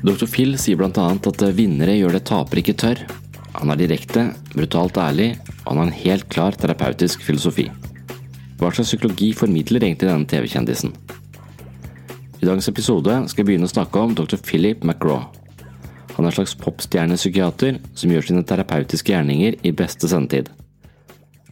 Dr. 0.00 0.24
Phil 0.32 0.54
sier 0.56 0.80
annet 0.80 1.26
at 1.28 1.42
vinnere 1.52 1.98
gjør 1.98 2.16
det 2.16 2.24
tapere 2.30 2.62
ikke 2.62 2.78
tør. 2.80 3.02
Han 3.58 3.72
er 3.72 3.76
direkte, 3.76 4.30
brutalt 4.54 4.96
ærlig, 4.96 5.34
og 5.66 5.74
han 5.74 5.80
har 5.82 5.88
en 5.90 6.00
helt 6.04 6.28
klar 6.32 6.56
terapeutisk 6.56 7.20
filosofi. 7.26 7.66
Hva 8.56 8.70
slags 8.72 8.94
psykologi 8.94 9.34
formidler 9.36 9.84
egentlig 9.84 10.08
denne 10.08 10.28
TV-kjendisen? 10.28 10.94
I 12.40 12.48
dagens 12.48 12.70
episode 12.72 13.18
skal 13.28 13.42
jeg 13.42 13.50
begynne 13.50 13.68
å 13.68 13.74
snakke 13.74 14.00
om 14.00 14.16
dr. 14.16 14.40
Philip 14.40 14.80
McGraw. 14.80 15.26
Han 16.16 16.24
er 16.24 16.30
en 16.30 16.38
slags 16.38 16.56
popstjernepsykiater 16.60 17.76
som 17.92 18.12
gjør 18.12 18.30
sine 18.30 18.44
terapeutiske 18.48 19.12
gjerninger 19.12 19.60
i 19.60 19.76
beste 19.76 20.08
sendetid. 20.08 20.48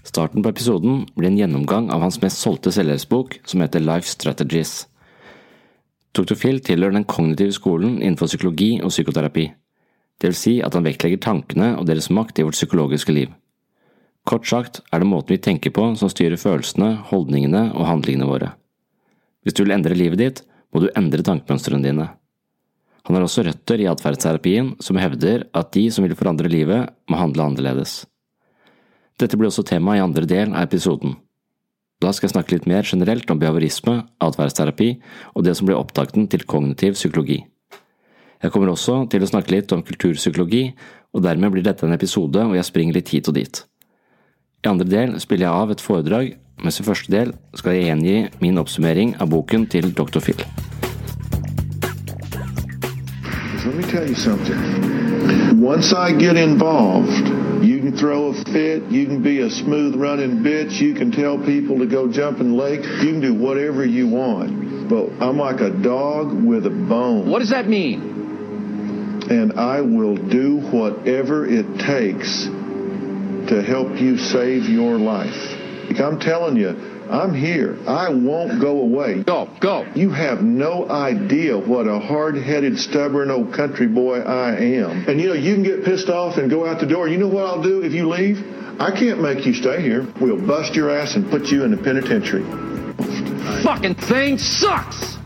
Starten 0.08 0.40
på 0.40 0.54
episoden 0.54 1.02
blir 1.18 1.28
en 1.28 1.36
gjennomgang 1.36 1.90
av 1.92 2.00
hans 2.00 2.16
mest 2.24 2.40
solgte 2.40 2.72
selvhjelpsbok, 2.72 3.42
som 3.44 3.60
heter 3.60 3.84
Life 3.84 4.08
Strategies. 4.08 4.86
Dr. 6.16 6.34
Phil 6.34 6.60
tilhører 6.64 6.96
den 6.96 7.08
kognitive 7.08 7.54
skolen 7.54 7.98
innenfor 8.00 8.30
psykologi 8.30 8.78
og 8.82 8.92
psykoterapi. 8.92 9.48
Det 10.18 10.30
vil 10.30 10.38
si 10.38 10.54
at 10.64 10.74
han 10.74 10.86
vektlegger 10.86 11.20
tankene 11.22 11.74
og 11.78 11.86
deres 11.86 12.10
makt 12.10 12.40
i 12.40 12.46
vårt 12.46 12.58
psykologiske 12.58 13.14
liv. 13.14 13.34
Kort 14.28 14.48
sagt 14.48 14.80
er 14.92 15.00
det 15.00 15.08
måten 15.08 15.36
vi 15.36 15.40
tenker 15.40 15.72
på 15.72 15.84
som 15.96 16.10
styrer 16.12 16.40
følelsene, 16.40 16.96
holdningene 17.10 17.68
og 17.72 17.86
handlingene 17.88 18.28
våre. 18.28 18.52
Hvis 19.44 19.56
du 19.56 19.62
vil 19.62 19.76
endre 19.76 19.96
livet 19.96 20.20
ditt, 20.20 20.42
må 20.74 20.82
du 20.82 20.90
endre 20.98 21.24
tankemønstrene 21.24 21.86
dine. 21.86 22.08
Han 23.08 23.16
har 23.16 23.24
også 23.24 23.46
røtter 23.46 23.80
i 23.80 23.88
atferdsterapien 23.88 24.74
som 24.84 24.98
hevder 25.00 25.46
at 25.56 25.70
de 25.72 25.86
som 25.94 26.04
vil 26.04 26.16
forandre 26.18 26.50
livet, 26.52 26.90
må 27.08 27.16
handle 27.16 27.46
annerledes. 27.46 28.02
Dette 29.18 29.38
blir 29.38 29.48
også 29.48 29.64
tema 29.66 29.96
i 29.96 30.02
andre 30.04 30.28
del 30.28 30.52
av 30.52 30.66
episoden. 30.66 31.16
Da 31.98 32.12
skal 32.14 32.28
jeg 32.28 32.34
snakke 32.36 32.54
litt 32.54 32.66
mer 32.70 32.86
generelt 32.86 33.30
om 33.32 33.40
behaviorisme, 33.42 34.04
atferdsterapi 34.22 34.92
og 35.34 35.42
det 35.42 35.56
som 35.58 35.66
blir 35.66 35.78
opptakten 35.80 36.28
til 36.30 36.44
kognitiv 36.46 36.94
psykologi. 36.94 37.40
Jeg 38.38 38.52
kommer 38.54 38.70
også 38.70 39.00
til 39.10 39.24
å 39.24 39.30
snakke 39.30 39.50
litt 39.50 39.72
om 39.74 39.82
kulturpsykologi, 39.82 40.62
og 41.10 41.24
dermed 41.24 41.50
blir 41.50 41.64
dette 41.66 41.82
en 41.86 41.96
episode 41.96 42.38
hvor 42.38 42.54
jeg 42.54 42.68
springer 42.68 42.94
litt 43.00 43.10
hit 43.10 43.26
og 43.26 43.34
dit. 43.34 43.64
I 44.62 44.70
andre 44.70 44.86
del 44.86 45.16
spiller 45.18 45.48
jeg 45.48 45.64
av 45.64 45.74
et 45.74 45.82
foredrag, 45.82 46.30
mens 46.62 46.78
i 46.78 46.86
første 46.86 47.10
del 47.10 47.34
skal 47.58 47.74
jeg 47.74 47.88
gjengi 47.88 48.16
min 48.44 48.62
oppsummering 48.62 49.16
av 49.18 49.32
boken 49.34 49.66
til 49.66 49.90
dr. 49.90 50.22
Phil. 50.22 50.38
Let 53.66 53.74
me 53.74 53.82
tell 53.90 54.06
you 54.06 54.14
something. 54.14 54.58
Once 55.60 55.92
I 55.92 56.12
get 56.12 56.36
involved, 56.36 57.37
throw 57.98 58.28
a 58.28 58.44
fit, 58.44 58.84
you 58.84 59.06
can 59.06 59.22
be 59.22 59.40
a 59.40 59.50
smooth 59.50 59.96
running 59.96 60.38
bitch, 60.38 60.80
you 60.80 60.94
can 60.94 61.10
tell 61.10 61.38
people 61.38 61.78
to 61.78 61.86
go 61.86 62.10
jump 62.10 62.40
in 62.40 62.56
lake, 62.56 62.82
you 62.84 63.12
can 63.12 63.20
do 63.20 63.34
whatever 63.34 63.84
you 63.84 64.08
want. 64.08 64.88
But 64.88 65.10
I'm 65.22 65.36
like 65.36 65.60
a 65.60 65.70
dog 65.70 66.32
with 66.32 66.66
a 66.66 66.70
bone. 66.70 67.30
What 67.30 67.40
does 67.40 67.50
that 67.50 67.68
mean? 67.68 69.26
And 69.30 69.58
I 69.58 69.82
will 69.82 70.16
do 70.16 70.58
whatever 70.58 71.46
it 71.46 71.78
takes 71.78 72.44
to 72.44 73.62
help 73.62 74.00
you 74.00 74.16
save 74.16 74.68
your 74.68 74.96
life. 74.96 75.36
I'm 76.00 76.20
telling 76.20 76.56
you, 76.56 76.97
I'm 77.10 77.34
here. 77.34 77.78
I 77.86 78.10
won't 78.10 78.60
go 78.60 78.80
away. 78.80 79.22
Go, 79.22 79.48
go. 79.60 79.86
You 79.94 80.10
have 80.10 80.42
no 80.42 80.88
idea 80.88 81.58
what 81.58 81.88
a 81.88 81.98
hard-headed, 81.98 82.78
stubborn 82.78 83.30
old 83.30 83.52
country 83.54 83.86
boy 83.86 84.20
I 84.20 84.56
am. 84.56 85.08
And 85.08 85.20
you 85.20 85.28
know, 85.28 85.34
you 85.34 85.54
can 85.54 85.62
get 85.62 85.84
pissed 85.84 86.08
off 86.08 86.36
and 86.36 86.50
go 86.50 86.66
out 86.66 86.80
the 86.80 86.86
door. 86.86 87.08
You 87.08 87.18
know 87.18 87.28
what 87.28 87.46
I'll 87.46 87.62
do 87.62 87.82
if 87.82 87.92
you 87.92 88.08
leave? 88.08 88.44
I 88.80 88.90
can't 88.90 89.20
make 89.20 89.46
you 89.46 89.54
stay 89.54 89.82
here. 89.82 90.06
We'll 90.20 90.40
bust 90.46 90.76
your 90.76 90.90
ass 90.90 91.16
and 91.16 91.30
put 91.30 91.50
you 91.50 91.64
in 91.64 91.70
the 91.70 91.78
penitentiary. 91.78 92.44
Fucking 93.62 93.94
thing 93.94 94.38
sucks! 94.38 95.18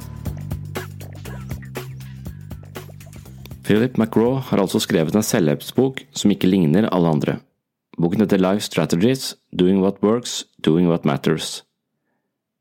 Philip 3.65 3.99
McGraw 3.99 4.41
har 4.41 4.59
altså 4.59 4.81
skrevet 4.81 5.15
en 5.15 5.23
selvhjelpsbok 5.23 6.01
som 6.13 6.31
ikke 6.31 6.49
ligner 6.51 6.89
alle 6.93 7.09
andre. 7.09 7.37
Boken 7.99 8.21
heter 8.21 8.41
Life 8.41 8.61
Strategies– 8.61 9.37
Doing 9.59 9.83
What 9.83 10.03
Works, 10.03 10.45
Doing 10.65 10.89
What 10.89 11.05
Matters. 11.05 11.63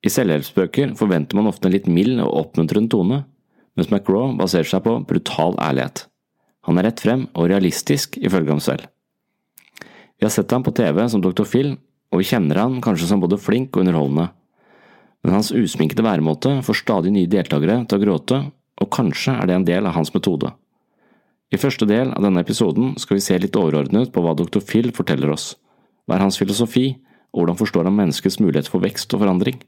I 0.01 0.09
selvhjelpsbøker 0.09 0.95
forventer 0.97 1.37
man 1.37 1.49
ofte 1.51 1.69
en 1.69 1.75
litt 1.75 1.89
mild 1.89 2.21
og 2.23 2.33
oppmuntrende 2.45 2.89
tone, 2.89 3.19
mens 3.77 3.91
McRaw 3.91 4.33
baserer 4.39 4.67
seg 4.67 4.83
på 4.85 4.95
brutal 5.07 5.57
ærlighet. 5.61 6.07
Han 6.67 6.77
er 6.77 6.89
rett 6.89 7.01
frem 7.01 7.27
og 7.33 7.49
realistisk, 7.49 8.17
ifølge 8.21 8.53
ham 8.53 8.61
selv. 8.61 8.89
Vi 10.17 10.27
har 10.27 10.33
sett 10.33 10.51
ham 10.53 10.65
på 10.65 10.73
TV 10.77 11.01
som 11.09 11.21
Dr. 11.21 11.45
Phil, 11.49 11.75
og 12.11 12.21
vi 12.21 12.27
kjenner 12.29 12.59
han 12.61 12.81
kanskje 12.83 13.07
som 13.09 13.21
både 13.21 13.39
flink 13.41 13.73
og 13.75 13.85
underholdende. 13.85 14.27
Men 15.21 15.37
hans 15.37 15.51
usminkede 15.53 16.05
væremåte 16.05 16.57
får 16.65 16.81
stadig 16.81 17.13
nye 17.13 17.29
deltakere 17.29 17.79
til 17.85 17.97
å 17.97 18.03
gråte, 18.03 18.41
og 18.81 18.91
kanskje 18.93 19.37
er 19.37 19.49
det 19.49 19.57
en 19.57 19.67
del 19.69 19.87
av 19.89 19.95
hans 19.97 20.13
metode. 20.13 20.51
I 21.51 21.59
første 21.59 21.85
del 21.85 22.13
av 22.15 22.23
denne 22.25 22.41
episoden 22.41 22.95
skal 23.01 23.17
vi 23.17 23.25
se 23.25 23.37
litt 23.41 23.57
overordnet 23.59 24.13
på 24.13 24.23
hva 24.23 24.33
Dr. 24.37 24.61
Phil 24.65 24.93
forteller 24.95 25.33
oss. 25.33 25.55
Hva 26.07 26.17
er 26.17 26.25
hans 26.25 26.39
filosofi, 26.41 26.95
og 27.31 27.41
hvordan 27.41 27.59
forstår 27.59 27.89
han 27.89 27.97
menneskets 27.97 28.39
mulighet 28.41 28.69
for 28.71 28.83
vekst 28.83 29.13
og 29.15 29.23
forandring? 29.23 29.59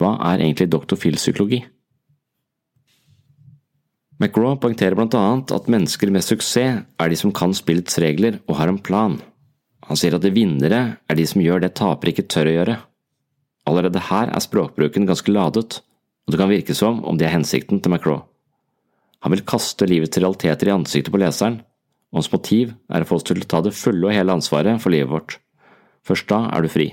Hva 0.00 0.16
er 0.32 0.42
egentlig 0.42 0.70
Dr. 0.72 0.98
Phils 0.98 1.22
psykologi? 1.22 1.62
McRaw 4.22 4.56
poengterer 4.62 4.94
blant 4.96 5.14
annet 5.18 5.52
at 5.54 5.70
mennesker 5.70 6.10
med 6.14 6.24
suksess 6.24 6.84
er 6.86 7.10
de 7.10 7.16
som 7.18 7.32
kan 7.34 7.54
spillets 7.54 7.98
regler 8.02 8.38
og 8.46 8.58
har 8.60 8.70
en 8.70 8.78
plan. 8.78 9.18
Han 9.88 9.98
sier 10.00 10.16
at 10.16 10.24
de 10.24 10.32
vinnere 10.32 10.82
er 11.10 11.18
de 11.18 11.26
som 11.28 11.42
gjør 11.42 11.64
det 11.64 11.74
tapere 11.78 12.14
ikke 12.14 12.28
tør 12.30 12.50
å 12.50 12.54
gjøre. 12.54 12.76
Allerede 13.68 14.06
her 14.08 14.30
er 14.30 14.44
språkbruken 14.44 15.08
ganske 15.08 15.34
ladet, 15.34 15.80
og 16.24 16.32
det 16.32 16.40
kan 16.40 16.52
virke 16.52 16.76
som 16.76 17.02
om 17.04 17.18
det 17.20 17.28
er 17.28 17.36
hensikten 17.36 17.82
til 17.82 17.92
McRaw. 17.92 18.22
Han 19.24 19.32
vil 19.32 19.44
kaste 19.48 19.88
livets 19.88 20.18
realiteter 20.20 20.68
i 20.68 20.74
ansiktet 20.74 21.12
på 21.12 21.20
leseren, 21.20 21.62
og 22.12 22.20
hans 22.20 22.32
motiv 22.32 22.74
er 22.92 23.04
å 23.04 23.08
få 23.08 23.18
oss 23.18 23.26
til 23.28 23.40
å 23.40 23.48
ta 23.50 23.62
det 23.64 23.74
fulle 23.76 24.08
og 24.08 24.14
hele 24.14 24.36
ansvaret 24.36 24.80
for 24.82 24.94
livet 24.94 25.10
vårt. 25.10 25.38
Først 26.04 26.28
da 26.30 26.44
er 26.52 26.64
du 26.64 26.70
fri. 26.72 26.92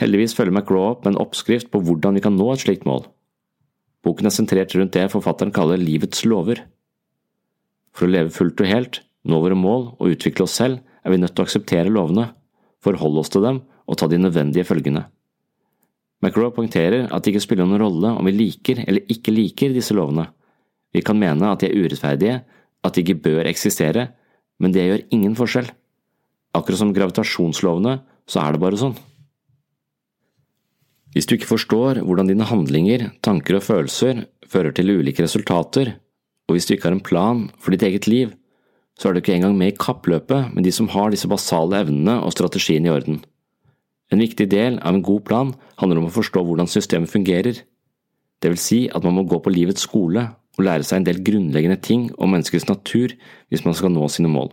Heldigvis 0.00 0.34
følger 0.34 0.54
McRaw 0.54 0.88
opp 0.90 1.04
med 1.04 1.14
en 1.14 1.22
oppskrift 1.22 1.70
på 1.70 1.80
hvordan 1.84 2.16
vi 2.16 2.22
kan 2.24 2.34
nå 2.34 2.48
et 2.52 2.64
slikt 2.64 2.86
mål. 2.88 3.04
Boken 4.04 4.28
er 4.28 4.34
sentrert 4.34 4.74
rundt 4.76 4.94
det 4.96 5.06
forfatteren 5.12 5.54
kaller 5.54 5.80
livets 5.80 6.24
lover. 6.26 6.64
For 7.94 8.08
å 8.08 8.10
leve 8.10 8.34
fullt 8.34 8.60
og 8.60 8.68
helt, 8.68 9.00
nå 9.24 9.38
våre 9.40 9.56
mål 9.56 9.86
og 9.94 10.16
utvikle 10.16 10.48
oss 10.48 10.58
selv, 10.58 10.82
er 11.04 11.14
vi 11.14 11.20
nødt 11.20 11.36
til 11.36 11.44
å 11.44 11.46
akseptere 11.46 11.92
lovene, 11.92 12.32
forholde 12.84 13.22
oss 13.22 13.32
til 13.32 13.44
dem 13.46 13.62
og 13.86 14.00
ta 14.00 14.08
de 14.10 14.18
nødvendige 14.18 14.66
følgene. 14.66 15.06
McRaw 16.24 16.50
poengterer 16.56 17.06
at 17.12 17.24
det 17.24 17.34
ikke 17.34 17.44
spiller 17.44 17.68
noen 17.68 17.82
rolle 17.84 18.12
om 18.16 18.26
vi 18.26 18.34
liker 18.34 18.82
eller 18.86 19.06
ikke 19.12 19.32
liker 19.34 19.74
disse 19.76 19.94
lovene. 19.96 20.26
Vi 20.94 21.02
kan 21.04 21.18
mene 21.20 21.50
at 21.52 21.62
de 21.62 21.70
er 21.70 21.80
urettferdige, 21.84 22.42
at 22.84 22.94
de 22.94 23.02
ikke 23.04 23.22
bør 23.24 23.48
eksistere, 23.50 24.08
men 24.60 24.72
det 24.74 24.84
gjør 24.86 25.06
ingen 25.14 25.34
forskjell. 25.38 25.68
Akkurat 26.54 26.80
som 26.80 26.92
gravitasjonslovene, 26.96 27.98
så 28.30 28.40
er 28.40 28.54
det 28.54 28.62
bare 28.62 28.80
sånn. 28.80 28.94
Hvis 31.14 31.28
du 31.30 31.36
ikke 31.36 31.52
forstår 31.52 32.00
hvordan 32.02 32.26
dine 32.26 32.46
handlinger, 32.48 33.12
tanker 33.22 33.60
og 33.60 33.62
følelser 33.62 34.24
fører 34.50 34.74
til 34.74 34.90
ulike 34.98 35.22
resultater, 35.22 35.94
og 36.48 36.56
hvis 36.56 36.66
du 36.66 36.74
ikke 36.74 36.88
har 36.88 36.96
en 36.96 37.04
plan 37.06 37.44
for 37.62 37.70
ditt 37.70 37.84
eget 37.86 38.08
liv, 38.10 38.32
så 38.98 39.08
er 39.08 39.14
du 39.14 39.20
ikke 39.22 39.34
engang 39.34 39.54
med 39.58 39.72
i 39.72 39.78
kappløpet 39.78 40.50
med 40.54 40.66
de 40.66 40.72
som 40.74 40.90
har 40.90 41.14
disse 41.14 41.30
basale 41.30 41.80
evnene 41.84 42.18
og 42.22 42.34
strategien 42.34 42.86
i 42.86 42.90
orden. 42.90 43.22
En 44.12 44.22
viktig 44.22 44.46
del 44.50 44.78
av 44.82 44.94
en 44.94 45.04
god 45.06 45.22
plan 45.26 45.52
handler 45.80 46.02
om 46.02 46.08
å 46.10 46.14
forstå 46.14 46.42
hvordan 46.44 46.70
systemet 46.70 47.10
fungerer. 47.10 47.62
Det 48.42 48.50
vil 48.50 48.60
si 48.60 48.80
at 48.90 49.06
man 49.06 49.16
må 49.16 49.24
gå 49.30 49.38
på 49.42 49.54
livets 49.54 49.86
skole 49.86 50.26
og 50.58 50.66
lære 50.66 50.86
seg 50.86 51.00
en 51.00 51.06
del 51.08 51.22
grunnleggende 51.26 51.80
ting 51.82 52.08
om 52.18 52.34
menneskets 52.34 52.68
natur 52.68 53.14
hvis 53.50 53.64
man 53.66 53.74
skal 53.74 53.94
nå 53.94 54.06
sine 54.12 54.30
mål. 54.30 54.52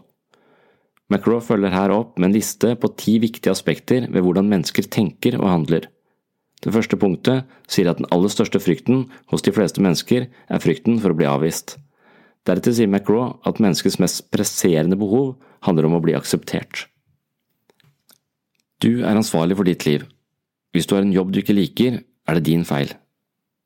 McRaw 1.12 1.42
følger 1.44 1.74
her 1.74 1.92
opp 1.94 2.16
med 2.18 2.30
en 2.30 2.38
liste 2.38 2.72
på 2.80 2.94
ti 2.98 3.18
viktige 3.20 3.52
aspekter 3.52 4.06
ved 4.08 4.24
hvordan 4.24 4.48
mennesker 4.50 4.88
tenker 4.88 5.36
og 5.42 5.50
handler. 5.50 5.90
Det 6.62 6.74
første 6.74 6.98
punktet 7.00 7.48
sier 7.72 7.90
at 7.90 7.98
den 7.98 8.10
aller 8.14 8.30
største 8.30 8.62
frykten 8.62 9.08
hos 9.34 9.42
de 9.46 9.54
fleste 9.56 9.82
mennesker 9.82 10.28
er 10.30 10.62
frykten 10.62 11.00
for 11.02 11.14
å 11.14 11.18
bli 11.18 11.30
avvist. 11.30 11.78
Deretter 12.46 12.74
sier 12.74 12.90
McRaw 12.90 13.36
at 13.46 13.62
menneskets 13.62 14.00
mest 14.02 14.28
presserende 14.34 14.98
behov 14.98 15.36
handler 15.66 15.90
om 15.90 15.98
å 15.98 16.04
bli 16.04 16.16
akseptert. 16.18 16.88
Du 18.82 19.04
er 19.06 19.18
ansvarlig 19.18 19.58
for 19.58 19.70
ditt 19.70 19.86
liv. 19.86 20.06
Hvis 20.74 20.88
du 20.90 20.96
har 20.96 21.04
en 21.06 21.14
jobb 21.14 21.34
du 21.34 21.42
ikke 21.42 21.58
liker, 21.58 22.00
er 22.02 22.38
det 22.38 22.48
din 22.48 22.64
feil. 22.66 22.94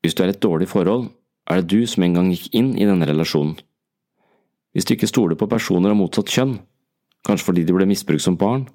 Hvis 0.04 0.16
du 0.16 0.22
er 0.22 0.32
i 0.32 0.34
et 0.34 0.42
dårlig 0.42 0.68
forhold, 0.68 1.08
er 1.48 1.62
det 1.62 1.70
du 1.72 1.86
som 1.88 2.04
en 2.04 2.16
gang 2.18 2.32
gikk 2.32 2.50
inn 2.58 2.74
i 2.76 2.88
denne 2.88 3.08
relasjonen. 3.08 3.56
Hvis 4.76 4.84
du 4.84 4.92
ikke 4.92 5.08
stoler 5.08 5.38
på 5.40 5.48
personer 5.48 5.92
av 5.92 5.96
motsatt 5.96 6.32
kjønn, 6.32 6.58
kanskje 7.24 7.48
fordi 7.48 7.64
de 7.64 7.76
ble 7.76 7.86
misbrukt 7.88 8.24
som 8.24 8.36
barn, 8.36 8.66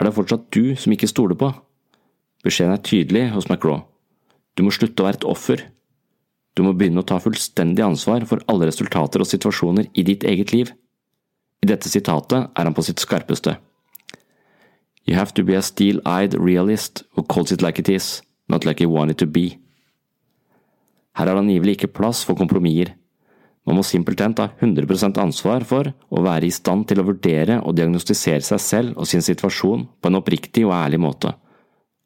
er 0.00 0.08
det 0.08 0.14
fortsatt 0.16 0.48
du 0.54 0.72
som 0.80 0.94
ikke 0.94 1.10
stoler 1.10 1.36
på. 1.36 1.50
Beskjeden 2.42 2.74
er 2.74 2.82
tydelig 2.82 3.28
hos 3.34 3.48
McRaw. 3.50 3.84
Du 4.58 4.64
må 4.66 4.72
slutte 4.74 5.02
å 5.02 5.06
være 5.06 5.20
et 5.20 5.28
offer. 5.28 5.64
Du 6.58 6.64
må 6.66 6.74
begynne 6.76 7.00
å 7.00 7.06
ta 7.06 7.20
fullstendig 7.22 7.84
ansvar 7.86 8.26
for 8.28 8.42
alle 8.50 8.68
resultater 8.68 9.22
og 9.22 9.30
situasjoner 9.30 9.88
i 9.94 10.04
ditt 10.04 10.26
eget 10.28 10.52
liv. 10.52 10.72
I 11.62 11.68
dette 11.70 11.88
sitatet 11.88 12.50
er 12.50 12.66
han 12.66 12.74
på 12.74 12.84
sitt 12.84 13.00
skarpeste. 13.00 13.56
You 15.06 15.16
have 15.16 15.34
to 15.34 15.42
be 15.42 15.56
a 15.56 15.62
steel-eyed 15.62 16.34
realist 16.38 17.04
who 17.14 17.22
calls 17.22 17.52
it 17.52 17.62
like 17.62 17.78
it 17.78 17.88
is, 17.88 18.22
not 18.48 18.66
like 18.66 18.82
you 18.82 18.90
want 18.90 19.10
it 19.10 19.18
to 19.18 19.26
be. 19.26 19.58
Her 21.16 21.28
er 21.28 21.36
det 21.36 21.44
angivelig 21.44 21.76
ikke 21.76 21.94
plass 21.98 22.22
for 22.24 22.38
kompromisser. 22.38 22.94
Man 23.66 23.78
må 23.78 23.84
simpelthen 23.86 24.34
ta 24.34 24.48
100% 24.58 25.20
ansvar 25.22 25.62
for 25.68 25.92
å 26.10 26.22
være 26.24 26.48
i 26.48 26.54
stand 26.54 26.88
til 26.90 26.98
å 26.98 27.06
vurdere 27.06 27.60
og 27.62 27.76
diagnostisere 27.78 28.42
seg 28.42 28.62
selv 28.62 28.98
og 28.98 29.06
sin 29.06 29.22
situasjon 29.22 29.86
på 30.02 30.10
en 30.10 30.18
oppriktig 30.18 30.64
og 30.66 30.74
ærlig 30.74 30.98
måte. 31.02 31.34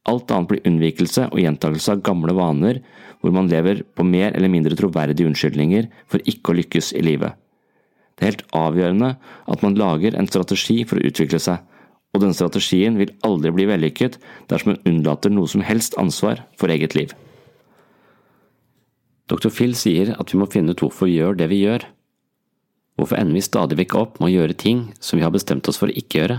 Alt 0.06 0.31
annet 0.31 0.50
blir 0.50 0.69
unnvikelse 0.69 1.29
og 1.32 1.41
gjentakelse 1.43 1.97
av 1.97 2.03
gamle 2.06 2.35
vaner, 2.37 2.81
hvor 3.20 3.35
man 3.35 3.50
lever 3.50 3.82
på 3.97 4.06
mer 4.06 4.37
eller 4.37 4.53
mindre 4.53 4.79
troverdige 4.79 5.26
unnskyldninger 5.26 5.88
for 6.06 6.23
ikke 6.31 6.53
å 6.53 6.58
lykkes 6.61 6.93
i 6.94 7.03
livet. 7.03 7.35
Det 8.17 8.23
er 8.23 8.31
helt 8.31 8.44
avgjørende 8.56 9.11
at 9.53 9.64
man 9.64 9.76
lager 9.76 10.17
en 10.17 10.29
strategi 10.31 10.79
for 10.88 11.00
å 11.00 11.08
utvikle 11.11 11.41
seg, 11.43 11.61
og 12.14 12.23
denne 12.23 12.37
strategien 12.37 12.97
vil 12.97 13.12
aldri 13.26 13.53
bli 13.53 13.67
vellykket 13.69 14.17
dersom 14.49 14.73
man 14.73 14.88
unnlater 14.88 15.32
noe 15.35 15.50
som 15.50 15.64
helst 15.67 15.99
ansvar 16.00 16.47
for 16.56 16.73
eget 16.73 16.97
liv. 16.97 17.12
Dr. 19.26 19.50
Phil 19.50 19.75
sier 19.75 20.14
at 20.14 20.31
vi 20.32 20.38
må 20.38 20.47
finne 20.49 20.73
ut 20.73 20.81
hvorfor 20.81 21.11
vi 21.11 21.19
gjør 21.19 21.37
det 21.37 21.50
vi 21.50 21.64
gjør. 21.64 21.82
Hvorfor 22.97 23.19
ender 23.19 23.37
vi 23.37 23.44
stadig 23.44 23.76
vekk 23.82 23.97
opp 23.99 24.20
med 24.20 24.31
å 24.31 24.35
gjøre 24.37 24.56
ting 24.56 24.87
som 25.02 25.19
vi 25.19 25.26
har 25.26 25.35
bestemt 25.35 25.67
oss 25.69 25.81
for 25.82 25.91
å 25.91 25.99
ikke 25.99 26.23
gjøre? 26.23 26.38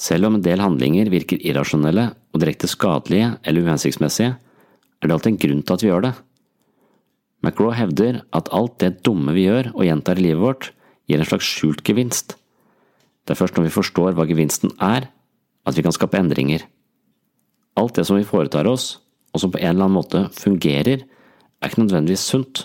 Selv 0.00 0.30
om 0.30 0.38
en 0.38 0.44
del 0.44 0.62
handlinger 0.62 1.10
virker 1.12 1.42
irrasjonelle 1.44 2.06
og 2.32 2.40
direkte 2.40 2.70
skadelige 2.70 3.34
eller 3.44 3.66
uhensiktsmessige, 3.66 4.32
er 5.00 5.08
det 5.08 5.16
alltid 5.16 5.34
en 5.34 5.40
grunn 5.42 5.62
til 5.64 5.76
at 5.76 5.84
vi 5.84 5.90
gjør 5.90 6.04
det. 6.06 6.12
McRaw 7.44 7.72
hevder 7.76 8.20
at 8.36 8.48
alt 8.56 8.78
det 8.80 9.00
dumme 9.04 9.34
vi 9.36 9.46
gjør 9.46 9.72
og 9.74 9.84
gjentar 9.84 10.20
i 10.20 10.24
livet 10.24 10.40
vårt, 10.40 10.70
gir 11.08 11.20
en 11.20 11.28
slags 11.28 11.48
skjult 11.48 11.82
gevinst. 11.84 12.36
Det 13.24 13.34
er 13.34 13.40
først 13.40 13.56
når 13.56 13.68
vi 13.68 13.76
forstår 13.76 14.16
hva 14.16 14.28
gevinsten 14.28 14.72
er, 14.80 15.08
at 15.68 15.76
vi 15.76 15.84
kan 15.84 15.94
skape 15.96 16.20
endringer. 16.20 16.64
Alt 17.80 18.00
det 18.00 18.06
som 18.08 18.16
vi 18.16 18.28
foretar 18.28 18.68
oss, 18.68 18.98
og 19.32 19.42
som 19.42 19.52
på 19.52 19.60
en 19.60 19.72
eller 19.72 19.86
annen 19.86 19.98
måte 19.98 20.24
fungerer, 20.36 21.04
er 21.60 21.68
ikke 21.68 21.84
nødvendigvis 21.84 22.24
sunt. 22.32 22.64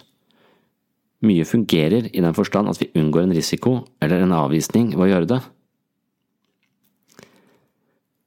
Mye 1.26 1.44
fungerer 1.48 2.08
i 2.12 2.24
den 2.24 2.36
forstand 2.38 2.72
at 2.72 2.80
vi 2.80 2.92
unngår 2.96 3.28
en 3.28 3.36
risiko 3.36 3.78
eller 4.04 4.24
en 4.24 4.36
avvisning 4.36 4.94
ved 4.96 5.08
å 5.08 5.12
gjøre 5.12 5.32
det. 5.36 5.42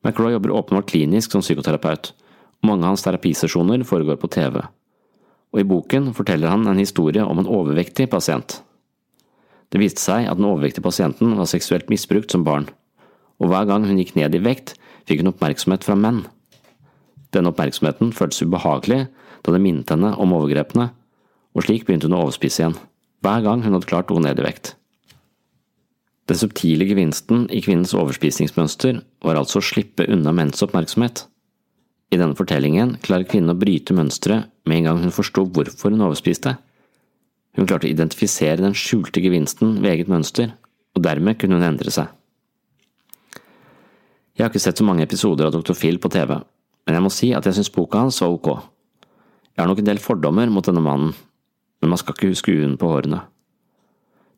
McRaw 0.07 0.31
jobber 0.31 0.55
åpenbart 0.55 0.91
klinisk 0.91 1.35
som 1.35 1.43
psykoterapeut, 1.43 2.13
og 2.63 2.71
mange 2.71 2.87
av 2.87 2.95
hans 2.95 3.05
terapisesjoner 3.07 3.83
foregår 3.87 4.19
på 4.23 4.31
TV. 4.31 4.61
Og 5.55 5.63
i 5.63 5.67
boken 5.67 6.13
forteller 6.15 6.53
han 6.53 6.67
en 6.69 6.81
historie 6.81 7.25
om 7.25 7.41
en 7.41 7.51
overvektig 7.51 8.09
pasient. 8.13 8.61
Det 9.69 9.81
viste 9.83 10.01
seg 10.01 10.29
at 10.29 10.39
den 10.39 10.49
overvektige 10.49 10.87
pasienten 10.87 11.35
var 11.37 11.51
seksuelt 11.51 11.91
misbrukt 11.93 12.33
som 12.33 12.47
barn, 12.47 12.69
og 13.39 13.51
hver 13.51 13.69
gang 13.69 13.85
hun 13.87 13.99
gikk 14.01 14.15
ned 14.17 14.35
i 14.35 14.43
vekt, 14.43 14.77
fikk 15.09 15.23
hun 15.23 15.33
oppmerksomhet 15.33 15.85
fra 15.87 15.99
menn. 15.99 16.25
Denne 17.35 17.53
oppmerksomheten 17.53 18.15
føltes 18.17 18.43
ubehagelig 18.47 19.05
da 19.45 19.55
det 19.55 19.63
minnet 19.63 19.91
henne 19.93 20.15
om 20.17 20.33
overgrepene, 20.37 20.89
og 21.55 21.67
slik 21.67 21.85
begynte 21.87 22.09
hun 22.09 22.17
å 22.17 22.25
overspise 22.27 22.63
igjen, 22.63 22.79
hver 23.25 23.45
gang 23.45 23.65
hun 23.65 23.75
hadde 23.77 23.91
klart 23.91 24.11
å 24.13 24.17
gå 24.17 24.25
ned 24.25 24.41
i 24.41 24.47
vekt. 24.47 24.78
Den 26.29 26.37
subtile 26.37 26.85
gevinsten 26.85 27.47
i 27.49 27.63
kvinnens 27.65 27.95
overspisingsmønster 27.97 29.01
var 29.25 29.39
altså 29.41 29.63
å 29.63 29.65
slippe 29.65 30.05
unna 30.13 30.35
menns 30.37 30.61
oppmerksomhet. 30.65 31.25
I 32.13 32.19
denne 32.21 32.37
fortellingen 32.37 32.97
klarer 33.05 33.29
kvinnen 33.29 33.55
å 33.55 33.59
bryte 33.59 33.97
mønsteret 33.97 34.51
med 34.69 34.79
en 34.79 34.89
gang 34.89 35.01
hun 35.05 35.15
forsto 35.15 35.47
hvorfor 35.49 35.95
hun 35.95 36.05
overspiste. 36.05 36.55
Hun 37.57 37.69
klarte 37.69 37.89
å 37.89 37.93
identifisere 37.93 38.61
den 38.61 38.77
skjulte 38.77 39.23
gevinsten 39.25 39.79
ved 39.81 39.95
eget 39.95 40.13
mønster, 40.13 40.53
og 40.97 41.05
dermed 41.05 41.41
kunne 41.41 41.57
hun 41.57 41.67
endre 41.71 41.93
seg. 41.93 42.13
Jeg 44.37 44.45
har 44.45 44.53
ikke 44.53 44.63
sett 44.63 44.79
så 44.79 44.87
mange 44.87 45.03
episoder 45.03 45.49
av 45.49 45.57
Dr. 45.57 45.75
Phil 45.75 45.97
på 45.99 46.13
TV, 46.13 46.37
men 46.87 46.97
jeg 46.97 47.05
må 47.05 47.11
si 47.13 47.33
at 47.35 47.49
jeg 47.49 47.57
syns 47.57 47.73
boka 47.75 48.05
hans 48.05 48.21
var 48.23 48.37
ok. 48.37 48.53
Jeg 49.57 49.65
har 49.65 49.73
nok 49.73 49.81
en 49.83 49.89
del 49.89 50.01
fordommer 50.03 50.53
mot 50.53 50.65
denne 50.69 50.85
mannen, 50.85 51.17
men 51.81 51.91
man 51.91 51.99
skal 52.01 52.15
ikke 52.15 52.31
huske 52.31 52.55
uen 52.55 52.77
på 52.79 52.93
hårene. 52.93 53.25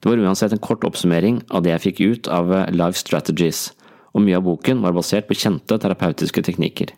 Det 0.01 0.09
var 0.09 0.23
uansett 0.25 0.53
en 0.53 0.63
kort 0.65 0.85
oppsummering 0.89 1.43
av 1.53 1.65
det 1.65 1.75
jeg 1.75 1.85
fikk 1.85 2.01
ut 2.01 2.31
av 2.33 2.53
eh, 2.57 2.71
Life 2.73 2.99
Strategies, 3.01 3.71
og 4.17 4.25
mye 4.25 4.39
av 4.39 4.47
boken 4.47 4.81
var 4.83 4.97
basert 4.97 5.29
på 5.29 5.37
kjente 5.37 5.77
terapeutiske 5.79 6.43
teknikker. 6.47 6.95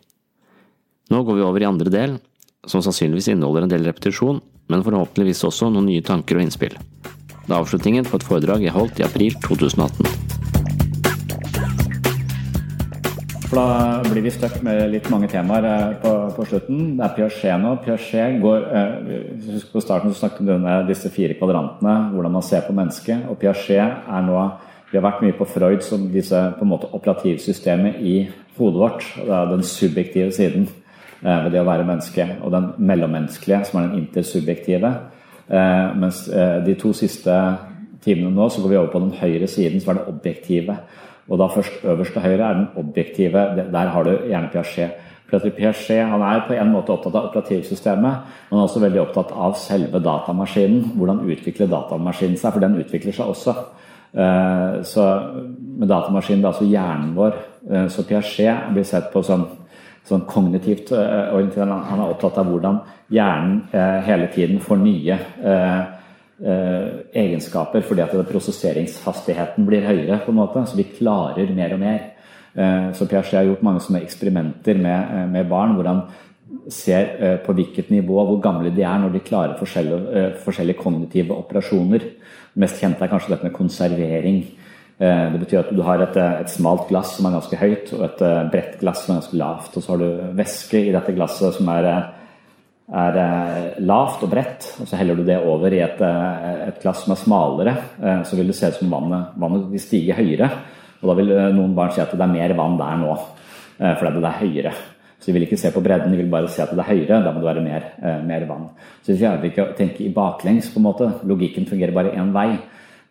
Nå 1.11 1.23
går 1.27 1.39
vi 1.39 1.45
over 1.45 1.61
i 1.65 1.67
andre 1.67 1.91
del, 1.93 2.17
som 2.65 2.81
sannsynligvis 2.81 3.33
inneholder 3.33 3.67
en 3.67 3.73
del 3.75 3.89
repetisjon, 3.89 4.39
men 4.71 4.85
forhåpentligvis 4.87 5.43
også 5.43 5.67
noen 5.69 5.91
nye 5.91 6.05
tanker 6.05 6.39
og 6.39 6.47
innspill. 6.47 6.77
Det 7.43 7.51
er 7.51 7.59
avslutningen 7.59 8.07
på 8.07 8.21
et 8.21 8.27
foredrag 8.29 8.63
jeg 8.63 8.75
holdt 8.77 9.03
i 9.03 9.07
april 9.09 9.35
2018. 9.43 10.32
For 13.53 13.59
da 13.61 14.01
blir 14.09 14.23
vi 14.25 14.31
stuck 14.33 14.55
med 14.65 14.79
litt 14.89 15.05
mange 15.13 15.27
temaer 15.29 15.65
eh, 15.69 15.91
på, 16.01 16.11
på, 16.33 16.45
slutten. 16.49 16.95
Det 16.97 17.03
er 17.05 17.11
Piaget 17.13 17.59
nå. 17.61 17.73
Piaget 17.85 18.39
går 18.41 18.63
eh, 18.79 19.59
På 19.69 19.83
starten 19.83 20.09
så 20.09 20.23
snakket 20.23 20.47
du 20.47 20.53
om 20.55 20.65
disse 20.87 21.11
fire 21.13 21.35
kvadrantene, 21.37 21.93
hvordan 22.15 22.33
man 22.33 22.45
ser 22.47 22.63
på 22.65 22.73
mennesket. 22.73 23.27
Og 23.29 23.37
Piaget 23.37 24.09
er 24.09 24.25
nå 24.25 24.39
Vi 24.89 24.97
har 24.97 25.05
vært 25.05 25.21
mye 25.21 25.37
på 25.37 25.45
Freud 25.51 25.85
som 25.85 26.07
disse 26.09 26.39
på 26.57 26.65
en 26.65 26.71
måte 26.71 26.89
operativsystemet 26.97 28.01
i 28.01 28.15
hodet 28.57 28.81
vårt. 28.81 29.05
Det 29.19 29.37
er 29.37 29.53
den 29.53 29.69
subjektive 29.69 30.33
siden 30.33 30.65
eh, 31.21 31.45
ved 31.45 31.53
det 31.53 31.61
å 31.61 31.69
være 31.69 31.85
menneske. 31.91 32.27
Og 32.41 32.57
den 32.57 32.71
mellommenneskelige, 32.79 33.63
som 33.69 33.83
er 33.83 33.91
den 33.91 34.01
intersubjektive. 34.01 34.95
Mens 36.01 36.25
de 36.65 36.73
to 36.79 36.89
siste 36.97 37.33
timene 38.01 38.33
nå 38.33 38.49
så 38.49 38.63
går 38.63 38.71
vi 38.71 38.77
over 38.81 38.93
på 38.95 39.01
den 39.03 39.17
høyre 39.19 39.45
siden, 39.45 39.81
som 39.83 39.93
er 39.93 39.99
det 39.99 40.09
objektive. 40.09 40.81
Og 41.29 41.39
da 41.39 41.47
først 41.47 41.85
øverst 41.87 42.13
til 42.13 42.21
høyre 42.21 42.49
er 42.49 42.53
den 42.53 42.67
objektive. 42.75 43.45
Der 43.71 43.91
har 43.95 44.03
du 44.03 44.11
gjerne 44.27 44.49
Piaget. 44.51 44.91
Piaget 45.31 46.05
han 46.09 46.21
er 46.21 46.43
på 46.47 46.53
en 46.53 46.71
måte 46.71 46.93
opptatt 46.93 47.15
av 47.15 47.29
operativsystemet, 47.31 48.33
men 48.51 48.59
også 48.59 48.81
veldig 48.83 49.01
opptatt 49.01 49.31
av 49.31 49.55
selve 49.57 49.99
datamaskinen. 50.03 50.91
Hvordan 50.97 51.23
utvikler 51.25 51.71
datamaskinen 51.71 52.37
seg? 52.37 52.53
For 52.53 52.61
den 52.61 52.77
utvikler 52.83 53.15
seg 53.15 53.31
også. 53.31 53.55
Eh, 54.13 54.83
så 54.85 55.07
med 55.79 55.89
datamaskinen, 55.89 56.43
det 56.43 56.47
er 56.47 56.51
altså 56.51 56.69
hjernen 56.69 57.15
vår. 57.17 57.39
Eh, 57.71 57.87
så 57.89 58.05
Piaget 58.05 58.69
blir 58.75 58.85
sett 58.85 59.09
på 59.13 59.23
som 59.25 59.47
sånn 60.05 60.27
kognitivt 60.27 60.91
eh, 60.91 61.33
orientert. 61.33 61.71
Han 61.89 62.03
er 62.03 62.11
opptatt 62.11 62.37
av 62.37 62.51
hvordan 62.51 62.81
hjernen 63.13 63.61
hele 64.03 64.27
tiden 64.33 64.59
får 64.61 64.79
nye 64.81 65.17
egenskaper 66.43 67.85
fordi 67.87 68.01
at 68.03 68.15
prosesseringshastigheten 68.27 69.63
blir 69.67 69.85
høyere. 69.87 70.19
på 70.25 70.31
en 70.31 70.39
måte, 70.41 70.65
Så 70.67 70.75
vi 70.75 70.83
klarer 70.83 71.55
mer 71.55 71.73
og 71.73 71.79
mer. 71.79 72.01
Så 72.93 73.07
Piaget 73.07 73.31
har 73.31 73.45
gjort 73.45 73.63
mange 73.63 73.79
sånne 73.79 74.01
eksperimenter 74.03 74.75
med, 74.77 75.29
med 75.31 75.49
barn 75.49 75.75
hvor 75.75 75.87
han 75.87 76.01
ser 76.69 77.39
på 77.45 77.53
hvilket 77.53 77.89
nivå, 77.89 78.25
hvor 78.25 78.41
gamle 78.41 78.75
de 78.75 78.83
er 78.83 78.99
når 78.99 79.13
de 79.13 79.19
klarer 79.19 79.57
forskjellige, 79.57 80.33
forskjellige 80.43 80.77
kognitive 80.83 81.31
operasjoner. 81.31 82.01
Mest 82.55 82.81
kjent 82.81 83.01
er 83.01 83.07
kanskje 83.07 83.33
dette 83.33 83.47
med 83.47 83.55
konservering. 83.55 84.43
Eh, 85.01 85.31
det 85.33 85.39
betyr 85.41 85.63
at 85.63 85.71
du 85.73 85.81
har 85.81 86.01
et, 86.01 86.17
eh, 86.17 86.41
et, 86.41 86.49
smalt 86.49 86.87
glass 86.87 87.15
som 87.17 87.25
er 87.25 87.33
ganske 87.33 87.57
høyt, 87.57 87.93
og 87.97 88.03
et 88.05 88.21
eh, 88.21 88.49
bredt 88.51 88.75
glass 88.79 89.05
som 89.05 89.15
er 89.15 89.21
ganske 89.21 89.39
lavt. 89.41 89.77
Og 89.77 89.83
så 89.83 89.89
har 89.89 89.97
du 89.97 90.35
væske 90.37 90.79
i 90.79 90.91
dette 90.93 91.15
glasset 91.15 91.57
som 91.57 91.71
er, 91.73 91.89
er 92.91 93.79
lavt 93.79 94.23
og 94.25 94.31
bredt, 94.31 94.65
og 94.81 94.89
så 94.89 94.97
heller 94.99 95.15
du 95.15 95.23
det 95.27 95.37
over 95.39 95.71
i 95.71 95.79
et, 95.85 96.01
et 96.03 96.81
glass 96.83 97.05
som 97.05 97.13
er 97.15 97.21
smalere. 97.21 97.75
Så 98.27 98.35
vil 98.35 98.51
det 98.51 98.57
se 98.57 98.73
ut 98.73 98.81
som 98.81 98.91
vannet, 98.91 99.37
vannet 99.39 99.69
vil 99.71 99.81
stige 99.81 100.17
høyere. 100.17 100.49
Og 100.99 101.07
da 101.09 101.15
vil 101.19 101.31
noen 101.55 101.77
barn 101.77 101.93
si 101.95 102.03
at 102.03 102.11
det 102.11 102.25
er 102.25 102.33
mer 102.35 102.55
vann 102.59 102.75
der 102.79 102.99
nå, 102.99 103.15
fordi 103.79 104.19
det 104.19 104.29
er 104.29 104.41
høyere. 104.41 104.73
Så 105.23 105.31
de 105.31 105.37
vil 105.37 105.45
ikke 105.45 105.55
se 105.55 105.69
på 105.71 105.79
bredden, 105.79 106.11
de 106.11 106.19
vil 106.19 106.31
bare 106.31 106.49
se 106.51 106.59
at 106.59 106.71
det 106.75 106.81
er 106.83 106.89
høyere. 106.89 107.21
Da 107.23 107.31
må 107.31 107.39
det 107.39 107.47
være 107.47 107.61
mer, 107.63 107.83
eh, 108.03 108.19
mer 108.27 108.43
vann. 108.49 108.65
Så 108.99 109.13
vi 109.13 109.21
klarer 109.21 109.45
ikke 109.47 109.67
å 109.69 109.75
tenke 109.77 110.03
i 110.03 110.11
baklengs. 110.11 110.67
på 110.73 110.79
en 110.79 110.83
måte. 110.83 111.07
Logikken 111.23 111.65
fungerer 111.65 111.93
bare 111.93 112.11
én 112.11 112.33
vei. 112.33 112.59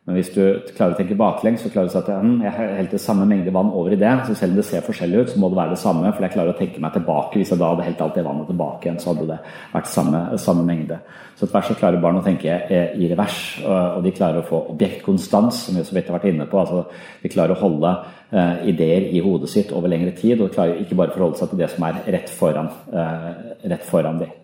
Men 0.02 0.16
hvis 0.18 0.32
du 0.34 0.40
klarer 0.74 0.96
å 0.96 0.98
tenke 0.98 1.14
baklengs, 1.14 1.62
så 1.62 1.70
klarer 1.70 1.86
du 1.86 1.92
å 1.92 1.94
si 1.94 2.00
at 2.00 2.08
hm, 2.10 2.40
jeg 2.42 2.70
helte 2.80 2.98
samme 2.98 3.22
mengde 3.30 3.52
vann 3.54 3.68
over 3.70 3.94
i 3.94 3.98
det. 4.00 4.10
Så 4.26 4.34
selv 4.34 4.56
om 4.56 4.58
det 4.58 4.64
ser 4.66 4.82
forskjellig 4.82 5.20
ut, 5.20 5.30
så 5.30 5.38
må 5.38 5.50
det 5.52 5.58
være 5.60 5.76
det 5.76 5.78
samme. 5.78 6.10
For 6.10 6.26
jeg 6.26 6.34
klarer 6.34 6.50
å 6.50 6.58
tenke 6.58 6.82
meg 6.82 6.96
tilbake. 6.96 7.38
Hvis 7.38 7.52
jeg 7.54 7.60
da 7.60 7.68
hadde 7.70 7.86
helt 7.86 8.02
alt 8.02 8.18
det 8.18 8.24
vannet 8.26 8.50
tilbake 8.50 8.88
igjen, 8.88 8.98
så 8.98 9.12
hadde 9.12 9.28
det 9.30 9.38
vært 9.76 9.92
samme, 9.92 10.24
samme 10.42 10.66
mengde. 10.66 10.98
Så 11.38 11.46
etter 11.46 11.54
hvert 11.54 11.70
så 11.70 11.78
klarer 11.78 12.02
barn 12.02 12.18
å 12.18 12.24
tenke 12.26 12.50
eh, 12.50 12.98
i 12.98 13.12
revers. 13.14 13.38
Og 13.62 14.02
de 14.02 14.16
klarer 14.18 14.42
å 14.42 14.48
få 14.50 14.64
objektkonstans, 14.74 15.62
som 15.68 15.78
vi 15.78 15.86
så 15.86 15.94
vidt 15.94 16.10
har 16.10 16.18
vært 16.18 16.32
inne 16.34 16.50
på. 16.50 16.58
Altså 16.58 16.82
de 17.22 17.30
klarer 17.30 17.54
å 17.54 17.62
holde 17.62 17.94
uh, 18.34 18.54
ideer 18.66 19.06
i 19.14 19.22
hodet 19.22 19.54
sitt 19.54 19.70
over 19.70 19.92
lengre 19.92 20.16
tid. 20.18 20.40
Og 20.40 20.48
de 20.48 20.58
klarer 20.58 20.82
ikke 20.82 20.98
bare 20.98 21.14
å 21.14 21.20
forholde 21.20 21.44
seg 21.44 21.54
til 21.54 21.62
det 21.62 21.70
som 21.76 21.86
er 21.86 22.02
rett 22.18 22.38
foran, 22.42 22.74
uh, 22.90 23.34
rett 23.70 23.86
foran 23.86 24.24
dem. 24.26 24.38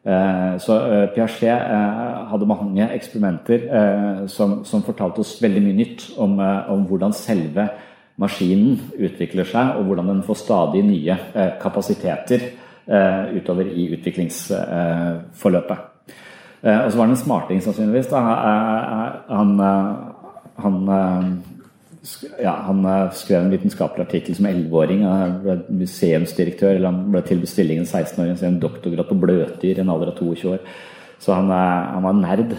Eh, 0.00 0.56
så 0.58 0.76
eh, 0.88 1.06
Piaget 1.12 1.44
eh, 1.44 2.28
hadde 2.30 2.48
mange 2.48 2.86
eksperimenter 2.94 3.66
som, 4.32 4.62
som, 4.64 4.82
fortalte 4.86 5.20
oss 5.20 5.34
veldig 5.42 5.60
mye 5.60 5.76
nytt 5.76 6.06
om, 6.16 6.38
om, 6.40 6.86
hvordan 6.88 7.12
selve 7.16 7.66
maskinen 8.20 8.78
utvikler 8.96 9.48
seg, 9.48 9.76
og 9.76 9.88
hvordan 9.88 10.08
den 10.14 10.24
får 10.24 10.40
stadig 10.40 10.82
nye 10.84 11.16
kapasiteter 11.60 12.50
utover 13.36 13.68
i 13.70 13.86
utviklingsforløpet. 13.94 15.86
Og 16.60 16.90
så 16.90 16.98
var 16.98 17.08
det 17.08 17.14
en 17.14 17.20
smarting, 17.22 17.62
sannsynligvis. 17.64 18.10
Han, 19.30 19.62
han 20.60 20.76
ja, 22.42 22.52
han 22.66 22.84
eh, 22.84 23.10
skrev 23.12 23.42
en 23.42 23.50
vitenskapelig 23.52 24.06
artikkel 24.06 24.36
som 24.36 24.46
11-åring. 24.48 25.02
Han 25.04 25.34
ble 25.44 25.56
museumsdirektør, 25.82 26.72
eller 26.76 26.88
han 26.88 27.02
ble 27.12 27.20
tilbudt 27.26 27.52
stillingen 27.52 27.84
16-åring, 27.84 28.38
så 28.40 28.48
en 28.48 28.60
doktorgrad 28.62 29.10
på 29.10 29.18
bløtdyr 29.20 29.76
i 29.76 29.82
en 29.82 29.92
alder 29.92 30.14
av 30.14 30.22
22 30.22 30.54
år. 30.54 30.64
Så 31.20 31.36
han, 31.36 31.52
eh, 31.52 31.90
han 31.96 32.06
var 32.06 32.16
nerd, 32.16 32.56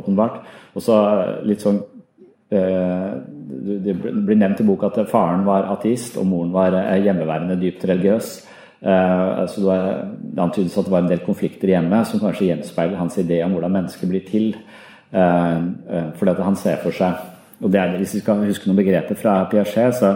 åpenbart. 0.00 0.42
Og 0.74 0.82
så 0.82 0.98
litt 1.46 1.62
sånn 1.62 1.78
eh, 2.50 3.14
Det 3.78 3.94
blir 3.94 4.38
nevnt 4.38 4.60
i 4.62 4.66
boka 4.66 4.90
at 4.90 5.10
faren 5.10 5.46
var 5.46 5.70
ateist, 5.76 6.18
og 6.18 6.26
moren 6.26 6.52
var 6.54 6.74
hjemmeværende 6.98 7.58
dypt 7.60 7.84
religiøs. 7.86 8.34
Så 8.78 9.62
det 9.64 10.38
antydes 10.38 10.76
at 10.78 10.86
det 10.86 10.92
var 10.92 11.02
en 11.02 11.10
del 11.10 11.24
konflikter 11.26 11.72
hjemme 11.72 11.98
som 12.06 12.20
kanskje 12.22 12.52
gjenspeiler 12.52 13.00
hans 13.00 13.18
idé 13.18 13.40
om 13.42 13.56
hvordan 13.56 13.74
mennesker 13.74 14.06
blir 14.08 14.22
til. 14.28 14.52
Fordi 15.10 16.30
at 16.30 16.44
han 16.46 16.56
ser 16.56 16.78
for 16.84 16.94
seg 16.94 17.18
og 17.60 17.72
det 17.72 17.80
er, 17.80 17.96
Hvis 17.98 18.14
vi 18.14 18.20
skal 18.20 18.44
huske 18.46 18.68
noen 18.68 18.78
begreper 18.78 19.18
fra 19.18 19.40
Piaget, 19.50 19.98
så, 19.98 20.14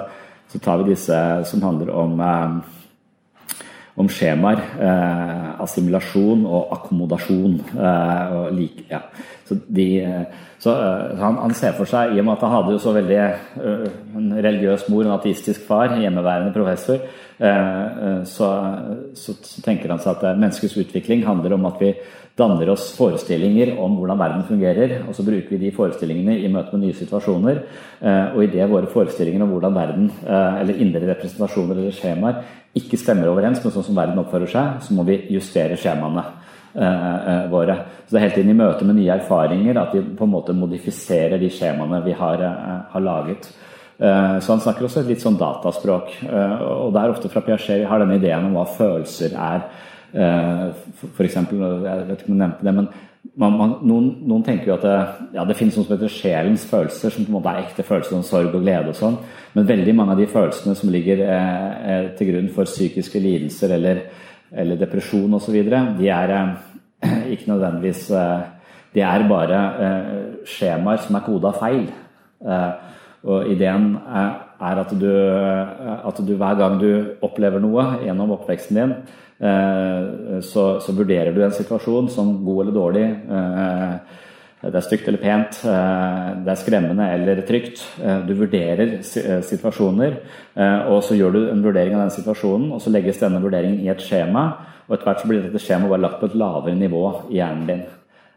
så 0.49 0.61
tar 0.62 0.82
vi 0.82 0.92
disse 0.92 1.18
som 1.49 1.62
handler 1.62 1.90
om, 1.90 2.20
eh, 2.20 3.58
om 3.99 4.08
skjemaer. 4.08 4.62
Eh, 4.78 5.49
assimilasjon 5.62 6.46
og 6.46 6.72
akkommodasjon. 6.76 7.58
Eh, 7.75 8.37
og 8.37 8.54
like, 8.56 8.87
ja. 8.90 9.02
Så, 9.49 9.58
de, 9.66 9.88
så 10.62 10.76
eh, 10.76 11.18
han, 11.18 11.40
han, 11.42 11.54
ser 11.58 11.75
for 11.78 11.90
seg, 11.90 12.14
i 12.14 12.22
og 12.22 12.28
med 12.28 12.37
at 12.37 12.46
han 12.46 12.54
hadde 12.56 12.76
jo 12.76 12.80
så 12.82 12.94
veldig 12.94 13.20
uh, 13.58 13.87
en 14.20 14.32
religiøs 14.38 14.87
mor, 14.88 15.04
en 15.04 15.16
ateistisk 15.16 15.66
far, 15.66 15.99
hjemmeværende 15.99 16.54
professor, 16.54 17.02
så, 17.42 18.49
så, 19.18 19.32
så, 19.42 19.62
tenker 19.64 19.90
han 19.90 19.99
seg 19.99 20.12
at 20.20 20.37
menneskets 20.38 20.76
utvikling 20.78 21.25
handler 21.26 21.56
om 21.56 21.64
at 21.66 21.80
vi 21.80 21.88
danner 22.38 22.70
oss 22.72 22.86
forestillinger 22.96 23.74
om 23.80 23.98
hvordan 23.98 24.20
verden 24.20 24.44
fungerer, 24.48 24.94
og 25.04 25.14
så 25.16 25.24
bruker 25.26 25.52
vi 25.52 25.60
de 25.66 25.72
forestillingene 25.76 26.38
i 26.40 26.50
møte 26.52 26.72
med 26.72 26.86
nye 26.86 26.96
situasjoner. 26.96 27.60
Eh, 28.00 28.32
og 28.32 28.44
idet 28.46 28.68
våre 28.70 28.88
forestillinger 28.92 29.44
om 29.44 29.52
hvordan 29.52 29.76
verden, 29.76 30.10
eh, 30.24 30.60
eller 30.62 30.80
indre 30.80 31.04
representasjoner 31.10 31.76
eller 31.76 31.96
skjemaer, 31.96 32.40
ikke 32.74 32.96
stemmer 32.96 33.28
overens 33.28 33.60
med 33.60 33.74
sånn 33.74 33.84
som 33.84 33.98
verden 33.98 34.22
oppfører 34.22 34.48
seg, 34.48 34.80
så 34.80 34.96
må 34.96 35.04
vi 35.04 35.18
justere 35.34 35.76
skjemaene 35.76 36.24
eh, 36.72 37.44
våre. 37.52 37.76
Så 38.06 38.14
det 38.16 38.22
er 38.22 38.26
helt 38.30 38.40
inn 38.40 38.54
i 38.54 38.56
møte 38.62 38.88
med 38.88 38.96
nye 38.96 39.18
erfaringer 39.18 39.82
at 39.82 39.92
vi 39.92 40.00
på 40.16 40.24
en 40.24 40.32
måte 40.32 40.56
modifiserer 40.56 41.36
de 41.38 41.52
skjemaene 41.52 42.00
vi 42.06 42.16
har, 42.16 42.40
har 42.94 43.04
laget. 43.04 43.52
Så 44.02 44.48
han 44.48 44.60
snakker 44.64 44.88
også 44.88 45.02
et 45.02 45.12
litt 45.12 45.22
sånn 45.22 45.36
dataspråk. 45.38 46.08
Og 46.26 46.88
det 46.90 47.02
er 47.02 47.12
ofte 47.12 47.28
fra 47.30 47.42
Piaget 47.44 47.84
vi 47.84 47.86
har 47.86 48.00
denne 48.02 48.16
ideen 48.18 48.48
om 48.48 48.56
hva 48.56 48.64
følelser 48.66 49.36
er. 49.36 49.68
Eh, 50.12 50.64
eksempel, 51.25 51.62
jeg 51.87 52.04
vet 52.09 52.21
ikke 52.21 52.28
om 52.28 52.37
du 52.37 52.42
nevnte 52.42 52.66
det, 52.66 52.75
men 52.76 52.88
man, 53.38 53.54
man, 53.57 53.71
noen, 53.87 54.09
noen, 54.28 54.42
tenker 54.45 54.69
jo 54.69 54.75
at 54.75 54.85
det, 54.85 54.97
ja, 55.37 55.45
det 55.49 55.57
finnes 55.57 55.76
noe 55.78 55.87
som 55.87 55.95
heter 55.95 56.12
sjelens 56.12 56.66
følelser, 56.69 57.14
som 57.14 57.25
på 57.25 57.31
en 57.31 57.37
måte 57.38 57.52
er 57.52 57.62
ekte 57.62 57.87
følelser 57.87 58.16
som 58.16 58.26
sorg 58.26 58.50
og 58.50 58.64
glede 58.64 58.92
og 58.92 58.99
sånn. 58.99 59.16
Men 59.54 59.69
veldig 59.69 59.95
mange 59.97 60.16
av 60.16 60.21
de 60.21 60.28
følelsene 60.31 60.76
som 60.78 60.92
ligger 60.92 61.23
eh, 61.25 61.71
eh 61.95 62.11
til 62.19 62.33
grunn 62.33 62.50
for 62.52 62.69
psykiske 62.69 63.23
lidelser 63.23 63.76
eller, 63.78 64.02
eller 64.52 64.81
depresjon 64.81 65.38
osv., 65.38 65.59
de 65.99 66.11
er 66.12 66.35
eh, 66.37 66.52
ikke 67.35 67.54
nødvendigvis 67.54 68.11
eh, 68.11 68.50
De 68.92 69.00
er 69.00 69.23
bare 69.25 69.59
eh, 69.81 70.16
skjemaer 70.45 70.99
som 71.00 71.16
er 71.16 71.25
koda 71.25 71.54
feil. 71.57 71.87
og 73.23 73.47
ideen 73.49 73.95
er, 73.97 74.31
er 74.61 74.81
at, 74.83 74.90
du, 75.00 75.07
at 75.09 76.19
du 76.26 76.33
hver 76.37 76.57
gang 76.59 76.81
du 76.81 77.14
opplever 77.23 77.62
noe 77.62 78.02
gjennom 78.02 78.35
oppveksten 78.35 78.76
din, 78.76 78.95
så, 79.42 80.64
så, 80.80 80.92
vurderer 80.94 81.34
du 81.34 81.40
en 81.42 81.54
situasjon 81.54 82.11
som 82.12 82.37
god 82.44 82.61
eller 82.62 82.76
dårlig. 82.76 83.06
Eh, 83.37 84.20
det 84.62 84.78
er 84.78 84.84
stygt 84.87 85.08
eller 85.11 85.18
pent, 85.18 85.56
eh, 85.66 86.26
det 86.44 86.52
er 86.52 86.61
skremmende 86.61 87.08
eller 87.11 87.40
trygt. 87.46 87.82
Du 88.28 88.34
vurderer 88.38 89.00
situasjoner, 89.02 90.20
og 90.92 91.00
så 91.02 91.18
gjør 91.18 91.34
du 91.34 91.40
en 91.50 91.64
vurdering 91.64 91.96
av 91.96 92.04
den 92.04 92.14
situasjonen, 92.14 92.70
og 92.76 92.82
så 92.82 92.92
legges 92.94 93.18
denne 93.18 93.42
vurderingen 93.42 93.80
i 93.82 93.90
et 93.90 94.04
skjema, 94.04 94.44
og 94.87 94.94
etter 94.94 95.08
hvert 95.08 95.25
så 95.25 95.30
blir 95.30 95.42
dette 95.42 95.62
skjemaet 95.62 95.90
bare 95.90 96.04
lagt 96.04 96.20
på 96.20 96.30
et 96.30 96.38
lavere 96.38 96.78
nivå 96.78 97.02
i 97.32 97.40
hjernen 97.40 97.66
din. 97.66 97.82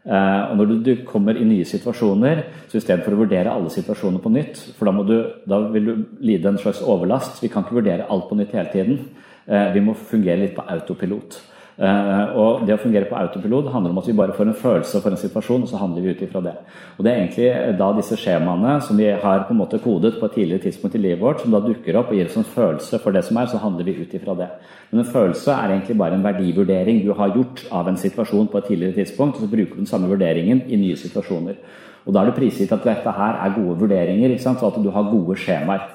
Og 0.06 0.58
når 0.58 0.74
du, 0.86 0.92
kommer 1.06 1.34
i 1.34 1.46
nye 1.46 1.66
situasjoner, 1.66 2.44
så 2.70 2.78
istedenfor 2.78 3.14
å 3.14 3.20
vurdere 3.24 3.50
alle 3.50 3.70
situasjoner 3.74 4.22
på 4.22 4.30
nytt, 4.34 4.60
for 4.78 4.86
da, 4.86 5.06
du, 5.06 5.16
da 5.50 5.58
vil 5.74 5.88
du 5.88 5.94
lide 6.26 6.50
en 6.50 6.60
slags 6.62 6.82
overlast, 6.82 7.42
vi 7.42 7.50
kan 7.50 7.66
ikke 7.66 7.80
vurdere 7.80 8.06
alt 8.10 8.28
på 8.30 8.38
nytt 8.38 8.54
hele 8.54 8.70
tiden. 8.74 9.00
Eh, 9.46 9.68
vi 9.74 9.80
må 9.80 9.94
fungere 9.94 10.42
litt 10.42 10.56
på 10.56 10.64
autopilot. 10.66 11.38
Uh, 11.76 12.32
og 12.40 12.62
Det 12.64 12.72
å 12.72 12.80
fungere 12.80 13.04
på 13.04 13.18
autopilot 13.20 13.66
handler 13.68 13.92
om 13.92 13.98
at 14.00 14.06
vi 14.08 14.14
bare 14.16 14.32
får 14.32 14.48
en 14.48 14.56
følelse 14.56 15.00
for 15.04 15.12
en 15.12 15.20
situasjon, 15.20 15.66
og 15.66 15.68
så 15.68 15.76
handler 15.76 16.06
vi 16.06 16.14
ut 16.16 16.22
ifra 16.24 16.40
det. 16.40 16.54
Og 16.96 17.04
Det 17.04 17.10
er 17.10 17.18
egentlig 17.20 17.76
da 17.76 17.90
disse 17.92 18.16
skjemaene 18.16 18.78
som 18.80 18.96
vi 18.96 19.10
har 19.10 19.44
på 19.44 19.52
en 19.52 19.60
måte 19.60 19.82
kodet 19.84 20.14
på 20.16 20.24
et 20.24 20.32
tidligere 20.38 20.64
tidspunkt 20.64 20.96
i 20.96 21.02
livet 21.02 21.20
vårt, 21.20 21.42
som 21.42 21.52
da 21.52 21.60
dukker 21.60 21.98
opp 22.00 22.08
og 22.08 22.16
gir 22.16 22.30
oss 22.30 22.38
en 22.40 22.48
følelse 22.48 22.98
for 23.04 23.12
det 23.12 23.24
som 23.28 23.36
er, 23.36 23.50
så 23.52 23.60
handler 23.60 23.84
vi 23.84 23.98
ut 24.00 24.14
ifra 24.16 24.34
det. 24.38 24.48
Men 24.90 25.02
en 25.02 25.12
følelse 25.12 25.52
er 25.52 25.74
egentlig 25.74 25.98
bare 25.98 26.16
en 26.16 26.24
verdivurdering 26.24 27.04
du 27.04 27.12
har 27.12 27.36
gjort 27.36 27.66
av 27.70 27.88
en 27.92 28.00
situasjon 28.00 28.48
på 28.48 28.58
et 28.58 28.68
tidligere 28.72 28.96
tidspunkt, 29.02 29.36
og 29.36 29.44
så 29.44 29.52
bruker 29.52 29.76
du 29.76 29.82
den 29.84 29.92
samme 29.92 30.08
vurderingen 30.08 30.64
i 30.72 30.80
nye 30.80 30.96
situasjoner. 30.96 31.60
Og 32.06 32.14
Da 32.14 32.22
er 32.22 32.30
det 32.30 32.38
prisgitt 32.40 32.72
at 32.72 32.84
dette 32.84 33.12
her 33.12 33.36
er 33.36 33.52
gode 33.52 33.76
vurderinger, 33.84 34.32
så 34.38 34.56
at 34.56 34.82
du 34.82 34.90
har 34.90 35.10
gode 35.12 35.36
skjemaer. 35.36 35.90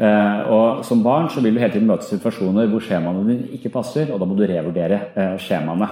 Eh, 0.00 0.40
og 0.48 0.84
Som 0.84 1.02
barn 1.04 1.28
så 1.28 1.42
vil 1.44 1.54
du 1.54 1.60
hele 1.60 1.74
tiden 1.74 1.88
møte 1.90 2.08
situasjoner 2.08 2.70
hvor 2.72 2.80
skjemaene 2.84 3.24
dine 3.26 3.50
ikke 3.56 3.72
passer, 3.74 4.08
og 4.08 4.20
da 4.20 4.28
må 4.28 4.38
du 4.38 4.46
revurdere 4.48 5.00
eh, 5.12 5.36
skjemaene. 5.40 5.90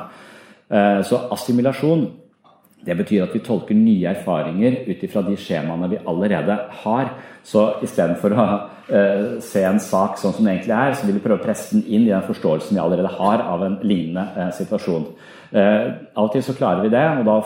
Eh, 0.68 1.02
så 1.04 1.26
assimilasjon 1.32 2.08
Det 2.78 2.94
betyr 2.96 3.24
at 3.24 3.32
vi 3.34 3.40
tolker 3.42 3.74
nye 3.74 4.06
erfaringer 4.06 4.84
ut 4.86 5.00
ifra 5.02 5.20
de 5.26 5.34
skjemaene 5.36 5.88
vi 5.90 5.98
allerede 6.06 6.54
har. 6.84 7.08
Så 7.42 7.82
istedenfor 7.82 8.32
å 8.32 8.44
se 9.42 9.64
en 9.66 9.80
sak 9.82 10.14
sånn 10.16 10.32
som 10.32 10.46
den 10.46 10.54
egentlig 10.54 10.76
er, 10.76 10.94
så 10.94 11.04
vil 11.04 11.18
vi 11.18 11.24
prøve 11.24 11.40
å 11.40 11.44
presse 11.44 11.74
den 11.74 11.82
inn 11.84 12.06
i 12.06 12.12
den 12.12 12.22
forståelsen 12.24 12.78
vi 12.78 12.80
allerede 12.80 13.10
har 13.18 13.42
av 13.42 13.64
en 13.66 13.76
lignende 13.82 14.46
situasjon. 14.56 15.04
Av 15.58 16.22
og 16.22 16.38
så 16.38 16.54
klarer 16.56 16.86
vi 16.86 16.94
det, 16.94 17.02
og 17.18 17.26
da 17.26 17.36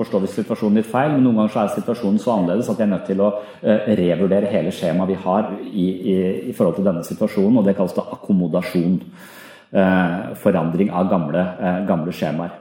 forstår 0.00 0.24
vi 0.24 0.32
situasjonen 0.32 0.80
litt 0.80 0.88
feil, 0.90 1.12
men 1.14 1.26
noen 1.26 1.42
ganger 1.42 1.60
er 1.62 1.74
situasjonen 1.76 2.22
så 2.22 2.34
annerledes 2.34 2.72
at 2.72 2.80
vi 2.80 2.86
er 2.86 2.90
nødt 2.94 3.06
til 3.10 3.20
å 3.22 3.30
revurdere 4.00 4.50
hele 4.50 4.72
skjemaet 4.74 5.12
vi 5.12 5.20
har 5.26 5.52
i, 5.68 5.84
i, 5.84 6.16
i, 6.48 6.56
forhold 6.56 6.80
til 6.80 6.88
denne 6.88 7.04
situasjonen, 7.06 7.60
og 7.60 7.68
det 7.68 7.76
kalles 7.78 7.94
da 7.98 8.08
akkommodasjon. 8.16 8.98
forandring 10.40 10.88
av 10.90 11.06
gamle, 11.12 11.44
gamle 11.86 12.10
skjemaer. 12.10 12.56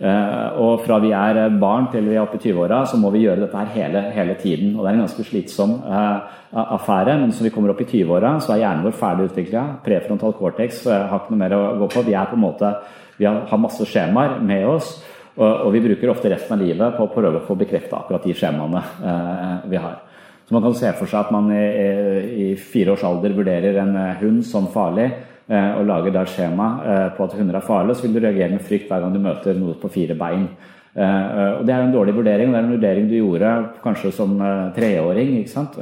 Eh, 0.00 0.60
og 0.64 0.80
fra 0.86 0.96
vi 1.02 1.10
er 1.12 1.36
barn 1.60 1.90
til 1.92 2.06
vi 2.08 2.14
er 2.14 2.22
oppe 2.22 2.38
i 2.38 2.44
20-åra, 2.46 2.86
så 2.88 2.96
må 2.96 3.10
vi 3.12 3.26
gjøre 3.26 3.42
dette 3.42 3.58
her 3.58 3.74
hele, 3.74 4.02
hele, 4.14 4.36
tiden. 4.40 4.72
Og 4.72 4.82
det 4.82 4.88
er 4.88 4.96
en 4.96 5.04
ganske 5.04 5.26
slitsom 5.28 5.74
affære. 6.50 7.18
Men 7.20 7.34
som 7.36 7.44
vi 7.44 7.52
kommer 7.52 7.74
opp 7.74 7.82
i 7.84 7.88
20-åra, 7.90 8.38
så 8.40 8.54
er 8.54 8.62
hjernen 8.64 8.86
vår 8.86 8.96
ferdig 8.96 9.28
utvikla. 9.28 9.66
Prefrontal 9.84 10.32
cortex 10.38 10.86
har 10.88 11.18
ikke 11.18 11.34
noe 11.34 11.42
mer 11.42 11.56
å 11.56 11.62
gå 11.82 11.90
på. 11.92 12.06
Vi 12.08 12.16
er 12.16 12.30
på 12.30 12.38
en 12.38 12.46
måte, 12.46 12.72
vi 13.20 13.28
har 13.28 13.60
masse 13.60 13.84
skjemaer 13.84 14.38
med 14.40 14.64
oss. 14.70 14.94
Og, 15.40 15.48
og, 15.48 15.70
vi 15.72 15.80
bruker 15.80 16.12
ofte 16.12 16.28
resten 16.28 16.52
av 16.52 16.60
livet 16.60 16.96
på 16.98 17.06
å 17.06 17.12
prøve 17.14 17.40
å 17.40 17.46
få 17.46 17.56
bekrefta 17.56 18.02
akkurat 18.02 18.26
de 18.28 18.36
skjemaene 18.36 18.82
eh, 18.84 19.56
vi 19.72 19.80
har. 19.80 20.02
Så 20.44 20.56
man 20.56 20.66
kan 20.66 20.74
se 20.76 20.90
for 20.98 21.08
seg 21.08 21.22
at 21.22 21.32
man 21.32 21.48
i, 21.54 21.64
i 22.44 22.46
fire 22.60 22.92
års 22.92 23.06
alder 23.08 23.32
vurderer 23.36 23.78
en 23.80 23.94
hund 24.20 24.42
som 24.44 24.68
farlig. 24.74 25.08
Eh, 25.50 25.70
og 25.80 25.88
lager 25.88 26.12
da 26.14 26.20
skjema 26.30 26.66
eh, 26.86 27.06
på 27.16 27.24
at 27.26 27.32
hunder 27.34 27.56
er 27.58 27.64
farlige, 27.66 27.96
så 27.98 28.06
vil 28.06 28.12
du 28.14 28.20
reagere 28.22 28.54
med 28.54 28.62
frykt 28.62 28.86
hver 28.86 29.00
gang 29.02 29.14
du 29.16 29.18
møter 29.22 29.56
noe 29.58 29.74
på 29.80 29.88
fire 29.90 30.14
bein. 30.14 30.44
Uh, 30.90 31.60
og 31.60 31.66
Det 31.66 31.74
er 31.74 31.84
en 31.84 31.92
dårlig 31.94 32.16
vurdering, 32.16 32.50
det 32.50 32.58
er 32.58 32.64
en 32.64 32.72
vurdering 32.72 33.04
du 33.06 33.14
gjorde 33.14 33.50
kanskje 33.84 34.10
som 34.14 34.32
uh, 34.42 34.70
treåring. 34.74 35.36
ikke 35.38 35.52
sant? 35.52 35.76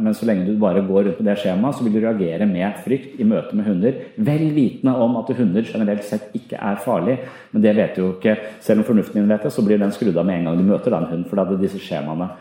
Men 0.00 0.14
så 0.16 0.28
lenge 0.28 0.46
du 0.46 0.54
bare 0.60 0.84
går 0.84 1.08
rundt 1.08 1.20
med 1.20 1.28
det 1.30 1.38
skjemaet, 1.42 1.76
så 1.76 1.84
vil 1.84 1.96
du 1.96 2.00
reagere 2.04 2.46
med 2.48 2.78
frykt 2.84 3.20
i 3.20 3.28
møte 3.28 3.56
med 3.56 3.68
hunder. 3.68 3.98
Vel 4.16 4.46
vitende 4.56 4.94
om 4.96 5.18
at 5.20 5.34
hunder 5.36 5.68
generelt 5.68 6.04
sett 6.04 6.30
ikke 6.34 6.56
er 6.56 6.80
farlig, 6.84 7.18
men 7.52 7.66
det 7.66 7.76
vet 7.76 7.96
du 7.96 8.04
jo 8.04 8.12
ikke. 8.14 8.38
Selv 8.64 8.80
om 8.80 8.88
fornuften 8.88 9.20
din 9.20 9.28
vet 9.28 9.44
det, 9.44 9.52
så 9.52 9.64
blir 9.66 9.82
den 9.82 9.92
skrudd 9.92 10.16
av 10.16 10.24
med 10.24 10.40
en 10.40 10.48
gang 10.50 10.62
du 10.62 10.64
møter 10.70 10.96
den 10.96 11.10
hunden, 11.10 11.28
for 11.28 11.40
da 11.40 11.60
disse 11.60 11.82
skjemaene, 11.82 12.32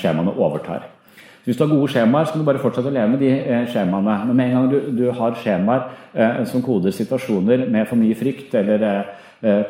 skjemaene 0.00 0.34
overtar. 0.36 0.88
Hvis 1.44 1.56
du 1.56 1.64
har 1.64 1.70
gode 1.72 1.88
skjemaer, 1.88 2.24
så 2.24 2.32
kan 2.32 2.42
du 2.42 2.46
bare 2.46 2.60
fortsette 2.60 2.90
å 2.90 2.92
leve 2.92 3.14
med 3.14 3.22
de 3.24 3.30
eh, 3.32 3.62
skjemaene. 3.72 4.16
Men 4.28 4.36
med 4.36 4.50
en 4.50 4.56
gang 4.58 4.66
du, 4.68 4.76
du 4.98 5.06
har 5.16 5.38
skjemaer 5.40 5.86
eh, 6.12 6.42
som 6.50 6.62
koder 6.64 6.92
situasjoner 6.92 7.64
med 7.72 7.88
for 7.88 8.00
mye 8.00 8.16
frykt, 8.18 8.52
eller 8.60 8.84
eh, 8.84 9.00
eh 9.00 9.16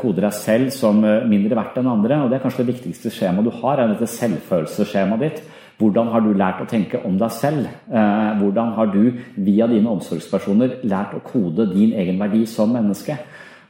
koder 0.00 0.26
deg 0.26 0.34
selv 0.34 0.72
som 0.74 0.98
eh, 1.06 1.26
mindre 1.30 1.58
verdt 1.58 1.78
enn 1.78 1.90
andre, 1.90 2.22
og 2.24 2.30
det 2.30 2.38
er 2.38 2.44
kanskje 2.44 2.64
det 2.64 2.74
viktigste 2.74 3.12
skjemaet 3.14 3.46
du 3.46 3.52
har, 3.60 3.78
er 3.78 3.92
dette 3.92 4.08
selvfølelsesskjemaet 4.10 5.22
ditt. 5.22 5.42
Hvordan 5.80 6.10
har 6.12 6.24
du 6.24 6.32
lært 6.36 6.60
å 6.60 6.68
tenke 6.68 6.98
om 7.08 7.14
deg 7.20 7.30
selv? 7.32 7.68
Eh, 7.88 8.32
hvordan 8.40 8.74
har 8.76 8.90
du 8.92 9.04
via 9.36 9.68
dine 9.70 9.92
omsorgspersoner 9.94 10.80
lært 10.90 11.14
å 11.16 11.22
kode 11.24 11.70
din 11.70 11.94
egen 11.96 12.18
verdi 12.20 12.42
som 12.50 12.74
menneske? 12.74 13.16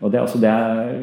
Og 0.01 0.09
Det 0.09 0.17
er 0.17 0.25
også 0.25 0.39
det 0.41 0.51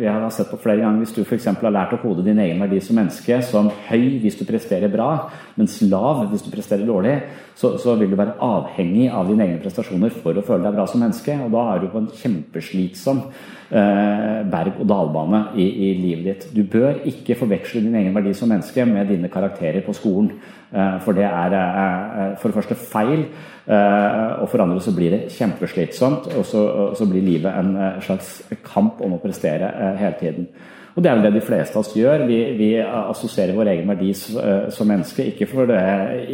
jeg 0.02 0.10
har 0.10 0.32
sett 0.34 0.50
på 0.50 0.58
flere 0.58 0.82
ganger. 0.82 1.04
Hvis 1.04 1.14
du 1.14 1.22
f.eks. 1.22 1.46
har 1.46 1.74
lært 1.74 1.94
å 1.94 2.00
kode 2.02 2.24
din 2.26 2.40
egen 2.42 2.58
verdi 2.64 2.80
som 2.82 2.98
menneske 2.98 3.38
som 3.46 3.70
høy 3.90 4.18
hvis 4.24 4.40
du 4.40 4.46
presterer 4.48 4.90
bra, 4.90 5.28
mens 5.58 5.76
lav 5.86 6.24
hvis 6.32 6.42
du 6.42 6.50
presterer 6.50 6.88
dårlig, 6.88 7.14
så, 7.54 7.76
så 7.78 7.94
vil 8.00 8.10
du 8.10 8.18
være 8.18 8.40
avhengig 8.42 9.12
av 9.14 9.30
dine 9.30 9.46
egne 9.46 9.62
prestasjoner 9.62 10.18
for 10.18 10.34
å 10.34 10.46
føle 10.46 10.66
deg 10.66 10.80
bra 10.80 10.88
som 10.90 11.06
menneske. 11.06 11.38
Og 11.46 11.54
da 11.54 11.68
er 11.76 11.84
du 11.84 11.92
på 11.94 12.02
en 12.02 12.10
kjempeslitsom 12.24 13.22
eh, 13.22 14.42
berg-og-dal-bane 14.50 15.44
i, 15.62 15.68
i, 15.68 15.94
livet 16.02 16.26
ditt. 16.32 16.50
Du 16.58 16.64
bør 16.66 17.04
ikke 17.06 17.38
forveksle 17.38 17.86
din 17.86 18.00
egen 18.02 18.18
verdi 18.18 18.34
som 18.38 18.50
menneske 18.50 18.86
med 18.90 19.14
dine 19.14 19.30
karakterer 19.30 19.86
på 19.86 19.94
skolen. 19.98 20.34
Eh, 20.68 20.98
for 21.04 21.16
det 21.16 21.24
er 21.28 21.54
eh, 21.58 22.34
for 22.40 22.50
det 22.50 22.58
første 22.60 22.76
feil. 22.76 23.28
Eh, 23.68 24.42
og 24.42 24.48
for 24.48 24.64
andre 24.64 24.80
så 24.80 24.94
blir 24.96 25.12
det 25.12 25.32
kjempeslitsomt, 25.36 26.30
og 26.40 26.46
så, 26.48 26.64
og 26.64 26.98
så 26.98 27.08
blir 27.10 27.26
livet 27.26 27.52
en 27.52 27.74
eh, 27.76 28.02
slags 28.04 28.42
kamp 28.64 29.02
om 29.04 29.18
å 29.18 29.22
prestere 29.24 29.68
eh, 29.68 29.98
hele 30.00 30.20
tiden. 30.22 30.48
Og 30.96 31.04
det 31.04 31.12
er 31.12 31.18
vel 31.20 31.28
det 31.28 31.34
de 31.36 31.46
fleste 31.46 31.76
av 31.76 31.84
oss 31.84 31.92
gjør. 31.94 32.24
Vi, 32.30 32.38
vi 32.58 32.70
assosierer 32.82 33.54
vår 33.54 33.70
egen 33.76 33.92
verdi 33.92 34.16
som 34.18 34.88
menneske. 34.90 35.28
Ikke 35.30 35.46
for 35.46 35.70
det, 35.70 35.82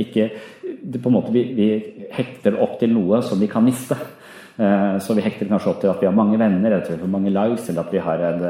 ikke, 0.06 0.30
det 0.80 1.02
på 1.04 1.12
en 1.12 1.18
måte 1.18 1.34
vi, 1.36 1.42
vi 1.58 1.68
hekter 2.16 2.56
opp 2.64 2.78
til 2.80 2.94
noe 2.96 3.20
som 3.28 3.42
vi 3.44 3.50
kan 3.52 3.66
miste. 3.66 3.98
Så 4.54 5.16
vi 5.18 5.24
hekter 5.26 5.48
kanskje 5.50 5.72
opp 5.72 5.80
til 5.82 5.90
at 5.90 6.02
vi 6.02 6.06
har 6.06 6.14
mange 6.14 6.38
venner, 6.38 6.76
eller 6.76 7.00
har 7.02 7.10
mange 7.10 7.32
likes, 7.34 7.72
eller 7.72 7.88
at 7.88 7.94
vi 7.94 8.04
har 8.06 8.22
en 8.28 8.44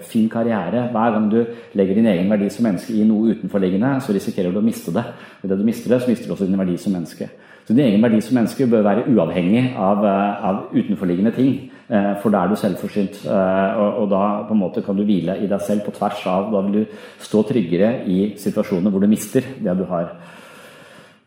fin 0.00 0.28
karriere. 0.32 0.86
Hver 0.94 1.12
gang 1.12 1.26
du 1.28 1.36
legger 1.76 1.98
din 1.98 2.08
egen 2.08 2.32
verdi 2.32 2.48
som 2.48 2.64
menneske 2.64 2.96
i 2.96 3.04
noe 3.04 3.34
utenforliggende, 3.34 3.90
så 4.00 4.16
risikerer 4.16 4.54
du 4.54 4.62
å 4.62 4.64
miste 4.64 4.94
det. 4.96 5.04
Og 5.42 5.52
det 5.52 5.60
du 5.60 5.66
mister 5.68 5.92
det, 5.92 6.00
så 6.00 6.08
mister 6.08 6.30
du 6.30 6.32
også 6.32 6.48
din 6.48 6.62
verdi 6.62 6.78
som 6.80 6.96
menneske. 6.96 7.28
Så 7.70 7.74
din 7.74 7.84
egen 7.84 8.02
verdi 8.02 8.18
som 8.18 8.34
menneske 8.34 8.66
bør 8.66 8.82
være 8.82 9.04
uavhengig 9.12 9.76
av, 9.78 10.04
eh, 10.04 10.44
av 10.48 10.56
utenforliggende 10.74 11.30
ting. 11.36 11.70
Eh, 11.88 12.14
for 12.22 12.30
da 12.30 12.42
er 12.42 12.48
du 12.48 12.56
selvforsynt, 12.56 13.24
eh, 13.26 13.78
og, 13.78 14.10
da 14.10 14.42
på 14.48 14.52
en 14.54 14.60
måte 14.60 14.84
kan 14.84 14.96
du 14.96 15.04
hvile 15.04 15.36
i 15.38 15.46
deg 15.46 15.60
selv 15.60 15.84
på 15.84 15.92
tvers 15.92 16.26
av 16.26 16.50
Da 16.52 16.60
vil 16.62 16.72
du 16.72 16.86
stå 17.18 17.46
tryggere 17.46 18.06
i 18.06 18.34
situasjoner 18.36 18.90
hvor 18.90 19.00
du 19.00 19.06
mister 19.06 19.40
det 19.40 19.76
du 19.78 19.84
har. 19.84 20.10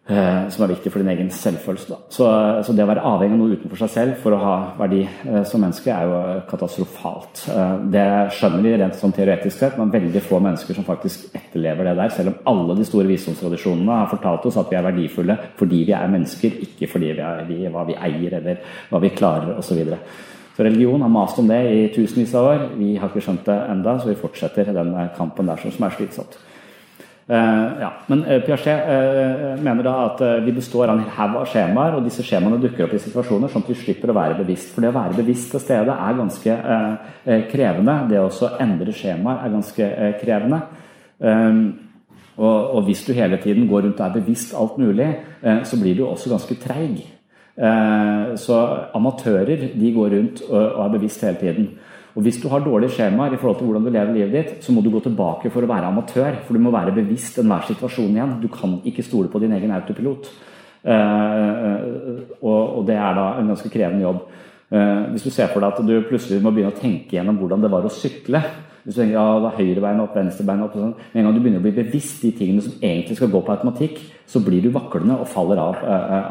Eh, 0.03 0.49
som 0.51 0.65
er 0.65 0.73
viktig 0.73 0.91
for 0.91 0.99
din 0.99 1.13
egen 1.13 1.29
selvfølelse. 1.31 1.95
Så, 2.11 2.25
så, 2.67 2.73
det 2.75 2.83
å 2.83 2.89
være 2.89 3.05
avhengig 3.07 3.37
av 3.37 3.39
noe 3.39 3.55
utenfor 3.55 3.79
seg 3.85 3.91
selv 3.93 4.17
for 4.19 4.35
å 4.35 4.39
ha 4.41 4.55
verdi 4.75 5.05
eh, 5.05 5.45
som 5.47 5.63
menneske, 5.63 5.95
er 5.95 6.11
jo 6.11 6.17
katastrofalt. 6.49 7.45
Eh, 7.53 7.77
det 7.93 8.03
skjønner 8.35 8.65
vi 8.65 8.73
rent 8.81 8.99
sånn 8.99 9.15
teoretisk 9.15 9.61
sett, 9.61 9.79
men 9.79 9.93
veldig 9.93 10.25
få 10.25 10.41
mennesker 10.43 10.75
som 10.75 10.89
faktisk 10.89 11.31
etterlever 11.39 11.87
det 11.87 11.95
der. 12.01 12.11
Selv 12.17 12.33
om 12.33 12.51
alle 12.51 12.75
de 12.81 12.89
store 12.89 13.07
visdomstradisjonene 13.13 14.01
har 14.01 14.11
fortalt 14.11 14.51
oss 14.51 14.59
at 14.59 14.75
vi 14.75 14.81
er 14.81 14.87
verdifulle 14.89 15.39
fordi 15.55 15.83
vi 15.87 15.95
er 15.95 16.11
mennesker, 16.19 16.61
ikke 16.67 16.91
fordi 16.91 17.15
vi 17.15 17.23
er 17.31 17.47
vi, 17.47 17.63
hva 17.71 17.87
vi 17.87 17.95
eier 18.11 18.39
eller 18.41 18.79
hva 18.91 18.99
vi 18.99 19.15
klarer 19.15 19.55
osv. 19.55 19.69
Så, 19.71 19.79
videre. 19.79 20.03
så 20.57 20.67
religion 20.67 21.01
har 21.01 21.15
mast 21.15 21.39
om 21.39 21.47
det 21.47 21.63
i 21.71 21.85
tusenvis 21.95 22.35
av 22.35 22.51
år. 22.51 22.71
Vi 22.75 22.97
har 22.99 23.07
ikke 23.07 23.23
skjønt 23.23 23.47
det 23.47 23.61
enda, 23.71 23.95
så 24.03 24.11
vi 24.11 24.19
fortsetter 24.19 24.75
den 24.75 24.97
kampen 25.15 25.47
der 25.47 25.63
som 25.63 25.87
er 25.87 25.95
slitsomt. 25.95 26.35
Uh, 27.29 27.79
ja. 27.79 27.89
Men 28.07 28.25
uh, 28.25 28.41
Piaget 28.43 28.83
uh, 28.83 29.63
mener 29.63 29.85
da 29.85 29.93
at 30.09 30.23
vi 30.43 30.51
består 30.51 30.91
av 30.91 30.99
en 30.99 31.11
haug 31.15 31.37
av 31.39 31.45
skjemaer, 31.47 31.95
og 31.95 32.03
disse 32.03 32.25
skjemaene 32.25 32.59
dukker 32.59 32.83
opp 32.87 32.97
i 32.97 32.99
situasjoner 32.99 33.51
sånn 33.51 33.63
at 33.63 33.71
vi 33.71 33.77
slipper 33.79 34.11
å 34.11 34.17
være 34.17 34.39
bevisst. 34.41 34.73
For 34.73 34.83
det 34.83 34.91
å 34.91 34.97
være 34.97 35.19
bevisst 35.21 35.53
til 35.53 35.63
stede 35.63 35.95
er 35.95 36.19
ganske 36.19 36.57
krevende. 37.53 37.97
Det 38.11 38.19
å 38.19 38.51
endre 38.63 38.95
skjemaer 38.95 39.45
er 39.45 39.55
ganske 39.55 39.89
krevende. 40.19 40.61
Um, 41.23 41.63
og, 42.33 42.79
hvis 42.87 43.03
du 43.05 43.11
hele 43.13 43.37
tiden 43.37 43.67
går 43.69 43.83
rundt 43.85 43.99
og 44.01 44.07
er 44.07 44.15
bevisst 44.15 44.55
alt 44.57 44.79
mulig, 44.81 45.05
så 45.69 45.77
blir 45.77 45.93
du 45.99 46.07
også 46.07 46.31
ganske 46.31 46.55
treig. 46.57 47.03
så 48.41 48.57
amatører 48.97 49.67
de 49.77 49.91
går 49.93 50.09
rundt 50.15 50.41
og 50.49 50.79
er 50.81 50.95
bevisst 50.95 51.21
hele 51.21 51.37
tiden. 51.37 51.67
Og 52.13 52.21
Hvis 52.21 52.37
du 52.41 52.47
har 52.51 52.61
dårlige 52.61 52.93
skjemaer 52.93 53.33
i 53.33 53.37
forhold 53.41 53.57
til 53.57 53.65
hvordan 53.67 53.85
du 53.85 53.89
lever 53.89 54.13
livet 54.13 54.33
ditt, 54.33 54.57
så 54.63 54.71
må 54.71 54.83
du 54.85 54.91
gå 54.93 54.99
tilbake 55.01 55.49
for 55.49 55.65
å 55.65 55.69
være 55.69 55.89
amatør. 55.89 56.35
For 56.45 56.53
du 56.53 56.61
må 56.61 56.73
være 56.73 56.93
bevisst 56.93 57.39
enhver 57.41 57.65
situasjon 57.65 58.13
igjen. 58.13 58.35
Du 58.41 58.49
kan 58.53 58.75
ikke 58.85 59.05
stole 59.05 59.31
på 59.33 59.41
din 59.41 59.55
egen 59.57 59.73
autopilot. 59.73 60.29
Uh, 60.83 62.19
og, 62.43 62.61
og, 62.77 62.81
det 62.85 62.97
er 62.99 63.15
da 63.17 63.25
en 63.39 63.49
ganske 63.53 63.71
krevende 63.71 64.03
jobb. 64.03 64.19
Uh, 64.73 65.09
hvis 65.13 65.25
du 65.25 65.31
ser 65.31 65.49
for 65.49 65.63
deg 65.63 65.73
at 65.73 65.87
du 65.87 65.93
plutselig 66.05 66.43
må 66.43 66.51
begynne 66.53 66.73
å 66.73 66.77
tenke 66.77 67.17
gjennom 67.17 67.39
hvordan 67.39 67.63
det 67.63 67.71
var 67.71 67.87
å 67.87 67.93
sykle 67.93 68.41
hvis 68.83 68.97
du 68.97 68.99
tenker 68.99 69.15
ja, 69.15 69.27
da 69.39 69.51
høyrebein 69.55 70.01
opp, 70.03 70.15
venstrebein 70.17 70.63
opp 70.65 70.73
sånn. 70.75 70.89
Med 71.13 71.21
en 71.21 71.29
gang 71.29 71.35
du 71.37 71.39
begynner 71.39 71.61
å 71.61 71.63
bli 71.63 71.71
bevisst 71.77 72.19
de 72.25 72.33
tingene 72.35 72.65
som 72.65 72.73
egentlig 72.81 73.15
skal 73.15 73.29
gå 73.31 73.39
på 73.39 73.53
automatikk, 73.53 74.01
så 74.27 74.41
blir 74.43 74.59
du 74.59 74.73
vaklende 74.75 75.15
og 75.23 75.29
faller 75.31 75.61
av, 75.63 75.77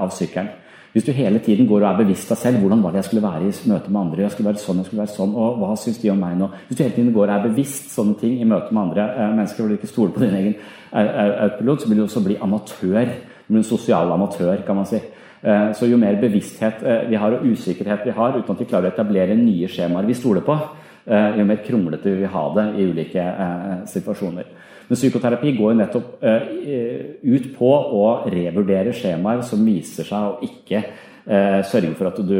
av 0.05 0.13
sykkelen. 0.13 0.51
Hvis 0.93 1.07
du 1.07 1.13
hele 1.17 1.41
tiden 1.41 1.67
går 1.67 1.81
og 1.81 1.89
er 1.89 2.01
bevisst 2.03 2.29
deg 2.29 2.37
selv 2.37 2.61
hvordan 2.61 2.83
var 2.85 2.93
det 2.93 3.01
jeg 3.01 3.09
skulle 3.09 3.25
være 3.25 3.49
i 3.49 3.71
møte 3.71 3.89
med 3.89 4.01
andre, 4.03 4.25
jeg 4.27 4.35
skulle 4.35 4.51
være 4.51 4.61
sånn, 4.61 4.83
jeg 4.83 4.91
skulle 4.91 5.01
være 5.01 5.15
sånn, 5.15 5.33
og 5.41 5.63
hva 5.63 5.71
syns 5.81 6.03
de 6.03 6.11
om 6.13 6.21
meg 6.21 6.37
nå? 6.37 6.51
Hvis 6.69 6.77
du 6.77 6.83
hele 6.85 6.97
tiden 6.99 7.15
går 7.15 7.25
og 7.25 7.33
er 7.33 7.47
bevisst 7.47 7.95
sånne 7.95 8.19
ting 8.21 8.35
i 8.37 8.49
møte 8.49 8.75
med 8.75 8.83
andre 8.83 9.07
eh, 9.09 9.33
mennesker, 9.39 9.63
hvor 9.63 9.73
du 9.73 9.79
ikke 9.79 9.89
stoler 9.89 10.13
på 10.13 10.25
din 10.27 10.37
egen 10.37 10.55
autopilot, 10.93 11.81
så 11.81 11.89
vil 11.89 12.03
du 12.03 12.05
også 12.05 12.25
bli 12.27 12.37
amatør. 12.45 13.17
Du 13.47 13.55
blir 13.55 13.63
en 13.63 13.71
sosial 13.71 14.13
amatør, 14.13 14.61
kan 14.67 14.77
man 14.83 14.91
si. 14.91 15.01
Eh, 15.43 15.73
så 15.75 15.89
jo 15.91 15.99
mer 15.99 16.21
bevissthet 16.21 16.85
eh, 16.87 17.09
vi 17.09 17.19
har, 17.19 17.35
og 17.35 17.49
usikkerhet 17.49 18.05
vi 18.07 18.15
har, 18.15 18.37
uten 18.37 18.55
at 18.55 18.61
vi 18.61 18.69
klarer 18.71 18.91
å 18.91 18.93
etablere 18.93 19.35
nye 19.35 19.71
skjemaer 19.73 20.07
vi 20.07 20.15
stoler 20.15 20.45
på, 20.47 20.55
eh, 20.55 20.82
jo 21.07 21.47
mer 21.49 21.63
kronglete 21.67 22.11
vil 22.11 22.21
vi 22.23 22.35
ha 22.35 22.43
det 22.57 22.67
i 22.79 22.85
ulike 22.91 23.23
eh, 23.23 23.79
situasjoner. 23.91 24.53
Men 24.93 24.99
psykoterapi 24.99 25.55
går 25.57 25.73
jo 25.73 25.79
nettopp 25.79 26.25
eh, 26.29 26.43
ut 27.25 27.47
på 27.57 27.69
å 27.97 28.03
revurdere 28.29 28.95
skjemaer 28.97 29.41
som 29.47 29.63
viser 29.65 30.05
seg 30.05 30.27
å 30.27 30.35
ikke 30.45 30.83
eh, 30.83 31.61
sørge 31.65 31.95
for 31.97 32.11
at 32.11 32.19
du 32.27 32.37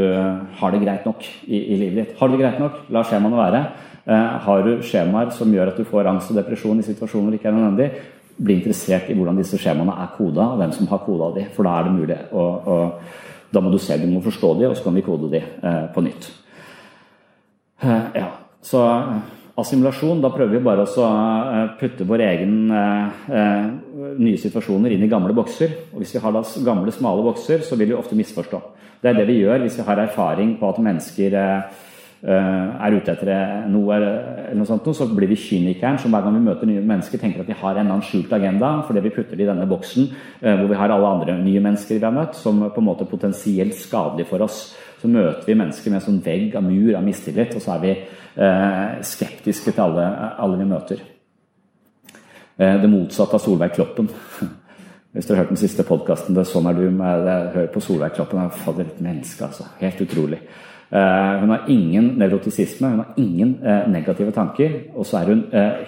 har 0.59 0.75
det 0.75 0.83
greit 0.83 1.07
nok 1.09 1.25
i, 1.47 1.79
livet 1.81 1.97
ditt. 2.03 2.19
Har 2.19 2.29
du 2.29 2.37
det 2.37 2.43
greit 2.43 2.61
nok, 2.61 2.83
la 2.93 3.05
skjemaene 3.09 3.39
være. 3.39 3.63
Eh, 4.05 4.35
har 4.47 4.67
du 4.67 4.85
skjemaer 4.85 5.33
som 5.33 5.55
gjør 5.55 5.73
at 5.73 5.81
du 5.81 5.89
får 5.89 6.11
angst 6.13 6.35
og 6.35 6.43
depresjon 6.43 6.83
i 6.83 6.87
situasjoner 6.91 7.33
det 7.33 7.41
ikke 7.41 7.53
er 7.55 7.57
nødvendig, 7.57 7.89
bli 8.43 8.59
interessert 8.59 9.09
i 9.09 9.17
hvordan 9.17 9.41
disse 9.41 9.61
skjemaene 9.61 9.97
er 10.05 10.13
koda, 10.19 10.51
og 10.53 10.61
hvem 10.61 10.77
som 10.77 10.93
har 10.93 11.03
koda 11.07 11.33
de. 11.39 11.49
For 11.57 11.69
da 11.69 11.79
er 11.79 11.89
det 11.89 11.97
mulig 12.03 12.21
å, 12.37 12.47
å 12.77 12.79
Da 13.53 13.61
må 13.61 13.69
du 13.69 13.77
selv 13.77 14.05
du 14.05 14.09
må 14.09 14.23
forstå 14.25 14.55
de, 14.61 14.69
og 14.69 14.77
så 14.77 14.87
kan 14.87 14.95
vi 14.97 15.03
kode 15.05 15.29
de 15.29 15.43
på 15.93 16.01
nytt. 16.01 16.31
ja, 17.85 18.31
så 18.63 18.81
assimilasjon, 19.59 20.23
da 20.23 20.31
prøver 20.33 20.57
vi 20.57 20.65
bare 20.65 20.87
å 20.87 21.13
putte 21.81 22.07
vår 22.09 22.25
egen 22.31 22.55
nye 22.73 24.39
situasjoner 24.41 24.95
inn 24.95 25.05
i 25.05 25.11
gamle 25.13 25.35
bokser. 25.37 25.75
Og 25.93 26.01
hvis 26.01 26.15
vi 26.17 26.23
har 26.23 26.33
da 26.33 26.43
gamle, 26.65 26.95
smale 26.95 27.25
bokser, 27.27 27.65
så 27.67 27.77
vil 27.77 27.93
vi 27.93 27.99
ofte 27.99 28.17
misforstå. 28.19 28.63
Det 29.03 29.11
er 29.11 29.19
det 29.19 29.27
vi 29.29 29.41
gjør 29.43 29.65
hvis 29.65 29.77
vi 29.81 29.87
har 29.87 29.99
erfaring 30.01 30.55
på 30.61 30.71
at 30.71 30.79
mennesker 30.83 31.37
er 32.23 32.95
ute 32.95 33.11
etter 33.11 33.67
noe, 33.67 33.97
eller 33.97 34.55
noe 34.55 34.69
sånt, 34.69 34.87
så 34.95 35.09
blir 35.11 35.27
vi 35.27 35.41
kynikeren 35.43 35.99
som 35.99 36.15
hver 36.15 36.23
gang 36.23 36.37
vi 36.39 36.45
møter 36.47 36.71
nye 36.71 36.85
mennesker, 36.87 37.19
tenker 37.19 37.43
at 37.43 37.51
de 37.51 37.57
har 37.59 37.75
en 37.75 37.89
annen 37.89 38.05
skjult 38.07 38.31
agenda 38.33 38.77
fordi 38.87 39.03
vi 39.03 39.15
putter 39.17 39.35
det 39.35 39.43
i 39.43 39.51
denne 39.51 39.67
boksen 39.67 40.07
hvor 40.39 40.71
vi 40.71 40.79
har 40.79 40.95
alle 40.95 41.11
andre 41.19 41.35
nye 41.43 41.65
mennesker 41.65 41.99
vi 41.99 42.07
har 42.07 42.15
møtt, 42.15 42.39
som 42.39 42.63
på 42.71 42.79
en 42.79 42.89
måte 42.89 43.11
potensielt 43.11 43.75
skadelige 43.75 44.31
for 44.31 44.47
oss. 44.47 44.71
Så 45.03 45.11
møter 45.11 45.49
vi 45.49 45.59
mennesker 45.59 45.91
med 45.91 45.99
en 45.99 46.05
sånn 46.05 46.21
vegg 46.23 46.53
av 46.55 46.63
mur 46.63 46.95
av 46.95 47.03
mistillit, 47.03 47.57
og 47.59 47.65
så 47.65 47.75
er 47.75 47.81
vi 47.83 47.95
skeptiske 49.03 49.75
til 49.75 49.83
alle, 49.83 50.05
alle 50.39 50.61
vi 50.61 50.67
møter. 50.71 51.03
Det 52.55 52.91
motsatte 52.91 53.35
av 53.35 53.43
Solveig 53.43 53.75
Kloppen. 53.75 54.07
Hvis 55.13 55.27
dere 55.27 55.41
har 55.41 55.43
hørt 55.43 55.57
den 55.57 55.61
siste 55.61 55.85
podkasten, 55.85 56.39
sånn 56.47 56.71
er 56.71 56.79
du 56.79 56.87
med 56.95 57.27
Hør 57.53 57.67
på 57.75 57.83
Solveig 57.83 58.15
Kloppen. 58.15 58.47
Fader, 58.63 58.87
et 58.89 59.03
menneske, 59.03 59.43
altså. 59.45 59.67
Helt 59.83 60.01
utrolig. 60.07 60.39
Hun 60.93 61.51
har 61.51 61.69
ingen 61.73 62.13
nevrotisisme, 62.21 62.95
hun 62.95 63.03
har 63.03 63.21
ingen 63.21 63.59
negative 63.91 64.33
tanker. 64.33 64.79
Og 64.95 65.09
så 65.09 65.19
er 65.19 65.35
hun 65.35 65.45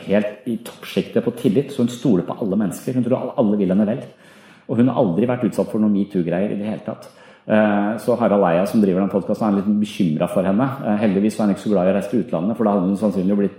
helt 0.09 0.49
i 0.51 0.59
toppsjiktet 0.67 1.25
på 1.25 1.39
tillit, 1.39 1.73
så 1.73 1.87
hun 1.87 1.93
stoler 1.93 2.27
på 2.27 2.37
alle 2.43 2.59
mennesker. 2.67 2.99
Hun 2.99 3.07
tror 3.07 3.31
alle 3.39 3.63
vil 3.63 3.73
henne 3.77 3.89
vel. 3.95 4.03
Og 4.67 4.81
hun 4.81 4.91
har 4.91 5.01
aldri 5.01 5.31
vært 5.31 5.47
utsatt 5.47 5.71
for 5.71 5.81
noen 5.81 5.95
metoo-greier 5.95 6.53
i 6.53 6.59
det 6.59 6.73
hele 6.73 6.85
tatt. 6.85 7.13
Så 7.45 8.15
Harald 8.17 8.47
Eia, 8.49 8.63
som 8.65 8.81
driver 8.81 9.03
den 9.03 9.11
podkasten, 9.13 9.51
er 9.51 9.59
litt 9.59 9.81
bekymra 9.83 10.31
for 10.33 10.47
henne. 10.49 10.65
Heldigvis 11.03 11.37
var 11.37 11.45
han 11.45 11.53
ikke 11.53 11.65
så 11.67 11.73
glad 11.75 11.91
i 11.91 11.93
å 11.93 11.97
reise 11.99 12.09
til 12.09 12.23
utlandet, 12.23 12.57
for 12.57 12.65
da 12.65 12.73
hadde 12.73 12.89
hun 12.89 12.97
sannsynlig 13.03 13.37
blitt 13.37 13.59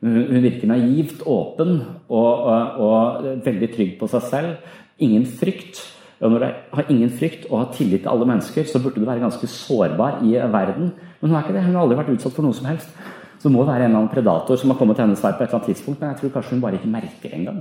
hun 0.00 0.42
virker 0.44 0.70
naivt 0.70 1.24
åpen 1.26 1.80
og, 2.06 2.32
og, 2.46 2.82
og, 2.86 3.30
veldig 3.44 3.68
trygg 3.74 3.94
på 3.98 4.08
seg 4.10 4.26
selv. 4.30 4.74
Ingen 5.02 5.24
frykt. 5.26 5.80
Og 6.22 6.32
når 6.32 6.42
du 6.42 6.46
har 6.74 6.90
ingen 6.90 7.10
frykt 7.14 7.46
og 7.50 7.58
har 7.60 7.72
tillit 7.74 8.04
til 8.04 8.10
alle 8.10 8.26
mennesker, 8.26 8.66
så 8.66 8.80
burde 8.82 9.02
du 9.02 9.06
være 9.06 9.22
ganske 9.22 9.46
sårbar 9.50 10.22
i 10.26 10.36
verden. 10.38 10.92
Men 11.20 11.30
hun 11.30 11.36
er 11.36 11.46
ikke 11.46 11.56
det. 11.56 11.64
Hun 11.66 11.74
har 11.74 11.82
aldri 11.82 11.98
vært 11.98 12.14
utsatt 12.14 12.34
for 12.34 12.46
noe 12.46 12.54
som 12.54 12.70
helst. 12.70 12.94
Så 13.38 13.46
det 13.46 13.54
må 13.54 13.62
være 13.62 13.84
en 13.84 13.92
eller 13.92 14.00
annen 14.00 14.10
predator 14.10 14.58
som 14.58 14.72
har 14.72 14.78
kommet 14.80 14.98
til 14.98 15.04
hennes 15.06 15.22
vei 15.22 15.30
på 15.30 15.44
et 15.44 15.46
eller 15.46 15.60
annet 15.60 15.70
tidspunkt, 15.70 16.00
men 16.00 16.10
jeg 16.10 16.18
tror 16.18 16.32
kanskje 16.34 16.54
hun 16.56 16.62
bare 16.64 16.78
ikke 16.80 16.90
merker 16.90 17.28
det 17.28 17.38
engang. 17.38 17.60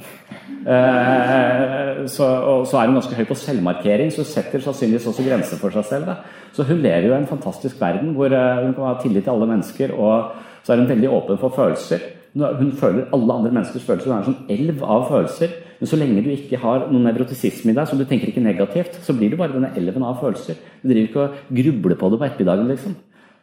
Så, 2.09 2.25
og 2.25 2.65
så 2.65 2.79
er 2.79 2.89
hun 2.89 2.97
ganske 2.97 3.17
høy 3.19 3.27
på 3.29 3.37
selvmarkering, 3.37 4.09
så 4.11 4.23
hun 4.23 4.29
setter 4.31 4.63
sannsynligvis 4.65 5.09
også 5.11 5.25
grenser 5.27 5.61
for 5.61 5.77
seg 5.77 5.85
selv. 5.91 6.09
Så 6.57 6.65
hun 6.65 6.81
lever 6.81 7.05
jo 7.05 7.13
i 7.13 7.19
en 7.19 7.29
fantastisk 7.29 7.77
verden 7.81 8.15
hvor 8.17 8.33
hun 8.33 8.73
kan 8.73 8.87
ha 8.87 8.95
tillit 9.03 9.23
til 9.27 9.35
alle 9.35 9.49
mennesker, 9.53 9.93
og 9.93 10.33
så 10.65 10.73
er 10.73 10.81
hun 10.81 10.89
veldig 10.89 11.13
åpen 11.13 11.37
for 11.43 11.53
følelser. 11.53 12.01
Hun 12.37 12.71
føler 12.77 13.13
alle 13.13 13.33
andre 13.33 13.51
menneskers 13.51 13.85
følelser. 13.85 14.09
Hun 14.09 14.17
er 14.17 14.23
en 14.23 14.29
sånn 14.31 14.51
elv 14.57 14.81
av 14.83 15.07
følelser. 15.11 15.53
Men 15.77 15.89
så 15.89 15.97
lenge 15.99 16.23
du 16.25 16.31
ikke 16.33 16.57
har 16.61 16.87
noen 16.89 17.05
nevrotisisme 17.05 17.69
i 17.69 17.75
deg, 17.77 17.85
så 17.85 17.97
du 17.97 18.05
tenker 18.09 18.31
ikke 18.31 18.41
negativt, 18.41 18.97
så 19.05 19.13
blir 19.13 19.29
du 19.29 19.37
bare 19.37 19.53
denne 19.53 19.69
elven 19.77 20.05
av 20.05 20.17
følelser. 20.23 20.57
Du 20.81 20.89
driver 20.89 21.05
ikke 21.05 21.25
og 21.27 21.29
grubler 21.59 21.99
på 22.01 22.09
det 22.09 22.17
på 22.17 22.25
ettermiddagen, 22.25 22.71
liksom. 22.73 22.95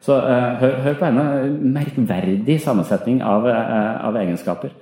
Så 0.04 0.16
uh, 0.20 0.60
hør, 0.60 0.80
hør, 0.84 0.96
på 1.00 1.08
henne. 1.08 1.26
Merkverdig 1.74 2.58
sammensetning 2.60 3.22
av, 3.24 3.46
uh, 3.48 4.08
av 4.08 4.16
egenskaper. 4.20 4.74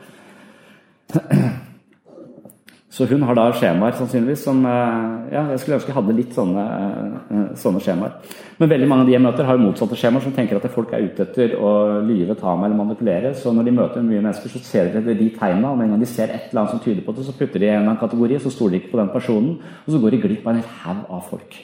Så 2.92 3.06
hun 3.08 3.22
har 3.24 3.36
da 3.38 3.46
skjemaer 3.56 3.94
sannsynligvis 3.96 4.42
som 4.44 4.58
Ja, 4.66 5.46
jeg 5.48 5.60
skulle 5.62 5.78
ønske 5.78 5.88
jeg 5.88 5.96
hadde 5.96 6.16
litt 6.16 6.34
sånne, 6.36 6.64
sånne 7.56 7.80
skjemaer. 7.80 8.18
Men 8.58 8.68
veldig 8.68 8.88
mange 8.90 9.06
av 9.06 9.08
de 9.08 9.14
jeg 9.14 9.22
møter, 9.24 9.46
har 9.48 9.62
motsatte 9.62 9.96
skjemaer 9.96 10.26
som 10.26 10.34
tenker 10.36 10.58
at 10.58 10.74
folk 10.74 10.92
er 10.92 11.06
ute 11.06 11.24
etter 11.24 11.54
å 11.56 11.70
lyve, 12.04 12.36
ta 12.36 12.52
meg 12.52 12.68
eller 12.68 12.82
manipulere. 12.82 13.30
Så 13.32 13.54
når 13.56 13.64
de 13.64 13.74
møter 13.78 14.04
mye 14.04 14.20
mennesker, 14.20 14.52
så 14.52 14.60
ser 14.66 14.92
de 14.92 15.00
de 15.08 15.30
tegnene. 15.32 15.70
Og 15.70 15.80
med 15.80 15.88
en 15.88 15.94
gang 15.94 16.04
de 16.04 16.10
ser 16.10 16.28
et 16.28 16.50
eller 16.50 16.66
annet 16.66 16.74
som 16.74 16.82
tyder 16.84 17.00
på 17.06 17.16
det, 17.16 17.24
så 17.24 17.36
putter 17.38 17.62
de 17.62 17.70
i 17.70 17.70
en 17.70 17.78
eller 17.78 17.94
annen 17.94 18.02
kategori, 18.02 18.42
så 18.44 18.52
stoler 18.52 18.76
de 18.76 18.82
ikke 18.82 18.92
på 18.92 19.00
den 19.00 19.14
personen. 19.14 19.56
Og 19.86 19.96
så 19.96 20.02
går 20.02 20.12
de 20.12 20.20
glipp 20.26 20.44
av 20.44 20.52
en 20.52 20.60
hel 20.60 20.68
haug 20.82 21.00
av 21.16 21.24
folk. 21.32 21.58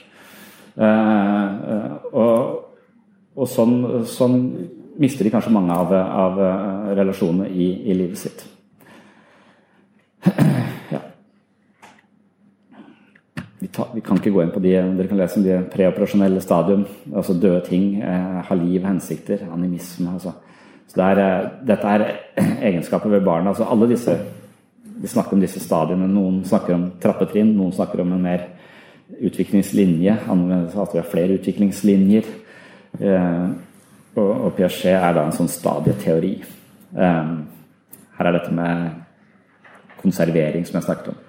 og, 2.24 2.67
og 3.38 3.46
sånn, 3.50 4.04
sånn, 4.10 4.38
mister 4.98 5.26
de 5.26 5.30
kanskje 5.30 5.54
mange 5.54 5.74
av, 5.74 5.92
av 5.94 6.40
relasjonene 6.98 7.46
i, 7.54 7.68
i 7.90 7.94
livet 7.94 8.18
sitt. 8.18 8.46
Vi, 13.58 13.66
tar, 13.74 13.88
vi, 13.90 14.00
kan 14.06 14.20
ikke 14.20 14.30
gå 14.30 14.42
inn 14.44 14.52
på 14.54 14.60
de 14.62 14.70
dere 14.70 15.08
kan 15.10 15.18
lese 15.18 15.40
om 15.40 15.42
de 15.42 15.56
preoperasjonelle 15.72 16.38
stadium, 16.40 16.84
altså 17.10 17.34
døde 17.34 17.64
ting, 17.66 17.96
eh, 17.98 18.36
har 18.46 18.56
liv, 18.56 18.84
hensikter, 18.86 19.42
animisme. 19.50 20.12
Altså. 20.14 20.30
Så 20.86 21.00
det 21.00 21.08
er, 21.08 21.18
eh, 21.24 21.48
dette 21.66 21.94
er 21.94 22.04
egenskaper 22.70 23.10
ved 23.10 23.24
barna. 23.26 23.50
Altså 23.50 23.66
alle 23.66 23.88
disse, 23.90 24.18
Vi 24.98 25.06
snakker 25.06 25.32
om 25.36 25.40
disse 25.40 25.60
stadiene. 25.62 26.08
Noen 26.10 26.40
snakker 26.44 26.74
om 26.74 26.88
trappetrinn, 26.98 27.52
noen 27.54 27.70
snakker 27.72 28.00
om 28.02 28.12
en 28.12 28.22
mer 28.22 28.40
utviklingslinje. 29.22 30.16
Andre 30.26 30.56
at 30.74 30.94
vi 30.94 30.98
har 30.98 31.06
flere 31.06 31.36
utviklingslinjer. 31.38 32.24
Eh, 32.96 33.46
og, 34.18 34.30
og 34.30 34.54
Piaget 34.56 34.96
er 34.96 35.14
da 35.16 35.26
en 35.26 35.36
sånn 35.36 35.50
stadieteori. 35.52 36.34
Eh, 36.96 37.32
her 38.18 38.30
er 38.30 38.38
dette 38.38 38.54
med 38.54 38.88
konservering, 40.00 40.66
som 40.66 40.78
jeg 40.78 40.88
snakket 40.88 41.12
om. 41.14 41.24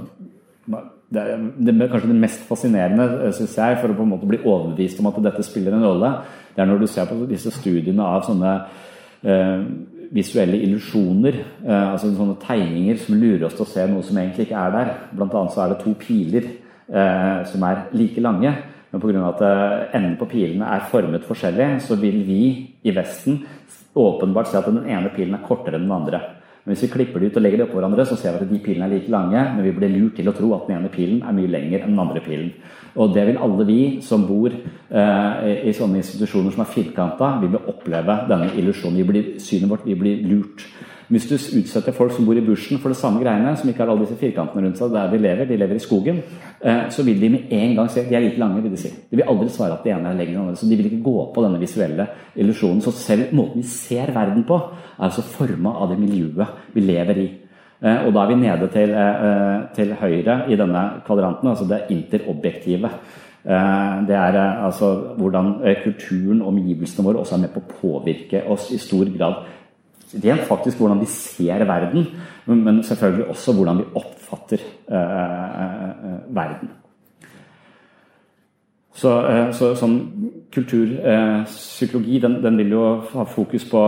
det 1.16 1.74
er, 1.74 1.90
kanskje 1.92 2.12
det 2.12 2.20
mest 2.22 2.46
fascinerende, 2.50 3.32
synes 3.36 3.58
jeg, 3.58 3.80
for 3.82 3.92
å 3.92 3.98
på 3.98 4.06
en 4.06 4.14
måte 4.14 4.30
bli 4.30 4.42
overbevist 4.44 5.02
om 5.02 5.10
at 5.12 5.20
dette 5.30 5.46
spiller 5.48 5.76
en 5.76 5.86
rolle, 5.88 6.12
det 6.56 6.64
er 6.64 6.70
når 6.70 6.84
du 6.84 6.88
ser 6.92 7.10
på 7.10 7.18
disse 7.30 7.52
studiene 7.56 8.06
av 8.06 8.28
sånne 8.28 8.54
eh, 9.24 9.66
visuelle 10.16 10.60
illusjoner, 10.68 11.40
eh, 11.66 11.88
altså 11.92 12.12
sånne 12.16 12.38
tegninger 12.44 13.02
som 13.02 13.18
lurer 13.20 13.48
oss 13.48 13.58
til 13.58 13.66
å 13.66 13.72
se 13.74 13.88
noe 13.92 14.06
som 14.06 14.20
egentlig 14.22 14.48
ikke 14.48 14.62
er 14.62 14.76
der. 14.76 14.94
Blant 15.16 15.36
annet 15.36 15.56
så 15.56 15.66
er 15.66 15.74
det 15.74 15.82
to 15.82 15.96
piler 16.00 16.48
eh, 16.48 17.42
som 17.50 17.68
er 17.68 17.86
like 17.98 18.24
lange. 18.24 18.54
Men 18.92 19.04
pga. 19.04 19.28
at 19.28 19.42
eh, 19.44 19.98
enden 19.98 20.16
på 20.20 20.30
pilene 20.32 20.70
er 20.72 20.88
formet 20.92 21.28
forskjellig, 21.28 21.82
så 21.84 21.98
vil 22.00 22.22
vi 22.28 22.42
i 22.86 22.96
Vesten 22.96 23.42
åpenbart 23.96 24.52
se 24.52 24.60
at 24.60 24.70
den 24.70 24.86
ene 24.88 25.12
pilen 25.16 25.36
er 25.36 25.44
kortere 25.48 25.80
enn 25.80 25.88
den 25.88 25.98
andre. 25.98 26.22
Men 26.66 26.74
hvis 26.74 26.88
vi 26.88 26.94
klipper 26.96 27.22
de 27.22 27.28
ut 27.30 27.36
og 27.38 27.44
legger 27.46 27.62
de 27.62 27.66
oppå 27.68 27.78
hverandre, 27.78 28.08
så 28.10 28.16
ser 28.18 28.34
vi 28.34 28.42
at 28.42 28.50
de 28.50 28.60
pilene 28.64 28.88
er 28.88 28.96
like 28.96 29.12
lange, 29.14 29.42
men 29.54 29.62
vi 29.68 29.74
blir 29.76 29.92
lurt 29.94 30.16
til 30.18 30.32
å 30.32 30.34
tro 30.34 30.48
at 30.56 30.66
den 30.66 30.80
ene 30.80 30.90
pilen 30.90 31.20
er 31.22 31.36
mye 31.38 31.52
lenger 31.54 31.84
enn 31.86 31.94
den 31.94 32.02
andre 32.02 32.24
pilen. 32.26 32.50
Og 32.98 33.14
det 33.14 33.26
vil 33.28 33.38
alle 33.46 33.68
vi 33.68 33.80
som 34.02 34.24
bor 34.26 34.50
eh, 34.50 35.52
i 35.70 35.76
sånne 35.78 36.02
institusjoner 36.02 36.56
som 36.56 36.64
er 36.64 36.72
firkanta, 36.74 37.36
vi 37.44 37.52
vil 37.54 37.70
oppleve 37.70 38.18
denne 38.32 38.50
illusjonen. 38.58 39.38
Synet 39.38 39.70
vårt 39.70 39.86
vi 39.86 40.00
blir 40.00 40.26
lurt. 40.26 40.66
Hvis 41.06 41.28
du 41.30 41.36
utsetter 41.36 41.94
folk 41.94 42.16
som 42.16 42.26
bor 42.26 42.38
i 42.38 42.42
bushen 42.42 42.80
for 42.82 42.90
det 42.90 42.98
samme 42.98 43.22
greiene, 43.22 43.52
som 43.58 43.70
ikke 43.70 43.84
har 43.84 43.92
alle 43.94 44.08
disse 44.08 44.18
firkantene 44.18 44.64
rundt 44.66 44.80
seg 44.80 44.94
der 44.94 45.12
de 45.12 45.20
lever, 45.22 45.46
de 45.46 45.58
lever 45.62 45.78
i 45.78 45.84
skogen, 45.84 46.22
eh, 46.66 46.88
så 46.90 47.06
vil 47.06 47.20
de 47.22 47.30
med 47.30 47.52
en 47.54 47.76
gang 47.78 47.92
si 47.94 48.02
de 48.08 48.16
er 48.16 48.24
like 48.24 48.42
lange. 48.42 48.64
vil 48.64 48.72
De 48.72 48.78
si. 48.78 48.90
De 48.90 49.20
vil 49.20 49.28
aldri 49.28 49.50
svare 49.50 49.78
at 49.78 49.84
det 49.84 49.94
ene 49.94 50.10
er 50.10 50.18
lengre 50.18 50.34
enn 50.34 50.40
det 50.40 50.46
andre. 50.48 50.56
Så 50.58 50.70
de 50.70 50.76
vil 50.76 50.90
ikke 50.90 51.04
gå 51.06 51.32
på 51.36 51.44
denne 51.46 51.60
visuelle 51.62 52.08
illusjonen. 52.36 52.82
Så 52.82 52.92
selv 52.92 53.34
måten 53.34 53.62
vi 53.62 53.68
ser 53.70 54.12
verden 54.16 54.44
på, 54.44 54.56
er 54.56 55.04
altså 55.06 55.22
forma 55.22 55.76
av 55.78 55.94
det 55.94 56.00
miljøet 56.00 56.74
vi 56.74 56.82
lever 56.82 57.22
i. 57.22 57.28
Eh, 57.86 58.08
og 58.08 58.14
da 58.14 58.24
er 58.24 58.28
vi 58.28 58.42
nede 58.42 58.68
til, 58.74 58.90
eh, 58.90 59.60
til 59.76 59.94
høyre 59.94 60.50
i 60.50 60.56
denne 60.56 61.02
kvadranten, 61.06 61.50
altså 61.50 61.68
det 61.70 61.86
interobjektive. 61.90 62.90
Det 63.46 64.16
er 64.18 64.36
altså 64.66 65.14
hvordan 65.20 65.62
kulturen 65.84 66.42
og 66.42 66.48
omgivelsene 66.48 67.06
våre 67.06 67.20
også 67.22 67.36
er 67.36 67.42
med 67.42 67.52
på 67.54 67.62
å 67.62 67.76
påvirke 68.02 68.42
oss 68.50 68.72
i 68.74 68.78
stor 68.82 69.06
grad 69.06 69.36
rent 70.14 70.48
faktisk 70.48 70.80
hvordan 70.80 71.02
vi 71.02 71.10
ser 71.10 71.66
verden, 71.66 72.08
men 72.46 72.84
selvfølgelig 72.84 73.30
også 73.34 73.54
hvordan 73.54 73.78
vi 73.78 73.92
oppfatter 73.96 74.66
uh, 74.90 76.36
verden. 76.36 76.70
Så, 78.96 79.12
så 79.52 79.74
sånn 79.76 79.98
kulturpsykologi, 80.56 82.20
den, 82.24 82.38
den, 82.44 82.58
vil 82.62 82.70
jo 82.78 82.84
ha 83.12 83.26
fokus 83.28 83.66
på, 83.68 83.82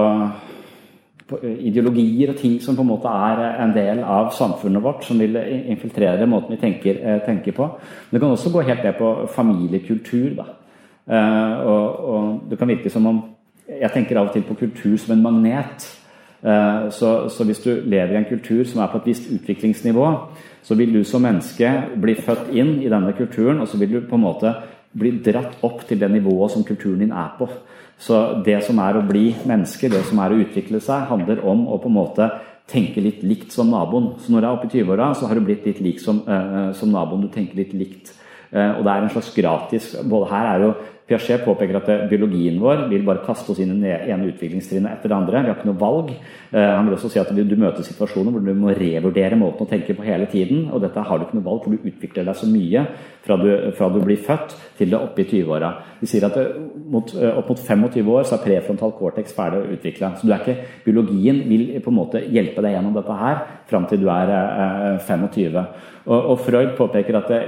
på, 1.29 1.39
ideologier 1.63 2.33
og 2.33 2.41
ting 2.41 2.57
som 2.63 2.75
på 2.75 2.83
en 2.83 2.89
måte 2.89 3.13
er 3.13 3.61
en 3.63 3.71
del 3.75 4.01
av 4.03 4.33
samfunnet 4.35 4.83
vårt, 4.83 5.05
som 5.07 5.21
vil 5.23 5.39
infiltrere 5.39 6.27
måten 6.27 6.57
vi 6.57 6.59
tenker, 6.59 6.99
tenker 7.23 7.55
på. 7.55 7.69
Men 7.71 8.17
det 8.17 8.23
kan 8.25 8.35
også 8.35 8.51
gå 8.51 8.65
helt 8.67 8.83
ned 8.83 8.99
på 8.99 9.13
familiekultur. 9.31 10.41
Da. 10.41 10.49
Og, 11.63 12.03
og 12.11 12.51
det 12.51 12.59
kan 12.59 12.67
virke 12.67 12.91
som 12.91 13.07
om 13.07 13.25
Jeg 13.67 13.91
tenker 13.91 14.15
av 14.15 14.29
og 14.29 14.35
til 14.35 14.45
på 14.47 14.55
kultur 14.55 14.93
som 14.95 15.11
en 15.11 15.23
magnet. 15.23 15.83
Eh, 16.43 16.89
så, 16.93 17.29
så, 17.29 17.43
hvis 17.43 17.63
du 17.63 17.71
lever 17.83 18.13
i 18.13 18.19
en 18.19 18.29
kultur 18.29 18.63
som 18.67 18.81
er 18.83 18.91
på 18.91 19.01
et 19.01 19.09
visst 19.09 19.29
utviklingsnivå, 19.33 20.07
så 20.63 20.75
vil 20.77 20.93
du 20.93 21.03
som 21.07 21.23
menneske 21.25 21.71
bli 21.97 22.17
født 22.19 22.51
inn 22.53 22.75
i 22.83 22.91
denne 22.91 23.13
kulturen, 23.17 23.61
og 23.61 23.67
så 23.67 23.79
vil 23.81 23.95
du 23.95 24.01
på 24.05 24.19
en 24.19 24.25
måte 24.27 24.53
bli 24.97 25.15
dratt 25.23 25.63
opp 25.65 25.83
til 25.87 25.99
det 26.01 26.09
nivået 26.11 26.53
som 26.53 26.65
kulturen 26.67 27.01
din 27.01 27.15
er 27.15 27.33
på. 27.39 27.49
Så 27.97 28.43
det 28.45 28.59
som 28.65 28.77
er 28.83 28.99
å 28.99 29.05
bli 29.05 29.31
menneske, 29.49 29.89
det 29.89 30.03
som 30.05 30.19
er 30.21 30.33
å 30.33 30.41
utvikle 30.43 30.81
seg, 30.83 31.07
handler 31.09 31.41
om 31.45 31.65
å 31.65 31.79
på 31.81 31.89
en 31.89 31.97
måte 31.97 32.29
tenke 32.69 33.01
litt 33.01 33.23
likt 33.25 33.55
som 33.55 33.71
naboen. 33.71 34.13
Så 34.21 34.31
når 34.31 34.43
du 34.43 34.47
er 34.47 34.51
oppe 34.51 34.69
i 34.69 34.73
20-åra, 34.75 35.13
så 35.15 35.29
har 35.29 35.39
du 35.39 35.45
blitt 35.47 35.65
litt 35.65 35.79
lik 35.81 36.01
som, 36.03 36.19
uh, 36.27 36.69
som 36.77 36.91
naboen. 36.93 37.23
Du 37.25 37.31
tenker 37.33 37.57
litt 37.57 37.73
likt. 37.77 38.11
Uh, 38.51 38.77
og 38.77 38.83
det 38.85 38.91
er 38.91 39.03
en 39.03 39.11
slags 39.11 39.33
gratis 39.35 39.87
Både 40.07 40.29
her 40.31 40.45
er 40.53 40.61
jo 40.63 40.67
Piaget 41.07 41.45
påpeker 41.45 41.77
at 41.79 42.09
biologien 42.11 42.57
vår 42.59 42.81
vil 42.91 43.05
bare 43.07 43.21
kaste 43.23 43.53
oss 43.53 43.61
inn 43.63 43.77
i 43.77 43.79
det 43.85 44.09
ene 44.11 44.27
utviklingstrinnet 44.27 44.91
etter 44.91 45.07
det 45.07 45.15
andre. 45.15 45.39
Vi 45.39 45.47
har 45.53 45.55
ikke 45.55 45.69
noe 45.69 45.79
valg. 45.79 46.09
Eh, 46.11 46.59
han 46.59 46.83
vil 46.83 46.97
også 46.97 47.11
si 47.13 47.21
at 47.21 47.31
du 47.31 47.55
møter 47.55 47.85
situasjoner 47.87 48.35
hvor 48.35 48.43
du 48.43 48.51
må 48.59 48.73
revurdere 48.75 49.39
måten 49.39 49.63
å 49.63 49.69
tenke 49.69 49.95
på 49.95 50.03
hele 50.03 50.27
tiden. 50.27 50.65
Og 50.67 50.83
dette 50.83 50.99
har 51.07 51.15
du 51.15 51.23
ikke 51.23 51.39
noe 51.39 51.47
valg, 51.47 51.63
for 51.63 51.71
du 51.71 51.87
utvikler 51.87 52.27
deg 52.27 52.35
så 52.35 52.51
mye 52.51 52.83
fra 53.23 53.39
du, 53.39 53.47
fra 53.79 53.87
du 53.93 54.01
blir 54.03 54.19
født 54.19 54.57
til 54.81 54.91
det 54.91 54.99
oppe 54.99 55.23
i 55.23 55.29
20-åra. 55.31 55.71
De 56.01 56.11
sier 56.11 56.27
at 56.27 56.35
mot, 56.91 57.15
eh, 57.15 57.39
opp 57.39 57.53
mot 57.53 57.65
25 57.71 58.13
år 58.17 58.27
så 58.27 58.35
er 58.35 58.43
prefrontal 58.43 58.97
cortex 58.99 59.31
ferdig 59.37 59.63
å 59.63 59.75
utvikle. 59.77 60.11
Så 60.19 60.27
du 60.27 60.35
er 60.35 60.43
ikke, 60.43 60.73
biologien 60.89 61.39
vil 61.47 61.69
på 61.79 61.93
en 61.93 62.01
måte 62.03 62.27
hjelpe 62.27 62.59
deg 62.65 62.75
gjennom 62.75 62.99
dette 62.99 63.21
her 63.23 63.45
fram 63.71 63.87
til 63.87 64.03
du 64.03 64.11
er 64.11 64.35
25. 65.07 65.55
Eh, 66.07 66.13
og, 66.13 66.29
og 66.31 66.39
Freud 66.45 66.73
påpeker 66.77 67.17
at 67.19 67.31
det, 67.31 67.39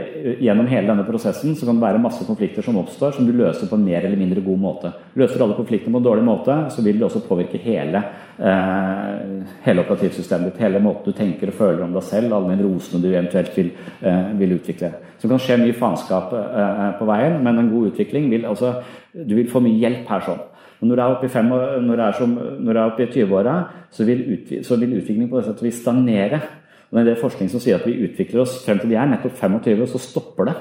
gjennom 0.43 0.67
hele 0.67 0.89
denne 0.89 1.06
prosessen 1.08 1.56
så 1.56 1.67
kan 1.67 1.80
det 1.80 1.86
være 1.86 2.02
masse 2.04 2.26
konflikter 2.28 2.65
som 2.65 2.78
oppstår, 2.82 3.15
som 3.15 3.28
du 3.28 3.34
løser 3.36 3.69
på 3.69 3.78
en 3.80 3.86
mer 3.86 4.06
eller 4.06 4.19
mindre 4.19 4.43
god 4.43 4.60
måte. 4.60 4.91
Løser 5.19 5.39
du 5.39 5.45
alle 5.45 5.58
konfliktene 5.58 5.95
på 5.95 6.02
en 6.02 6.08
dårlig 6.10 6.26
måte, 6.28 6.58
så 6.74 6.84
vil 6.86 7.00
det 7.00 7.08
også 7.08 7.24
påvirke 7.28 7.62
hele, 7.63 8.04
eh, 8.38 9.45
hele 9.65 9.86
operativsystemet 9.86 10.52
ditt. 10.52 10.63
Hele 10.63 10.84
måten 10.84 11.08
du 11.08 11.15
tenker 11.15 11.54
og 11.54 11.60
føler 11.60 11.86
om 11.86 11.95
deg 11.95 12.04
selv, 12.04 12.36
alle 12.36 12.56
nevrosene 12.56 13.02
du 13.04 13.10
eventuelt 13.13 13.56
vil, 13.58 13.72
eh, 14.04 14.32
vil 14.39 14.58
utvikle. 14.60 14.91
Så 15.17 15.28
det 15.28 15.34
kan 15.36 15.45
skje 15.45 15.60
mye 15.63 15.80
faenskap 15.80 16.34
eh, 16.34 17.00
på 17.00 17.08
veien, 17.08 17.43
men 17.43 17.60
en 17.60 17.72
god 17.72 17.91
utvikling 17.93 18.30
vil 18.30 18.45
altså 18.45 18.82
Du 19.10 19.34
vil 19.34 19.50
få 19.50 19.60
mye 19.60 19.74
hjelp 19.74 20.08
her 20.08 20.22
sånn. 20.22 20.41
Når 20.86 20.95
du 20.95 21.02
er 21.02 21.12
oppe 21.12 21.26
i, 21.26 23.08
i 23.08 23.10
20-åra, 23.10 23.56
så, 23.89 24.06
så, 24.63 24.78
vil 24.78 24.93
utviklingen 25.00 25.30
på 25.32 25.39
det 25.39 25.48
settet 25.48 25.74
stagnere. 25.74 26.39
Og 26.89 27.06
det 27.06 27.13
er 27.13 27.21
forskning 27.21 27.52
som 27.52 27.62
sier 27.62 27.78
at 27.78 27.86
vi 27.86 27.99
utvikler 28.08 28.43
oss 28.43 28.60
frem 28.65 28.80
til 28.82 28.89
vi 28.91 28.97
er 28.97 29.10
nettopp 29.10 29.38
25, 29.38 29.84
og 29.86 29.91
så 29.91 30.02
stopper 30.02 30.49
det. 30.49 30.56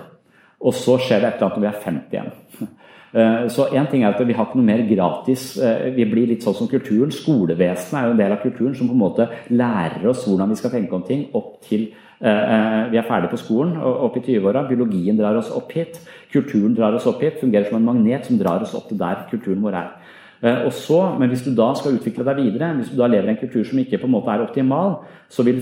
Og 0.58 0.74
så 0.74 0.98
skjer 1.00 1.22
det 1.22 1.30
et 1.30 1.38
eller 1.38 1.48
annet 1.48 1.58
når 1.58 1.64
vi 1.64 1.70
er 1.70 1.82
50 1.86 2.16
igjen. 2.16 2.76
Eh, 3.12 3.46
så 3.48 3.64
én 3.72 3.86
ting 3.88 4.02
er 4.04 4.12
at 4.12 4.26
vi 4.26 4.34
har 4.36 4.48
ikke 4.48 4.58
noe 4.58 4.68
mer 4.68 4.82
gratis. 4.84 5.56
Eh, 5.56 5.94
vi 5.96 6.04
blir 6.04 6.28
litt 6.28 6.44
sånn 6.44 6.56
som 6.58 6.68
kulturen. 6.68 7.14
Skolevesenet 7.14 7.96
er 7.96 8.04
jo 8.04 8.16
en 8.16 8.20
del 8.20 8.34
av 8.34 8.42
kulturen 8.42 8.74
som 8.76 8.90
på 8.90 8.96
en 8.96 9.00
måte 9.00 9.28
lærer 9.48 10.04
oss 10.10 10.26
hvordan 10.28 10.52
vi 10.52 10.58
skal 10.60 10.74
tenke 10.74 10.92
om 10.96 11.06
ting 11.08 11.24
opp 11.38 11.54
til 11.64 11.86
eh, 12.20 12.82
vi 12.92 13.00
er 13.00 13.08
ferdig 13.08 13.30
på 13.32 13.40
skolen, 13.40 13.78
opp 13.80 14.18
i 14.20 14.24
20-åra. 14.26 14.66
Biologien 14.68 15.16
drar 15.16 15.40
oss 15.40 15.48
opp 15.54 15.72
hit. 15.72 15.96
Kulturen 16.34 16.76
drar 16.76 16.98
oss 16.98 17.08
opp 17.08 17.24
hit. 17.24 17.40
Fungerer 17.40 17.70
som 17.70 17.80
en 17.80 17.88
magnet 17.88 18.28
som 18.28 18.40
drar 18.40 18.66
oss 18.66 18.76
opp 18.76 18.90
til 18.90 19.00
der 19.00 19.24
kulturen 19.32 19.64
vår 19.64 19.80
er. 19.80 19.88
Eh, 20.42 20.60
og 20.66 20.72
så, 20.72 21.16
Men 21.18 21.28
hvis 21.28 21.42
du 21.42 21.50
da 21.54 21.72
skal 21.74 21.96
utvikle 21.98 22.26
deg 22.26 22.42
videre, 22.44 22.74
hvis 22.78 22.92
du 22.92 22.98
da 22.98 23.08
lever 23.10 23.28
i 23.28 23.34
en 23.34 23.40
kultur 23.40 23.64
som 23.66 23.78
ikke 23.78 23.98
på 23.98 24.06
en 24.06 24.14
måte 24.14 24.30
er 24.30 24.44
optimal, 24.44 25.00
så 25.28 25.42
vil 25.42 25.58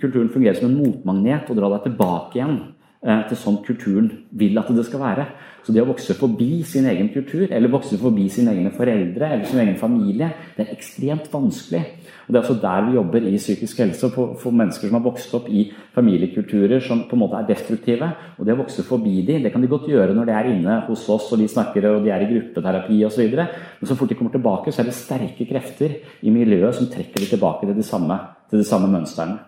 kulturen 0.00 0.32
fungere 0.32 0.56
som 0.56 0.70
en 0.70 0.78
motmagnet 0.78 1.50
og 1.50 1.58
dra 1.58 1.68
deg 1.74 1.90
tilbake 1.90 2.38
igjen 2.38 2.56
eh, 3.04 3.22
til 3.28 3.40
sånn 3.42 3.60
kulturen 3.66 4.08
vil 4.32 4.56
at 4.58 4.72
det 4.72 4.86
skal 4.88 5.04
være. 5.04 5.26
Så 5.66 5.74
det 5.74 5.82
å 5.82 5.88
vokse 5.90 6.14
forbi 6.14 6.62
sin 6.62 6.86
egen 6.86 7.10
kultur, 7.10 7.48
eller 7.50 7.72
vokse 7.72 7.98
forbi 7.98 8.28
sine 8.30 8.54
egne 8.54 8.70
foreldre 8.70 9.32
eller 9.34 9.48
sin 9.50 9.60
egen 9.64 9.76
familie, 9.80 10.30
det 10.56 10.64
er 10.64 10.76
ekstremt 10.76 11.26
vanskelig. 11.32 11.82
Og 12.26 12.34
Det 12.34 12.38
er 12.38 12.42
også 12.42 12.60
der 12.62 12.86
vi 12.88 12.96
jobber 12.96 13.22
i 13.22 13.36
psykisk 13.36 13.78
helse, 13.78 14.10
for, 14.10 14.50
mennesker 14.50 14.88
som 14.88 14.98
har 14.98 15.04
vokst 15.04 15.34
opp 15.38 15.46
i 15.48 15.68
familiekulturer 15.94 16.82
som 16.82 17.04
på 17.06 17.14
en 17.14 17.22
måte 17.22 17.38
er 17.38 17.46
destruktive. 17.46 18.08
Og 18.38 18.46
det 18.46 18.56
å 18.56 18.60
vokse 18.64 18.82
forbi 18.82 19.20
de, 19.26 19.38
det 19.44 19.52
kan 19.54 19.62
de 19.62 19.70
godt 19.70 19.86
gjøre 19.90 20.14
når 20.16 20.26
de 20.26 20.34
er 20.34 20.50
inne 20.50 20.80
hos 20.88 21.06
oss 21.08 21.30
og 21.32 21.38
de 21.38 21.46
snakker 21.48 21.86
og 21.92 22.02
de 22.02 22.10
er 22.10 22.26
i 22.26 22.30
gruppeterapi 22.32 23.02
osv. 23.06 23.36
Men 23.36 23.86
så 23.86 23.98
fort 23.98 24.10
de 24.10 24.18
kommer 24.18 24.34
tilbake, 24.34 24.74
så 24.74 24.82
er 24.82 24.90
det 24.90 24.96
sterke 24.98 25.46
krefter 25.46 26.00
i 26.26 26.34
miljøet 26.34 26.74
som 26.74 26.90
trekker 26.90 27.22
de 27.22 27.30
tilbake 27.30 27.68
til 27.68 27.78
de 27.78 27.86
samme, 27.86 28.18
til 28.50 28.62
de 28.62 28.66
samme 28.66 28.90
mønstrene. 28.90 29.38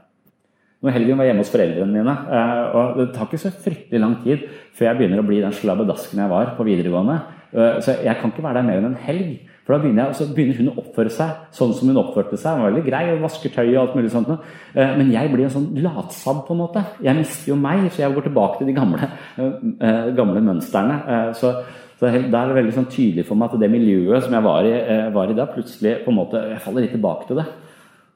Når 0.78 0.94
helgen 0.94 1.18
var 1.18 1.26
hjemme 1.26 1.42
hos 1.42 1.50
foreldrene 1.50 1.90
mine, 1.90 2.12
eh, 2.30 2.76
og 2.78 3.00
det 3.00 3.08
tar 3.14 3.26
ikke 3.26 3.40
så 3.42 3.50
fryktelig 3.50 3.98
lang 3.98 4.14
tid 4.22 4.44
før 4.78 4.92
jeg 4.92 4.98
begynner 5.00 5.24
å 5.24 5.26
bli 5.26 5.40
den 5.42 5.56
slabbedasken 5.56 6.20
jeg 6.22 6.30
var 6.30 6.52
på 6.54 6.66
videregående. 6.68 7.16
Eh, 7.50 7.80
så 7.82 7.96
jeg 8.04 8.14
kan 8.20 8.30
ikke 8.30 8.44
være 8.44 8.60
der 8.60 8.68
mer 8.68 8.78
enn 8.78 8.92
en 8.92 9.00
helg. 9.08 9.40
For 9.68 9.76
da 9.76 9.82
begynner, 9.82 10.06
jeg, 10.08 10.16
så 10.16 10.26
begynner 10.32 10.56
hun 10.62 10.70
å 10.72 10.78
oppføre 10.80 11.10
seg 11.12 11.42
sånn 11.52 11.74
som 11.76 11.90
hun 11.90 12.00
oppførte 12.00 12.38
seg. 12.40 12.56
Hun 12.56 12.64
var 12.64 12.70
veldig 12.70 12.84
grei 12.86 13.02
og 13.12 13.26
vasker 13.26 13.52
tøy 13.52 13.66
og 13.66 13.82
alt 13.82 13.98
mulig 13.98 14.12
sånt. 14.14 14.30
Eh, 14.72 14.94
men 14.96 15.12
jeg 15.12 15.28
blir 15.28 15.44
en 15.44 15.52
sånn 15.52 15.66
latsabb 15.84 16.40
på 16.46 16.56
en 16.56 16.62
måte. 16.62 16.86
Jeg 17.04 17.18
mister 17.18 17.52
jo 17.52 17.58
meg, 17.60 17.84
så 17.92 18.06
jeg 18.06 18.16
går 18.16 18.30
tilbake 18.30 18.62
til 18.62 18.70
de 18.70 18.78
gamle, 18.78 19.10
gamle 20.16 20.44
mønstrene. 20.48 20.96
Så, 21.36 21.52
så 22.00 22.08
det 22.08 22.32
er 22.32 22.56
veldig 22.56 22.78
sånn 22.78 22.88
tydelig 22.88 23.28
for 23.28 23.36
meg 23.36 23.52
at 23.52 23.60
det 23.60 23.68
miljøet 23.76 24.24
som 24.24 24.38
jeg 24.38 24.48
var 24.48 24.70
i, 24.72 24.74
var 25.12 25.28
i 25.28 25.36
da, 25.36 25.50
plutselig 25.52 25.98
på 26.06 26.14
en 26.14 26.20
måte, 26.22 26.46
jeg 26.54 26.64
faller 26.64 26.86
litt 26.86 26.96
tilbake 26.96 27.28
til 27.28 27.42
det. 27.42 27.50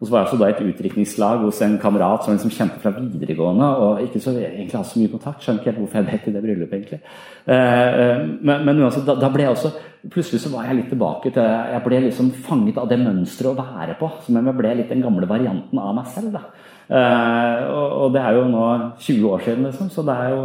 Og 0.03 0.09
så 0.09 0.13
var 0.13 0.25
jeg 0.25 0.27
også 0.27 0.37
da 0.41 0.47
i 0.51 0.53
et 0.57 0.63
utdrikningslag 0.67 1.43
hos 1.45 1.61
en 1.63 1.77
kamerat 1.79 2.25
som 2.25 2.35
liksom 2.35 2.51
kjente 2.51 2.81
fra 2.83 2.91
videregående. 2.99 3.69
og 3.85 4.01
ikke 4.03 4.21
så 4.21 4.33
egentlig 4.35 4.75
hadde 4.75 4.89
så 4.89 4.99
mye 4.99 5.13
kontakt. 5.13 5.45
Skjønner 5.45 5.61
ikke 5.61 5.71
helt 5.71 5.79
hvorfor 5.79 5.99
jeg 6.01 6.09
vet 6.09 6.27
i 6.27 6.33
det 6.35 6.43
bryllupet, 6.43 6.75
egentlig. 6.75 6.99
Eh, 7.47 8.01
eh, 8.01 8.25
men, 8.43 8.65
men 8.67 8.83
altså, 8.83 9.05
da, 9.07 9.15
da, 9.15 9.31
ble 9.31 9.47
jeg 9.47 9.55
også 9.55 9.71
Plutselig 10.11 10.41
så 10.43 10.51
var 10.51 10.65
jeg 10.67 10.81
litt 10.81 10.89
tilbake 10.91 11.31
til 11.31 11.45
Jeg 11.47 11.83
ble 11.85 12.01
liksom 12.03 12.33
fanget 12.43 12.79
av 12.83 12.89
det 12.91 12.99
mønsteret 12.99 13.53
å 13.53 13.63
være 13.63 13.95
på. 14.01 14.09
Som 14.25 14.41
om 14.41 14.51
jeg 14.51 14.59
ble 14.59 14.75
litt 14.81 14.91
den 14.91 15.05
gamle 15.07 15.29
varianten 15.31 15.79
av 15.79 15.95
meg 15.95 16.11
selv. 16.11 16.35
da. 16.35 16.43
Eh, 16.91 17.63
og, 17.71 17.89
og, 18.01 18.09
det 18.17 18.27
er 18.27 18.41
jo 18.41 18.49
nå 18.51 18.67
20 18.99 19.29
år 19.31 19.45
siden, 19.47 19.69
liksom, 19.71 19.95
så 19.95 20.03
det 20.11 20.19
er 20.19 20.35
jo 20.35 20.41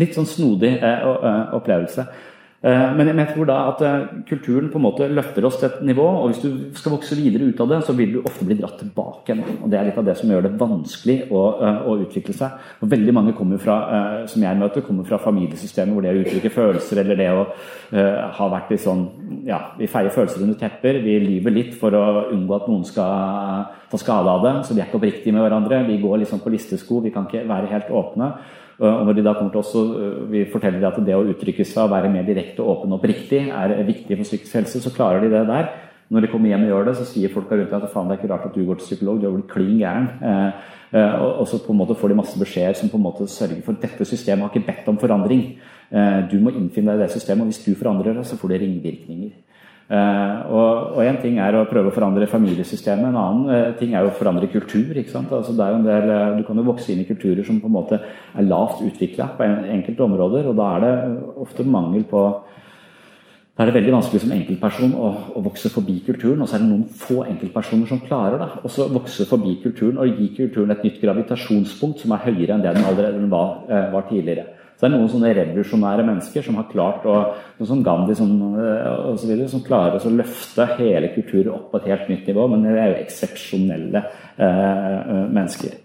litt 0.00 0.16
sånn 0.16 0.26
snodig 0.26 0.72
opplevelse. 0.80 2.08
Eh, 2.64 2.92
men 2.96 3.10
jeg 3.12 3.28
tror 3.34 3.48
da 3.48 3.56
at 3.68 3.82
eh, 3.84 4.04
kulturen 4.24 4.70
på 4.72 4.80
en 4.80 4.86
måte 4.86 5.08
løfter 5.12 5.44
oss 5.44 5.58
til 5.60 5.68
et 5.68 5.82
nivå, 5.84 6.04
og 6.22 6.30
hvis 6.30 6.40
du 6.40 6.78
skal 6.78 6.94
vokse 6.94 7.18
videre 7.18 7.50
ut 7.50 7.60
av 7.60 7.68
det, 7.68 7.80
så 7.84 7.92
vil 7.96 8.14
du 8.14 8.22
ofte 8.22 8.46
bli 8.48 8.56
dratt 8.56 8.78
tilbake 8.80 9.34
igjen. 9.34 9.42
Og 9.58 9.68
Det 9.68 9.78
er 9.78 9.90
litt 9.90 10.00
av 10.00 10.06
det 10.08 10.14
som 10.16 10.32
gjør 10.32 10.46
det 10.46 10.54
vanskelig 10.62 11.18
å, 11.28 11.42
eh, 11.60 11.82
å 11.84 11.98
utvikle 12.06 12.36
seg. 12.38 12.56
Og 12.80 12.88
veldig 12.94 13.14
mange 13.18 13.36
kommer 13.36 13.60
fra, 13.60 13.76
som 14.30 14.42
jeg 14.42 14.56
møter, 14.56 14.86
kommer 14.86 15.04
fra 15.04 15.18
familiesystemet 15.20 15.92
hvor 15.92 16.02
det 16.02 16.14
å 16.14 16.22
uttrykke 16.22 16.52
følelser 16.54 17.02
eller 17.02 17.16
det 17.16 17.28
å 17.30 17.44
ha 18.38 18.48
vært 18.50 18.70
litt 18.70 18.80
sånn 18.80 19.04
Ja, 19.44 19.58
vi 19.78 19.86
feier 19.86 20.10
følelser 20.10 20.42
under 20.42 20.56
tepper. 20.56 21.02
Vi 21.04 21.18
lyver 21.20 21.52
litt 21.52 21.74
for 21.74 21.92
å 21.92 22.30
unngå 22.32 22.56
at 22.56 22.68
noen 22.68 22.84
skal 22.84 23.66
ta 23.90 23.98
skade 24.00 24.30
av 24.30 24.42
det. 24.42 24.54
Så 24.64 24.74
vi 24.74 24.80
er 24.80 24.88
ikke 24.88 24.98
oppriktige 24.98 25.34
med 25.34 25.44
hverandre. 25.44 25.86
Vi 25.86 26.00
går 26.00 26.22
liksom 26.22 26.40
på 26.40 26.52
listesko. 26.54 27.02
Vi 27.02 27.10
kan 27.10 27.26
ikke 27.26 27.46
være 27.46 27.70
helt 27.70 27.92
åpne. 27.92 28.32
Og 28.80 29.06
når 29.06 29.16
de 29.16 29.24
da 29.26 29.34
kommer 29.36 29.52
til 29.54 29.60
oss 29.60 29.74
og 29.78 29.94
øh, 30.00 30.20
vi 30.32 30.44
forteller 30.50 30.82
at 30.88 30.96
det 31.06 31.14
å 31.14 31.24
uttrykke 31.30 31.66
seg 31.66 31.84
og 31.84 31.92
være 31.92 32.10
mer 32.10 32.26
direkte, 32.26 32.62
og 32.62 32.80
åpen 32.80 32.94
og 32.94 32.98
oppriktig 32.98 33.44
er 33.46 33.74
viktig 33.86 34.16
for 34.18 34.26
psykisk 34.26 34.56
helse, 34.58 34.82
så 34.82 34.94
klarer 34.94 35.22
de 35.22 35.30
det 35.30 35.44
der. 35.50 35.68
Når 36.12 36.20
de 36.20 36.30
kommer 36.30 36.50
hjem 36.50 36.66
og 36.66 36.72
gjør 36.72 36.88
det, 36.88 36.96
så 36.98 37.06
sier 37.08 37.32
folk 37.32 37.52
rundt 37.52 37.70
deg 37.70 37.84
at 37.86 37.92
faen, 37.92 38.10
det 38.10 38.16
er 38.16 38.20
ikke 38.20 38.32
rart 38.34 38.48
at 38.50 38.56
du 38.56 38.64
går 38.66 38.80
til 38.80 38.90
psykolog, 38.90 39.20
du 39.20 39.28
har 39.28 39.36
blitt 39.38 39.52
klin 39.52 39.78
gæren. 39.80 40.08
Eh, 40.20 40.74
eh, 41.00 41.14
og, 41.24 41.46
så 41.48 41.62
på 41.64 41.72
en 41.72 41.80
måte 41.80 41.96
får 41.98 42.12
de 42.12 42.18
masse 42.18 42.40
beskjeder 42.40 42.76
som 42.78 42.90
på 42.92 43.00
en 43.00 43.06
måte 43.06 43.28
sørger 43.30 43.62
for 43.64 43.74
at 43.74 43.86
dette 43.86 44.06
systemet 44.08 44.44
har 44.44 44.52
ikke 44.52 44.68
bedt 44.68 44.90
om 44.92 45.00
forandring. 45.00 45.46
Eh, 45.88 46.20
du 46.30 46.36
må 46.44 46.52
innfinne 46.52 46.92
deg 46.92 47.00
i 47.00 47.06
det 47.06 47.16
systemet, 47.16 47.46
og 47.46 47.52
hvis 47.52 47.64
du 47.64 47.72
forandrer 47.72 48.18
det, 48.18 48.26
så 48.28 48.36
får 48.40 48.52
det 48.52 48.60
ringvirkninger. 48.62 49.32
Uh, 49.84 50.94
og 50.96 51.00
en 51.04 51.18
ting 51.20 51.34
er 51.44 51.58
å 51.58 51.66
prøve 51.68 51.90
å 51.90 51.92
forandre 51.92 52.24
familiesystemet, 52.30 53.04
en 53.10 53.18
annen 53.20 53.50
uh, 53.52 53.74
ting 53.76 53.92
er 53.92 54.06
å 54.06 54.14
forandre 54.16 54.48
kultur. 54.48 54.96
Altså 54.96 55.52
del, 55.58 55.84
uh, 55.84 56.38
du 56.38 56.40
kan 56.46 56.56
jo 56.56 56.64
vokse 56.64 56.94
inn 56.94 57.02
i 57.02 57.08
kulturer 57.08 57.44
som 57.44 57.58
på 57.60 57.68
en 57.68 57.74
måte 57.74 57.98
er 58.00 58.48
lavt 58.48 58.80
utvikla 58.86 59.28
på 59.36 59.44
enkelte 59.44 60.06
områder, 60.06 60.48
og 60.48 60.56
da 60.56 60.70
er 60.78 60.86
det 60.86 60.94
ofte 61.44 61.68
mangel 61.68 62.08
på 62.08 62.24
da 63.54 63.62
er 63.62 63.70
det 63.70 63.76
veldig 63.76 63.92
vanskelig 63.94 64.18
som 64.24 64.32
enkeltperson 64.34 64.96
å, 64.98 65.08
å, 65.38 65.40
vokse 65.44 65.70
forbi 65.70 66.00
kulturen. 66.02 66.40
Og 66.42 66.48
så 66.50 66.56
er 66.56 66.64
det 66.64 66.72
noen 66.72 66.88
få 66.98 67.20
enkeltpersoner 67.22 67.86
som 67.86 68.00
klarer 68.02 68.40
det. 68.40 68.48
Og 68.66 68.72
så 68.74 68.88
vokse 68.90 69.28
forbi 69.30 69.52
kulturen 69.62 70.00
og 70.02 70.10
gi 70.10 70.26
kulturen 70.40 70.74
et 70.74 70.82
nytt 70.82 70.98
gravitasjonspunkt 70.98 72.02
som 72.02 72.16
er 72.16 72.24
høyere 72.24 72.56
enn 72.56 72.64
det 72.64 72.72
den 72.74 72.88
allerede 72.88 73.28
var, 73.30 73.60
var 73.94 74.08
tidligere. 74.08 74.53
Det 74.84 74.90
er 74.90 74.98
noen 74.98 75.08
sånne 75.08 75.30
revolusjonære 75.32 76.02
mennesker 76.04 76.44
som 76.44 76.58
har 76.60 76.66
klart 76.68 77.06
å 77.08 77.14
noen 77.56 77.68
som 77.70 77.78
Gandhi 77.86 78.16
som, 78.18 78.34
eh, 78.60 78.90
og 79.08 79.16
så 79.16 79.30
videre, 79.30 79.48
som 79.48 79.62
klarer 79.64 79.96
å 79.96 80.12
løfte 80.12 80.66
hele 80.76 81.08
kulturen 81.14 81.54
opp 81.54 81.70
på 81.70 81.80
et 81.80 81.86
helt 81.88 82.10
nytt 82.10 82.28
nivå. 82.28 82.44
Men 82.52 82.66
det 82.66 82.74
er 82.76 82.90
jo 82.92 82.98
eksepsjonelle 83.00 84.02
eh, 84.36 84.44
eh, 84.44 85.24
mennesker. 85.32 85.80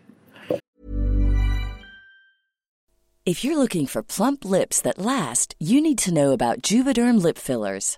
If 3.25 3.45
you're 3.45 3.57
looking 3.57 3.87
for 3.87 4.03
plump 4.03 4.43
lips 4.43 4.81
that 4.81 4.97
last, 4.97 5.55
you 5.59 5.79
need 5.79 5.97
to 5.99 6.11
know 6.11 6.33
about 6.33 6.61
Juvederm 6.61 7.23
lip 7.23 7.37
fillers. 7.37 7.97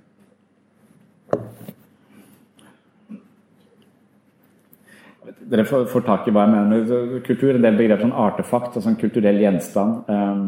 Dere 5.49 5.65
får, 5.65 5.87
får, 5.91 6.03
tak 6.05 6.27
i 6.27 6.33
hva 6.33 6.45
jeg 6.45 6.53
mener. 6.53 7.21
Kultur 7.25 7.55
en 7.55 7.63
del 7.63 7.79
begrep 7.79 8.03
som 8.03 8.13
artefakt, 8.23 8.75
altså 8.75 8.91
en 8.91 8.99
kulturell 8.99 9.39
gjenstand. 9.41 10.11
Um, 10.11 10.43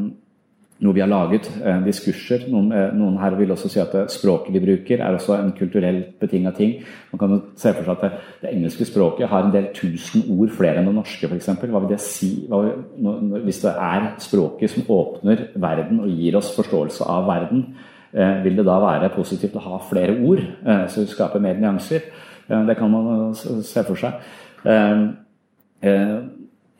noe 0.84 0.96
vi 0.96 1.02
har 1.04 1.10
laget. 1.10 1.48
Uh, 1.64 1.80
diskurser. 1.86 2.46
Noen, 2.52 2.70
uh, 2.76 2.92
noen, 2.96 3.18
her 3.22 3.38
vil 3.40 3.54
også 3.56 3.72
si 3.72 3.82
at 3.82 3.96
språket 4.14 4.54
vi 4.56 4.62
bruker, 4.64 5.02
er 5.02 5.18
også 5.18 5.38
en 5.40 5.54
kulturelt 5.58 6.14
betinga 6.22 6.54
ting. 6.58 6.76
Man 7.14 7.22
kan 7.22 7.40
se 7.60 7.74
for 7.74 7.88
seg 7.88 7.96
at 7.96 8.04
det, 8.06 8.12
det, 8.44 8.52
engelske 8.54 8.88
språket 8.90 9.32
har 9.32 9.48
en 9.48 9.56
del 9.56 9.72
tusen 9.76 10.28
ord 10.36 10.54
flere 10.56 10.82
enn 10.82 10.92
det 10.92 10.96
norske, 11.00 11.30
f.eks. 11.30 11.50
Hva 11.64 11.82
vil 11.86 11.96
det 11.96 12.02
si 12.04 12.32
hva, 12.52 12.62
hvis 13.48 13.64
det 13.66 13.74
er 13.88 14.12
språket 14.24 14.76
som 14.76 14.94
åpner 14.94 15.50
verden 15.56 16.04
og 16.04 16.14
gir 16.14 16.38
oss 16.40 16.54
forståelse 16.58 17.10
av 17.16 17.28
verden? 17.32 17.66
Uh, 18.14 18.44
vil 18.46 18.60
det 18.60 18.68
da 18.70 18.78
være 18.84 19.12
positivt 19.16 19.58
å 19.58 19.66
ha 19.72 19.82
flere 19.90 20.20
ord, 20.22 20.46
så 20.92 21.08
skaper 21.10 21.42
mer 21.42 21.58
nyanser? 21.58 22.08
Det 22.44 22.76
kan 22.76 22.92
man 22.92 23.32
se 23.34 23.82
for 23.88 23.96
seg. 23.98 24.20
Ehm, 24.64 25.18
eh, 25.82 26.20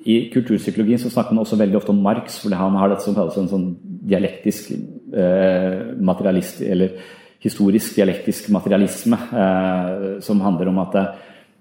I 0.06 0.16
kulturpsykologien 0.34 1.00
så 1.00 1.10
snakker 1.10 1.32
man 1.32 1.46
også 1.46 1.58
veldig 1.60 1.78
ofte 1.80 1.94
om 1.94 2.02
Marx, 2.04 2.42
fordi 2.44 2.60
han 2.60 2.76
har 2.76 2.92
dette 2.92 3.06
som 3.06 3.16
kalles 3.16 3.38
en 3.40 3.52
sånn 3.52 3.68
dialektisk 4.04 4.74
eh, 4.76 5.94
materialist, 5.96 6.60
eller 6.62 6.98
historisk 7.44 7.96
dialektisk 7.96 8.50
materialisme, 8.52 9.20
eh, 9.44 10.10
som 10.24 10.42
handler 10.44 10.72
om 10.72 10.82
at 10.84 11.00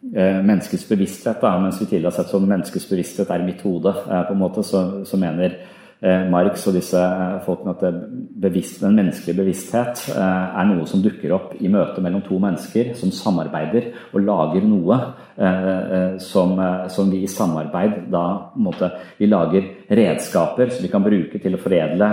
menneskets 0.03 0.83
bevissthet, 0.89 1.39
da, 1.39 1.53
mens 1.63 1.77
vi 1.79 1.87
tidligere 1.87 2.11
har 2.11 2.17
sett 2.17 2.33
som 2.33 2.43
menneskets 2.43 2.89
bevissthet 2.91 3.29
er 3.31 3.45
i 3.45 3.47
mitt 3.47 3.61
hode, 3.63 3.93
på 4.03 4.35
en 4.35 4.41
måte, 4.41 4.65
så, 4.67 4.81
så 5.07 5.15
mener 5.21 5.55
Marx 6.03 6.65
og 6.67 6.75
disse 6.75 6.99
eh, 6.99 7.37
folkene 7.45 7.77
at 7.77 7.99
bevisst, 8.43 8.81
den 8.83 8.97
menneskelige 8.99 9.39
bevissthet 9.39 10.01
eh, 10.11 10.57
er 10.59 10.67
noe 10.67 10.87
som 10.91 11.03
dukker 11.05 11.31
opp 11.37 11.53
i 11.63 11.71
møte 11.71 12.03
mellom 12.03 12.25
to 12.27 12.41
mennesker 12.43 12.91
som 12.99 13.13
samarbeider 13.15 13.93
og 14.11 14.25
lager 14.27 14.67
noe 14.67 14.99
som, 16.21 16.51
som 16.93 17.09
vi 17.09 17.23
i 17.25 17.29
samarbeid 17.31 18.11
da 18.13 18.51
måte, 18.61 18.91
Vi 19.17 19.25
lager 19.31 19.65
redskaper 19.89 20.69
som 20.69 20.85
vi 20.85 20.91
kan 20.93 21.03
bruke 21.03 21.41
til 21.41 21.57
å 21.57 21.61
foredle 21.63 22.11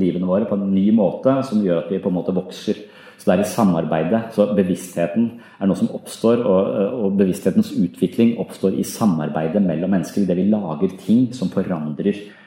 livene 0.00 0.30
våre 0.30 0.48
på 0.48 0.56
en 0.56 0.70
ny 0.72 0.86
måte, 0.96 1.34
som 1.44 1.60
gjør 1.60 1.82
at 1.82 1.92
vi 1.92 2.00
på 2.00 2.08
en 2.08 2.16
måte 2.16 2.32
vokser. 2.32 2.80
Så 3.20 3.28
det 3.28 3.34
er 3.34 3.44
i 3.44 3.50
samarbeidet. 3.52 4.22
Så 4.32 4.48
bevisstheten 4.56 5.28
er 5.60 5.68
noe 5.68 5.76
som 5.76 5.92
oppstår, 5.92 6.40
og, 6.40 6.72
og 7.04 7.20
bevissthetens 7.20 7.74
utvikling 7.76 8.38
oppstår 8.40 8.80
i 8.80 8.88
samarbeidet 8.96 9.60
mellom 9.60 9.92
mennesker. 9.92 10.24
Det 10.24 10.40
vi 10.40 10.48
lager 10.48 10.96
ting 11.04 11.28
som 11.36 11.52
forandrer 11.52 12.16
Eh, 12.16 12.16
eh, 12.16 12.39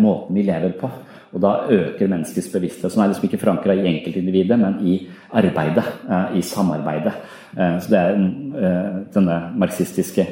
måten 0.00 0.36
vi 0.36 0.42
lever 0.48 0.72
på. 0.80 0.90
Og 1.30 1.42
da 1.42 1.50
øker 1.70 2.10
menneskets 2.10 2.48
bevissthet. 2.50 2.92
Som 2.92 3.02
er 3.02 3.12
liksom 3.12 3.28
ikke 3.28 3.38
forankra 3.38 3.76
i 3.78 3.86
enkeltindividet, 3.86 4.58
men 4.58 4.80
i 4.86 4.96
arbeidet, 5.32 5.84
eh, 6.10 6.38
i 6.38 6.42
samarbeidet. 6.42 7.12
Så 7.54 7.90
det 7.90 7.98
er 7.98 8.14
denne 9.14 9.36
marxistiske 9.58 10.26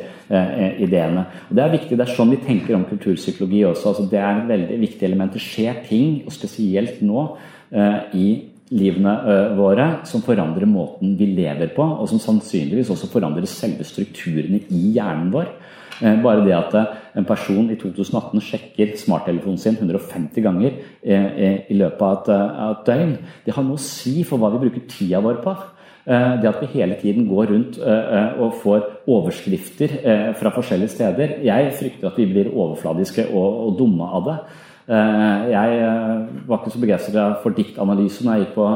ideene. 0.79 1.25
Og 1.51 1.57
Det 1.57 1.65
er 1.65 1.71
viktig, 1.71 1.99
det 1.99 2.09
er 2.09 2.15
sånn 2.15 2.31
vi 2.31 2.37
tenker 2.37 2.77
om 2.77 2.85
kulturpsykologi 2.85 3.65
også. 3.65 3.89
Altså 3.89 4.11
det 4.11 4.21
er 4.21 4.37
et 4.37 4.49
veldig 4.49 4.81
viktig 4.81 5.03
element. 5.03 5.33
Det 5.33 5.41
skjer 5.41 5.83
ting, 5.89 6.23
og 6.27 6.33
spesielt 6.33 7.03
nå, 7.03 7.37
i 8.15 8.45
livene 8.71 9.17
våre 9.57 9.89
som 10.05 10.23
forandrer 10.23 10.67
måten 10.67 11.17
vi 11.19 11.27
lever 11.27 11.75
på, 11.75 11.83
og 11.83 12.09
som 12.09 12.19
sannsynligvis 12.19 12.91
også 12.91 13.11
forandrer 13.11 13.47
selve 13.47 13.83
strukturene 13.83 14.61
i 14.71 14.93
hjernen 14.95 15.33
vår. 15.33 15.49
Bare 15.99 16.45
det 16.47 16.55
at 16.55 16.75
en 17.19 17.27
person 17.27 17.71
i 17.73 17.79
2018 17.81 18.43
sjekker 18.45 18.93
smarttelefonen 19.01 19.59
sin 19.59 19.79
150 19.79 20.45
ganger 20.45 20.77
i 21.03 21.75
løpet 21.75 22.05
av 22.31 22.31
et 22.69 22.85
døgn, 22.87 23.17
det 23.47 23.57
har 23.57 23.67
noe 23.67 23.81
å 23.81 23.83
si 23.83 24.23
for 24.29 24.39
hva 24.39 24.53
vi 24.55 24.63
bruker 24.63 24.87
tida 24.91 25.19
vår 25.25 25.41
på. 25.43 25.57
Det 26.07 26.49
at 26.49 26.63
vi 26.63 26.71
hele 26.77 27.01
tiden 27.01 27.27
går 27.29 27.51
rundt 27.51 27.81
og 27.83 28.55
får 28.63 28.87
overskrifter 29.11 29.99
fra 30.39 30.55
forskjellige 30.55 30.95
steder 30.95 31.35
Jeg 31.45 31.75
frykter 31.81 32.13
at 32.13 32.23
vi 32.23 32.31
blir 32.31 32.55
overfladiske 32.55 33.27
og 33.35 33.75
dumme 33.81 34.07
av 34.07 34.31
det. 34.31 34.39
Eh, 34.89 35.51
jeg 35.53 35.81
eh, 35.85 36.21
var 36.49 36.63
ikke 36.63 36.71
så 36.73 36.81
begeistra 36.81 37.25
for 37.43 37.53
diktanalyse 37.53 38.25
når 38.25 38.39
jeg 38.39 38.47
gikk 38.47 38.55
på 38.55 38.69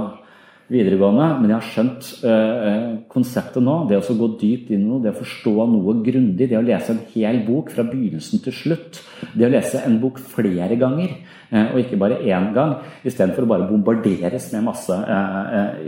videregående, 0.73 1.27
men 1.41 1.53
jeg 1.53 1.59
har 1.59 1.69
skjønt 1.69 2.09
eh, 2.27 2.87
konseptet 3.13 3.63
nå. 3.65 3.77
Det 3.91 4.01
å 4.01 4.17
gå 4.19 4.31
dypt 4.41 4.73
inn 4.73 4.87
i 4.87 4.89
noe, 4.89 5.03
det 5.05 5.13
å 5.13 5.21
forstå 5.21 5.55
noe 5.71 5.95
grundig, 6.07 6.49
det 6.51 6.59
å 6.59 6.65
lese 6.65 6.97
en 6.97 7.05
hel 7.15 7.43
bok 7.47 7.71
fra 7.75 7.85
begynnelsen 7.89 8.43
til 8.45 8.57
slutt. 8.57 9.03
Det 9.37 9.47
å 9.47 9.53
lese 9.53 9.85
en 9.87 10.01
bok 10.03 10.19
flere 10.33 10.79
ganger, 10.81 11.15
og 11.53 11.79
ikke 11.83 11.99
bare 12.01 12.23
én 12.25 12.49
gang, 12.57 12.79
istedenfor 13.05 13.45
å 13.45 13.51
bare 13.51 13.69
bombarderes 13.69 14.49
med 14.55 14.65
masse 14.71 14.97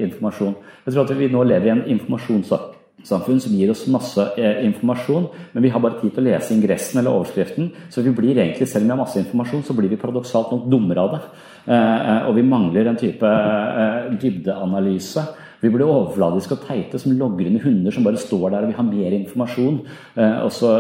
informasjon. 0.05 0.57
Jeg 0.85 0.93
tror 0.93 1.07
at 1.07 1.15
vi 1.17 1.31
nå 1.33 1.45
lever 1.49 1.71
i 1.71 1.73
en 1.73 1.87
informasjonssak 1.97 2.84
samfunn 3.05 3.41
som 3.43 3.55
gir 3.55 3.71
oss 3.73 3.85
masse 3.93 4.25
eh, 4.41 4.63
informasjon, 4.69 5.29
men 5.53 5.65
vi 5.65 5.73
har 5.73 5.83
bare 5.83 6.01
tid 6.01 6.15
til 6.15 6.25
å 6.25 6.27
lese 6.31 6.55
ingressen 6.57 7.01
eller 7.01 7.13
overskriften. 7.13 7.71
Så 7.93 8.05
vi 8.05 8.15
blir 8.17 8.39
egentlig, 8.39 8.69
selv 8.71 8.85
om 8.85 8.91
vi 8.91 8.95
har 8.95 9.03
masse 9.03 9.21
informasjon, 9.21 9.65
så 9.67 9.77
blir 9.77 9.93
vi 9.93 10.01
paradoksalt 10.01 10.53
nok 10.55 10.67
dummere 10.73 11.05
av 11.05 11.15
det. 11.15 11.23
Eh, 11.67 11.77
eh, 11.77 12.29
og 12.29 12.39
vi 12.39 12.47
mangler 12.49 12.91
en 12.91 13.01
type 13.01 13.33
dybdeanalyse. 14.23 15.25
Vi 15.65 15.73
blir 15.73 15.87
overfladiske 15.89 16.57
og 16.57 16.67
teite 16.69 17.01
som 17.01 17.15
logrende 17.17 17.63
hunder 17.63 17.95
som 17.95 18.05
bare 18.05 18.21
står 18.21 18.51
der 18.53 18.67
og 18.67 18.73
vi 18.73 18.77
har 18.77 18.89
mer 18.89 19.17
informasjon. 19.17 19.79
og 20.45 20.51
så 20.53 20.73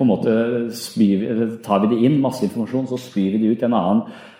på 0.00 0.04
en 0.04 0.08
måte 0.08 0.34
spyr, 0.72 1.58
tar 1.60 1.82
vi 1.82 1.90
det 1.90 2.04
inn, 2.06 2.20
masse 2.22 2.44
informasjon, 2.46 2.86
så 2.88 2.96
spyr 2.96 3.34
vi 3.34 3.40
det 3.42 3.50
ut 3.50 3.64
i 3.64 3.66
en 3.66 3.74
annen, 3.76 3.98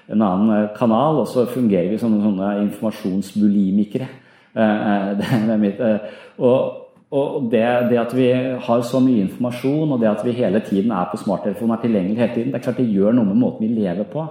en 0.08 0.22
annen 0.24 0.68
kanal, 0.76 1.18
og 1.20 1.26
så 1.28 1.44
fungerer 1.50 1.90
vi 1.90 1.98
som 2.00 2.14
sånne 2.22 2.54
informasjonsbulimikere. 2.62 4.08
Det 5.20 5.26
er 5.30 5.60
mitt, 5.60 5.78
og, 6.42 6.79
og 7.10 7.48
det, 7.50 7.64
det, 7.90 7.98
at 7.98 8.12
vi 8.14 8.28
har 8.62 8.82
så 8.86 9.00
mye 9.02 9.24
informasjon, 9.24 9.90
og 9.90 9.98
det 9.98 10.06
at 10.12 10.20
vi 10.22 10.36
hele 10.36 10.60
tiden 10.62 10.92
er 10.94 11.08
på 11.10 11.18
smarttelefonen, 11.18 11.74
er 11.74 11.82
tilgjengelig 11.82 12.20
hele 12.20 12.34
tiden, 12.36 12.52
det 12.52 12.60
er 12.60 12.66
klart 12.68 12.78
det 12.78 12.92
gjør 12.92 13.16
noe 13.16 13.26
med 13.32 13.40
måten 13.40 13.66
vi 13.66 13.80
lever 13.80 14.06
på. 14.12 14.28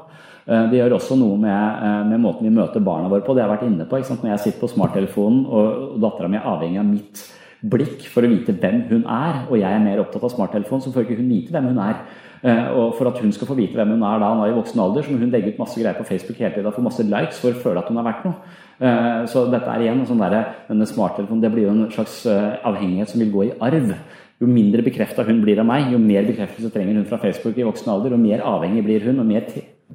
Eh, 0.48 0.70
det 0.72 0.80
gjør 0.80 0.96
også 0.96 1.18
noe 1.20 1.36
med, 1.38 1.84
eh, 1.84 2.06
med 2.08 2.24
måten 2.24 2.48
vi 2.48 2.54
møter 2.56 2.80
barna 2.80 3.10
våre 3.12 3.26
på. 3.26 3.36
Det 3.36 3.44
jeg 3.44 3.50
har 3.50 3.58
vært 3.58 3.68
inne 3.68 3.86
på. 3.86 4.00
Når 4.00 4.32
jeg 4.32 4.40
sitter 4.46 4.62
på 4.62 4.72
smarttelefonen, 4.72 5.44
og, 5.46 6.00
dattera 6.00 6.30
mi 6.30 6.38
er 6.38 6.48
avhengig 6.48 6.80
av 6.80 6.86
mitt 6.86 7.26
blikk 7.60 8.08
for 8.08 8.24
å 8.24 8.32
vite 8.32 8.56
hvem 8.56 8.88
hun 8.88 9.04
er, 9.04 9.44
og 9.50 9.60
jeg 9.60 9.68
er 9.68 9.84
mer 9.84 10.00
opptatt 10.00 10.24
av 10.24 10.32
smarttelefonen, 10.32 10.82
så 10.82 10.94
får 10.94 11.04
ikke 11.04 11.20
hun 11.20 11.30
vite 11.30 11.52
hvem 11.52 11.68
hun 11.74 11.84
er. 11.84 11.96
Eh, 12.42 12.72
og 12.72 12.96
For 12.96 13.12
at 13.12 13.20
hun 13.20 13.34
skal 13.34 13.48
få 13.48 13.58
vite 13.60 13.76
hvem 13.76 13.90
hun 13.90 14.04
er 14.04 14.20
da 14.20 14.32
hun 14.32 14.46
er 14.46 14.54
i 14.54 14.56
voksen 14.56 14.80
alder, 14.80 15.04
så 15.04 15.12
må 15.12 15.20
hun 15.20 15.32
legge 15.32 15.52
ut 15.52 15.60
masse 15.60 15.76
greier 15.76 16.00
på 16.00 16.08
Facebook 16.08 16.38
hele 16.38 16.56
tida, 16.56 16.72
få 16.72 16.82
masse 16.82 17.04
likes 17.04 17.40
for 17.42 17.52
å 17.52 17.60
føle 17.60 17.80
at 17.80 17.90
hun 17.90 17.98
har 17.98 18.08
vært 18.08 18.24
noe. 18.24 18.36
Eh, 18.80 19.26
så 19.28 19.44
dette 19.52 19.68
er 19.74 19.84
igjen 19.84 20.06
sånn 20.08 20.22
der, 20.24 20.38
denne 20.70 20.88
smarttelefonen, 20.88 21.44
det 21.44 21.52
blir 21.52 21.68
jo 21.68 21.76
en 21.76 21.92
slags 21.92 22.22
eh, 22.32 22.60
avhengighet 22.68 23.12
som 23.12 23.24
vil 23.24 23.34
gå 23.34 23.46
i 23.50 23.54
arv. 23.68 23.94
Jo 24.40 24.48
mindre 24.48 24.86
bekrefta 24.86 25.26
hun 25.28 25.42
blir 25.44 25.60
av 25.60 25.68
meg, 25.68 25.90
jo 25.92 26.00
mer 26.00 26.28
bekreftelse 26.30 26.72
trenger 26.72 26.96
hun 26.96 27.08
fra 27.10 27.20
Facebook 27.20 27.60
i 27.60 27.68
voksen 27.68 27.92
alder, 27.92 28.16
og 28.16 28.24
mer 28.24 28.46
avhengig 28.48 28.86
blir 28.88 29.04
hun, 29.10 29.20
og 29.20 29.28
mer 29.28 29.50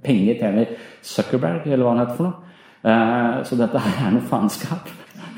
penger 0.04 0.40
tjener 0.42 0.74
Zuckerberg, 1.14 1.64
eller 1.70 1.86
hva 1.86 1.94
han 1.94 2.04
heter 2.04 2.18
for 2.18 2.28
noe. 2.28 2.50
Så 3.48 3.56
dette 3.56 3.80
her 3.80 4.02
er 4.04 4.12
noe 4.12 4.28
faenskap. 4.28 4.92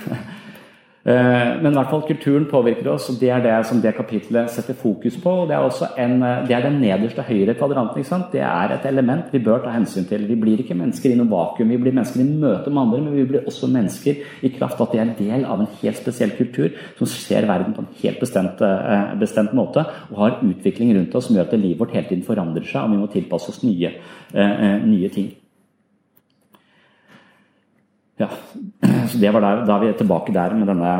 Eh, 1.07 1.51
men 1.63 1.71
i 1.71 1.77
hvert 1.77 1.93
fall 1.93 2.03
kulturen 2.03 2.49
påvirker 2.51 2.89
oss, 2.91 3.05
og 3.13 3.21
det 3.21 3.29
er 3.31 3.43
det 3.45 3.55
som 3.69 3.79
det 3.79 3.93
kapitlet 3.95 4.51
setter 4.51 4.75
fokus 4.75 5.15
på. 5.23 5.31
og 5.43 5.49
Det 5.49 5.55
er 5.55 5.63
også 5.63 5.93
en, 6.03 6.17
eh, 6.23 6.47
det 6.49 6.57
er 6.57 6.63
den 6.63 6.81
nederste 6.81 7.23
høyre 7.23 7.55
kvadranten. 7.55 7.99
ikke 7.99 8.09
sant? 8.09 8.33
Det 8.33 8.41
er 8.41 8.75
et 8.75 8.87
element 8.87 9.31
vi 9.31 9.39
bør 9.39 9.63
ta 9.63 9.71
hensyn 9.71 10.09
til. 10.09 10.27
Vi 10.27 10.35
blir 10.35 10.59
ikke 10.59 10.75
mennesker 10.75 11.13
i 11.13 11.15
noe 11.15 11.31
vakuum. 11.31 11.69
Vi 11.69 11.77
blir 11.77 11.93
mennesker 11.93 12.21
i 12.21 12.25
møte 12.25 12.71
med 12.71 12.83
andre, 12.83 13.01
men 13.01 13.15
vi 13.15 13.25
blir 13.25 13.47
også 13.47 13.71
mennesker 13.71 14.17
i 14.43 14.49
kraft 14.49 14.81
av 14.81 14.89
at 14.89 14.93
det 14.93 15.01
er 15.01 15.15
del 15.19 15.45
av 15.45 15.61
en 15.61 15.69
helt 15.81 15.97
spesiell 15.97 16.31
kultur 16.31 16.73
som 16.99 17.07
ser 17.07 17.47
verden 17.47 17.73
på 17.73 17.79
en 17.79 17.95
helt 18.03 18.19
bestemt, 18.19 18.61
eh, 18.61 19.15
bestemt 19.17 19.55
måte 19.55 19.87
og 20.11 20.19
har 20.19 20.41
utvikling 20.43 20.93
rundt 20.97 21.15
oss 21.15 21.27
som 21.27 21.37
gjør 21.37 21.53
at 21.53 21.61
livet 21.61 21.79
vårt 21.79 21.93
hele 21.93 22.09
tiden 22.09 22.25
forandrer 22.25 22.65
seg, 22.65 22.83
og 22.83 22.91
vi 22.91 22.97
må 22.97 23.07
tilpasse 23.07 23.49
oss 23.49 23.63
nye, 23.63 23.93
nye 24.35 25.09
ting. 25.09 25.46
Ja, 28.17 28.29
så 29.11 29.19
det 29.21 29.33
var 29.35 29.45
der, 29.45 29.65
Da 29.67 29.77
er 29.77 29.85
vi 29.85 29.93
tilbake 29.99 30.33
der 30.33 30.55
med 30.57 30.67
denne 30.71 30.93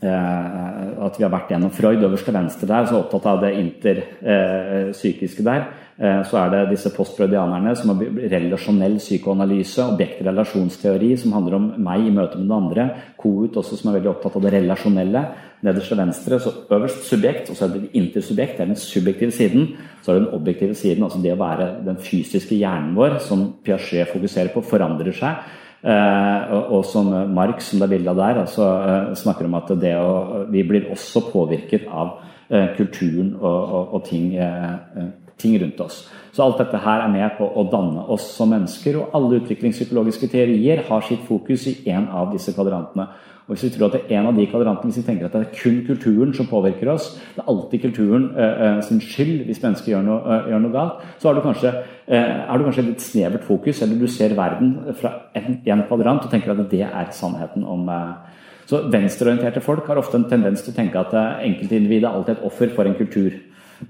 eh, 0.00 1.04
At 1.04 1.18
vi 1.18 1.24
har 1.26 1.32
vært 1.32 1.50
gjennom 1.52 1.72
Freud 1.74 2.02
øverst 2.02 2.24
til 2.24 2.34
venstre 2.34 2.68
der, 2.68 2.86
så 2.88 3.02
opptatt 3.02 3.26
av 3.26 3.42
det 3.44 3.54
interpsykiske 3.60 5.44
eh, 5.44 5.48
der. 5.50 5.66
Eh, 5.94 6.22
så 6.26 6.40
er 6.40 6.48
det 6.50 6.62
disse 6.72 6.90
postfreudianerne 6.90 7.74
som 7.78 7.92
har 7.92 8.00
relasjonell 8.32 8.96
psykoanalyse, 8.98 9.84
objektrelasjonsteori, 9.94 11.12
som 11.20 11.36
handler 11.36 11.58
om 11.58 11.68
meg 11.86 12.08
i 12.08 12.14
møte 12.14 12.40
med 12.40 12.48
den 12.48 12.56
andre. 12.56 12.86
Kohut 13.20 13.60
også, 13.60 13.78
som 13.78 13.92
er 13.92 14.00
veldig 14.00 14.10
opptatt 14.10 14.38
av 14.40 14.46
det 14.46 14.54
relasjonelle. 14.56 15.22
Nederst 15.64 15.92
til 15.92 16.00
venstre, 16.00 16.38
så 16.42 16.54
øverst 16.74 17.06
subjekt, 17.06 17.50
og 17.50 17.56
så 17.56 17.68
er 17.68 17.76
det 17.76 17.92
intersubjekt, 18.00 18.56
det 18.56 18.64
er 18.64 18.72
den 18.72 18.80
subjektive 18.80 19.32
siden. 19.32 19.68
Så 20.02 20.10
er 20.10 20.18
det 20.18 20.24
den 20.26 20.40
objektive 20.40 20.74
siden, 20.74 21.04
altså 21.06 21.20
det 21.22 21.36
å 21.36 21.42
være 21.44 21.68
den 21.86 22.00
fysiske 22.02 22.58
hjernen 22.58 22.96
vår, 22.98 23.20
som 23.22 23.46
Piaget 23.64 24.10
fokuserer 24.10 24.50
på, 24.52 24.64
forandrer 24.66 25.14
seg. 25.14 25.46
Eh, 25.84 26.52
og, 26.72 26.80
som 26.88 27.10
Marx, 27.36 27.66
som 27.68 27.80
det 27.80 27.90
er 27.90 27.92
bilde 27.92 28.12
av 28.14 28.16
der, 28.16 28.38
altså, 28.46 28.68
eh, 28.88 29.10
snakker 29.20 29.44
om 29.44 29.56
at 29.58 29.72
å, 29.74 30.46
vi 30.48 30.62
blir 30.64 30.86
også 30.94 31.26
påvirket 31.28 31.84
av 31.92 32.14
eh, 32.48 32.70
kulturen 32.78 33.34
og, 33.36 33.58
og, 33.60 33.92
og 33.98 34.06
ting, 34.06 34.30
ting, 35.36 35.58
rundt 35.60 35.82
oss. 35.84 36.06
Så 36.32 36.40
alt 36.40 36.62
dette 36.62 36.80
her 36.80 37.04
er 37.04 37.12
med 37.12 37.36
på 37.36 37.44
å 37.44 37.66
danne 37.68 38.06
oss 38.08 38.30
som 38.32 38.48
mennesker, 38.54 38.96
og 38.96 39.12
alle 39.18 39.42
utviklingspsykologiske 39.42 40.30
teorier 40.32 40.86
har 40.88 41.04
sitt 41.04 41.28
fokus 41.28 41.68
i 41.68 41.76
en 41.92 42.08
av 42.08 42.32
disse 42.32 42.56
kvadrantene. 42.56 43.10
Og 43.44 43.52
Hvis 43.52 43.64
vi 43.64 43.68
tror 43.74 43.90
at 43.90 43.92
det 43.92 44.00
er 44.08 44.20
en 44.20 44.26
av 44.30 44.38
de 44.38 44.46
kvadrantene, 44.48 44.88
hvis 44.88 45.02
vi 45.02 45.04
tenker 45.04 45.26
at 45.26 45.34
det 45.36 45.40
er 45.44 45.56
kun 45.58 45.82
kulturen 45.84 46.30
som 46.32 46.46
påvirker 46.48 46.88
oss, 46.88 47.10
det 47.34 47.42
er 47.42 47.50
alltid 47.52 47.82
kulturen 47.82 48.30
eh, 48.40 48.78
sin 48.86 49.02
skyld 49.04 49.42
hvis 49.44 49.60
mennesker 49.60 49.90
gjør 49.92 50.04
noe, 50.06 50.20
uh, 50.24 50.46
gjør 50.48 50.62
noe 50.64 50.72
galt, 50.72 51.02
så 51.20 51.28
har 51.28 51.36
du, 51.36 51.42
kanskje, 51.44 51.72
eh, 52.08 52.54
du 52.56 52.64
kanskje 52.64 52.86
litt 52.86 53.04
snevert 53.04 53.44
fokus, 53.44 53.82
eller 53.84 54.00
du 54.00 54.06
ser 54.08 54.32
verden 54.38 54.94
fra 54.96 55.12
en 55.36 55.84
kvadrant 55.90 56.24
og 56.24 56.32
tenker 56.32 56.54
at 56.54 56.62
det 56.70 56.86
er 56.86 57.12
sannheten 57.12 57.68
om 57.68 57.90
Så 58.64 58.78
venstreorienterte 58.88 59.60
folk 59.60 59.84
har 59.88 59.98
ofte 60.00 60.16
en 60.16 60.24
tendens 60.24 60.62
til 60.64 60.72
å 60.72 60.76
tenke 60.76 60.96
at 60.96 61.12
enkeltindividet 61.44 62.08
er 62.08 62.14
alltid 62.14 62.38
et 62.38 62.46
offer 62.48 62.70
for 62.72 62.88
en 62.88 62.94
kultur. 62.96 63.34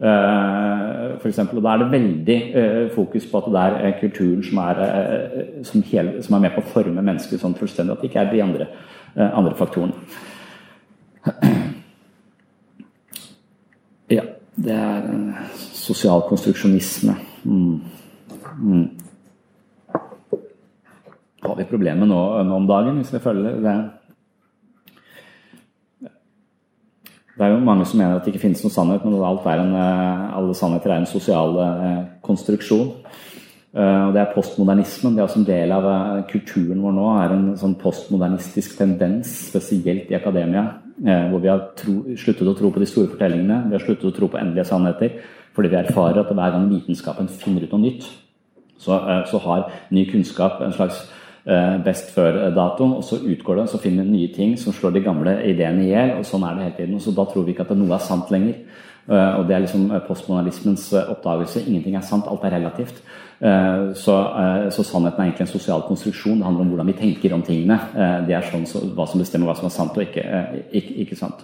For 0.01 1.29
eksempel, 1.29 1.59
og 1.59 1.63
Da 1.63 1.75
er 1.75 1.79
det 1.79 1.93
veldig 1.93 2.91
fokus 2.91 3.25
på 3.31 3.39
at 3.39 3.53
det 3.55 3.85
er 3.87 4.01
kulturen 4.01 4.43
som 4.43 4.59
er, 4.59 4.83
som, 5.63 5.83
hele, 5.83 6.23
som 6.23 6.35
er 6.35 6.41
med 6.41 6.57
på 6.57 6.65
å 6.65 6.73
forme 6.73 7.07
mennesket 7.07 7.39
sånn 7.39 7.55
fullstendig, 7.55 7.93
at 7.93 8.03
det 8.03 8.11
ikke 8.11 8.21
er 8.27 8.33
de 8.33 8.43
andre 8.43 8.67
Eh, 8.67 8.94
andre 9.17 9.55
faktorene. 9.59 9.93
Ja, 14.11 14.25
det 14.57 14.75
er 14.75 15.07
sosial 15.55 16.25
konstruksjonisme. 16.29 17.15
Mm. 17.45 17.81
Mm. 18.59 18.89
Har 21.45 21.57
vi 21.57 21.67
problemer 21.69 22.09
nå, 22.09 22.21
nå, 22.43 22.57
om 22.57 22.67
dagen, 22.69 22.97
hvis 23.01 23.13
vi 23.15 23.23
følger 23.25 23.61
det? 23.65 23.77
Det 27.35 27.43
er 27.43 27.51
jo 27.51 27.65
mange 27.67 27.85
som 27.85 27.99
mener 27.99 28.17
at 28.17 28.25
det 28.25 28.35
ikke 28.35 28.45
finnes 28.45 28.63
noen 28.63 28.73
sannhet, 28.73 29.05
men 29.05 29.75
eh, 29.75 30.37
alle 30.39 30.55
sannheter 30.55 30.93
er 30.93 31.03
en 31.03 31.11
sosial 31.11 31.57
eh, 31.65 32.03
konstruksjon. 32.23 32.93
Eh, 33.75 34.07
og 34.07 34.13
Det 34.15 34.21
er 34.21 34.35
postmodernismen. 34.35 35.13
Det 35.13 35.21
er 35.21 35.27
også 35.27 35.41
en 35.41 35.49
del 35.49 35.73
av 35.75 35.87
eh, 35.91 36.23
kulturen 36.31 36.83
vår 36.83 36.93
nå. 36.95 37.07
er 37.19 37.33
En 37.35 37.47
sånn 37.59 37.75
postmodernistisk 37.75 38.77
tendens, 38.79 39.33
spesielt 39.51 40.11
i 40.11 40.15
akademia. 40.15 40.65
Eh, 41.05 41.25
hvor 41.31 41.43
vi 41.43 41.51
har 41.51 41.73
tro, 41.77 41.95
sluttet 42.15 42.47
å 42.47 42.55
tro 42.55 42.71
på 42.71 42.83
de 42.83 42.87
store 42.87 43.11
fortellingene. 43.11 43.65
Vi 43.69 43.75
har 43.75 43.83
sluttet 43.83 44.13
å 44.13 44.15
tro 44.15 44.29
på 44.31 44.39
endelige 44.39 44.69
sannheter. 44.71 45.19
Fordi 45.55 45.73
vi 45.73 45.81
erfarer 45.81 46.21
at 46.23 46.31
hver 46.31 46.55
gang 46.55 46.71
vitenskapen 46.71 47.29
finner 47.29 47.67
ut 47.67 47.75
noe 47.75 47.83
nytt, 47.83 48.07
så, 48.79 48.97
så 49.31 49.39
har 49.39 49.69
ny 49.95 50.03
kunnskap 50.11 50.61
en 50.63 50.73
slags 50.75 51.05
best 51.85 52.11
før-dato. 52.11 52.89
Og 52.99 53.05
så 53.07 53.21
utgår 53.23 53.61
det, 53.61 53.69
så 53.71 53.79
finner 53.79 54.03
vi 54.03 54.17
nye 54.17 54.33
ting 54.35 54.57
som 54.59 54.75
slår 54.75 54.97
de 54.97 55.05
gamle 55.05 55.37
ideene 55.47 55.85
i 55.85 55.93
hjel. 55.93 56.17
Og 56.19 56.27
sånn 56.27 56.43
er 56.43 56.57
det 56.57 56.65
hele 56.65 56.77
tiden. 56.81 56.99
Så 56.99 57.15
da 57.15 57.27
tror 57.31 57.47
vi 57.47 57.55
ikke 57.55 57.69
at 57.69 57.71
noe 57.79 57.95
er 57.95 58.03
sant 58.03 58.35
lenger. 58.35 58.65
Og 59.07 59.47
det 59.47 59.55
er 59.55 59.63
liksom 59.63 59.87
postmodernismens 60.09 60.89
oppdagelse. 61.05 61.63
Ingenting 61.69 61.95
er 61.95 62.03
sant, 62.03 62.27
alt 62.27 62.43
er 62.49 62.57
relativt. 62.59 62.99
Så, 63.41 64.15
så, 64.73 64.85
sannheten 64.87 65.21
er 65.21 65.27
egentlig 65.27 65.45
en 65.45 65.51
sosial 65.51 65.83
konstruksjon. 65.89 66.39
Det 66.39 66.47
handler 66.47 66.65
om 66.65 66.71
hvordan 66.73 66.91
vi 66.93 66.97
tenker 66.99 67.35
om 67.37 67.43
tingene. 67.45 67.77
Det 68.29 68.37
er 68.37 68.47
sånn 68.49 68.67
så, 68.69 68.85
hva 68.95 69.09
som 69.11 69.21
bestemmer 69.21 69.51
hva 69.51 69.57
som 69.59 69.69
er 69.69 69.75
sant 69.75 69.99
og 69.99 70.05
ikke, 70.07 70.25
ikke, 70.71 70.95
ikke 71.05 71.19
sant. 71.19 71.43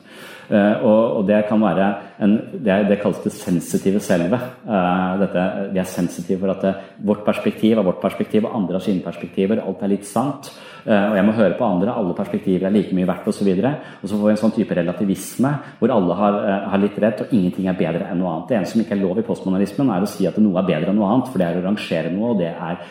Og, 0.50 1.20
og, 1.20 1.20
det 1.28 1.44
kan 1.46 1.60
være 1.62 1.84
en, 2.24 2.32
det, 2.52 2.78
det, 2.88 2.96
kalles 3.02 3.20
det 3.22 3.30
sensitive 3.36 4.00
selvet. 4.02 4.48
Vi 4.64 5.78
er 5.78 5.86
sensitive 5.86 6.40
for 6.42 6.54
at 6.56 6.64
det, 6.64 6.72
vårt 7.06 7.22
perspektiv 7.26 7.78
er 7.78 7.86
vårt 7.86 8.00
perspektiv, 8.02 8.48
og 8.48 8.56
andre 8.58 8.78
har 8.78 8.84
sine 8.86 9.04
perspektiver. 9.04 9.62
Alt 9.62 9.84
er 9.86 9.92
litt 9.92 10.08
sant. 10.08 10.50
Og 10.80 11.14
jeg 11.14 11.26
må 11.26 11.34
høre 11.36 11.54
på 11.58 11.66
andre. 11.66 11.94
Alle 11.94 12.16
perspektiver 12.18 12.66
er 12.66 12.74
like 12.74 12.96
mye 12.96 13.06
verdt 13.08 13.28
osv. 13.30 13.50
Og, 13.52 13.68
og 14.00 14.08
så 14.08 14.16
får 14.16 14.26
vi 14.26 14.34
en 14.34 14.42
sånn 14.42 14.56
type 14.56 14.78
relativisme 14.78 15.52
hvor 15.78 15.94
alle 15.94 16.18
har, 16.18 16.38
har 16.72 16.82
litt 16.82 16.98
rett, 17.02 17.22
og 17.24 17.34
ingenting 17.36 17.68
er 17.70 17.78
bedre 17.78 18.10
enn 18.10 18.18
noe 18.22 18.34
annet. 18.34 18.48
Det 18.50 18.58
eneste 18.58 18.74
som 18.74 18.84
ikke 18.84 18.96
er 18.96 19.02
lov 19.04 19.20
i 19.20 19.26
postmodernismen, 19.26 19.92
er 19.94 20.06
å 20.06 20.10
si 20.10 20.26
at 20.26 20.40
noe 20.42 20.58
er 20.58 20.70
bedre 20.72 20.90
enn 20.90 20.98
noe 20.98 21.12
annet. 21.14 21.30
For 21.30 21.42
det 21.42 21.46
er 21.46 21.60
å 21.60 21.66
rangere 21.80 22.12
noe, 22.14 22.34
og 22.34 22.42
det 22.44 22.52
er 22.52 22.82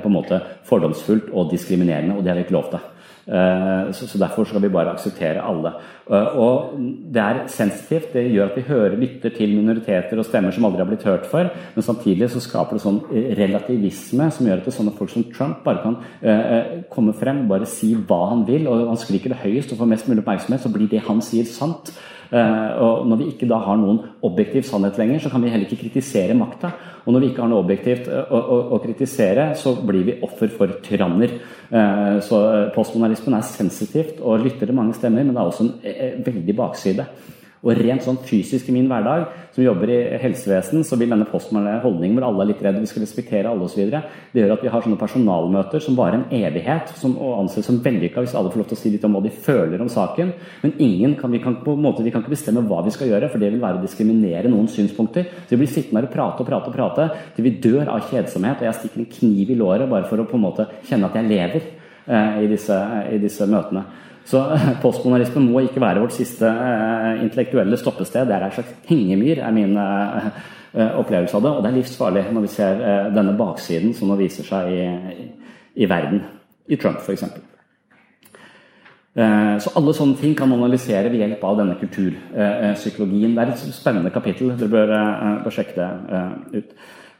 på 0.00 0.08
en 0.08 0.16
måte 0.16 0.40
fordomsfullt 0.66 1.32
og 1.34 1.50
diskriminerende, 1.52 2.16
og 2.16 2.22
det 2.22 2.32
har 2.32 2.38
vi 2.38 2.46
ikke 2.46 2.60
lov 2.62 2.70
til. 2.72 2.92
Så 3.26 4.18
derfor 4.22 4.46
skal 4.46 4.62
vi 4.62 4.68
bare 4.70 4.92
akseptere 4.94 5.42
alle. 5.42 5.72
Og 6.38 6.76
det 7.10 7.18
er 7.18 7.40
sensitivt. 7.50 8.12
Det 8.14 8.22
gjør 8.30 8.52
at 8.52 8.56
vi 8.60 8.62
hører, 8.68 8.94
lytter 9.00 9.32
til 9.34 9.56
minoriteter 9.56 10.20
og 10.22 10.28
stemmer 10.28 10.54
som 10.54 10.68
aldri 10.68 10.78
har 10.84 10.86
blitt 10.92 11.06
hørt 11.08 11.26
før. 11.26 11.50
Men 11.74 11.82
samtidig 11.82 12.28
så 12.30 12.38
skaper 12.44 12.78
det 12.78 12.84
sånn 12.84 13.00
relativisme 13.40 14.30
som 14.30 14.46
gjør 14.46 14.62
at 14.62 14.68
det 14.70 14.76
sånne 14.78 14.94
folk 14.94 15.10
som 15.10 15.26
Trump 15.34 15.66
bare 15.66 15.82
kan 15.82 15.98
komme 16.92 17.16
frem 17.18 17.48
bare 17.50 17.66
si 17.66 17.96
hva 17.98 18.20
han 18.30 18.46
vil. 18.46 18.70
Og 18.70 18.92
han 18.92 19.02
skriker 19.02 19.34
det 19.34 19.42
høyest 19.42 19.74
og 19.74 19.82
får 19.82 19.90
mest 19.96 20.06
mulig 20.06 20.22
oppmerksomhet, 20.22 20.62
så 20.62 20.70
blir 20.70 20.86
det 20.94 21.02
han 21.08 21.18
sier, 21.24 21.50
sant. 21.50 21.90
Og 22.32 23.06
når 23.06 23.20
vi 23.20 23.28
ikke 23.32 23.48
da 23.50 23.60
har 23.62 23.78
noen 23.78 24.00
objektiv 24.26 24.66
sannhet 24.66 24.98
lenger, 24.98 25.20
så 25.22 25.30
kan 25.32 25.44
vi 25.44 25.52
heller 25.52 25.68
ikke 25.68 25.84
kritisere 25.84 26.34
makta. 26.38 26.72
Og 27.04 27.14
når 27.14 27.22
vi 27.22 27.30
ikke 27.30 27.44
har 27.44 27.52
noe 27.52 27.62
objektivt 27.62 28.08
å, 28.10 28.40
å, 28.40 28.58
å 28.74 28.80
kritisere, 28.82 29.52
så 29.58 29.76
blir 29.78 30.08
vi 30.08 30.18
offer 30.26 30.50
for 30.50 30.74
tyranner. 30.82 31.36
Så 32.26 32.40
postmodernismen 32.74 33.38
er 33.38 33.46
sensitivt 33.46 34.18
og 34.22 34.42
lytter 34.42 34.66
til 34.66 34.78
mange 34.78 34.96
stemmer, 34.98 35.22
men 35.22 35.36
det 35.36 35.42
er 35.42 35.52
også 35.52 35.68
en 35.68 36.26
veldig 36.26 36.56
bakside. 36.58 37.06
Og 37.64 37.72
rent 37.78 38.04
sånn 38.04 38.18
fysisk 38.26 38.68
i 38.68 38.74
min 38.74 38.88
hverdag, 38.90 39.24
som 39.54 39.64
jobber 39.64 39.90
i 39.90 39.98
helsevesen, 40.20 40.84
så 40.84 40.98
vil 41.00 41.10
denne 41.10 41.26
postmoderne 41.30 41.80
holdningen 41.80 42.18
hvor 42.18 42.26
alle 42.28 42.44
er 42.44 42.50
litt 42.50 42.62
redde, 42.62 42.82
vi 42.84 42.90
skal 42.90 43.02
respektere 43.06 43.48
alle 43.48 43.64
osv., 43.64 43.86
det 43.88 44.42
gjør 44.42 44.52
at 44.56 44.64
vi 44.66 44.72
har 44.72 44.84
sånne 44.84 44.98
personalmøter 45.00 45.82
som 45.82 45.96
varer 45.96 46.18
en 46.18 46.26
evighet, 46.36 46.92
som 47.00 47.16
anses 47.38 47.66
som 47.66 47.80
vellykka 47.82 48.22
hvis 48.22 48.36
alle 48.36 48.52
får 48.52 48.62
lov 48.62 48.68
til 48.70 48.78
å 48.78 48.80
si 48.82 48.92
litt 48.92 49.06
om 49.08 49.16
hva 49.16 49.22
de 49.24 49.32
føler 49.32 49.82
om 49.82 49.90
saken. 49.92 50.34
Men 50.62 50.76
ingen 50.84 51.16
kan, 51.18 51.32
vi, 51.32 51.40
kan, 51.42 51.58
på 51.64 51.74
en 51.74 51.84
måte, 51.86 52.04
vi 52.04 52.12
kan 52.14 52.24
ikke 52.24 52.34
bestemme 52.36 52.64
hva 52.68 52.82
vi 52.84 52.94
skal 52.94 53.10
gjøre, 53.10 53.30
for 53.32 53.42
det 53.42 53.50
vil 53.54 53.64
være 53.64 53.80
å 53.80 53.84
diskriminere 53.84 54.52
noens 54.52 54.76
synspunkter. 54.76 55.30
Så 55.46 55.56
vi 55.56 55.62
blir 55.64 55.72
sittende 55.72 56.02
her 56.02 56.10
og 56.10 56.14
prate 56.14 56.44
og 56.44 56.50
prate 56.50 56.70
og 56.70 56.76
prate 56.76 57.08
til 57.36 57.48
vi 57.48 57.56
dør 57.64 57.88
av 57.96 58.04
kjedsomhet, 58.10 58.60
og 58.60 58.68
jeg 58.68 58.80
stikker 58.82 59.02
en 59.02 59.12
kniv 59.16 59.54
i 59.54 59.58
låret 59.58 59.90
bare 59.90 60.08
for 60.10 60.20
å 60.20 60.28
på 60.28 60.38
en 60.38 60.46
måte 60.46 60.68
kjenne 60.86 61.08
at 61.08 61.16
jeg 61.16 61.30
lever 61.32 61.62
eh, 61.64 62.42
i, 62.44 62.50
disse, 62.52 62.82
i 63.10 63.22
disse 63.22 63.48
møtene. 63.48 63.86
Så 64.26 64.42
postmodernismen 64.82 65.46
må 65.46 65.62
ikke 65.64 65.82
være 65.82 66.02
vårt 66.02 66.16
siste 66.16 66.48
eh, 66.50 67.22
intellektuelle 67.22 67.78
stoppested. 67.78 68.26
Det 68.26 68.34
er 68.34 68.46
en 68.48 68.54
slags 68.56 68.74
hengemyr, 68.88 69.42
er 69.42 69.54
min 69.54 69.76
eh, 69.78 70.30
eh, 70.74 70.96
opplevelse 70.98 71.38
av 71.38 71.44
det. 71.44 71.52
Og 71.52 71.62
det 71.62 71.70
er 71.70 71.76
livsfarlig 71.78 72.24
når 72.34 72.46
vi 72.46 72.54
ser 72.56 72.82
denne 73.14 73.36
baksiden 73.38 73.94
som 73.94 74.10
nå 74.10 74.18
viser 74.18 74.48
seg 74.48 74.72
i, 74.74 75.28
i 75.78 75.90
verden. 75.90 76.24
I 76.66 76.80
Trump, 76.82 76.98
f.eks. 76.98 77.28
Så 79.16 79.70
alle 79.78 79.92
sånne 79.96 80.18
ting 80.20 80.34
kan 80.36 80.50
man 80.50 80.58
analysere 80.60 81.08
ved 81.08 81.22
hjelp 81.22 81.44
av 81.48 81.60
denne 81.62 81.76
kulturpsykologien. 81.80 83.32
Det 83.32 83.44
er 83.46 83.52
et 83.54 83.62
spennende 83.72 84.10
kapittel. 84.12 84.50
Dere 84.58 84.68
bør, 84.68 84.92
bør 85.46 85.54
sjekke 85.54 85.76
det 85.78 86.58
ut. 86.58 86.74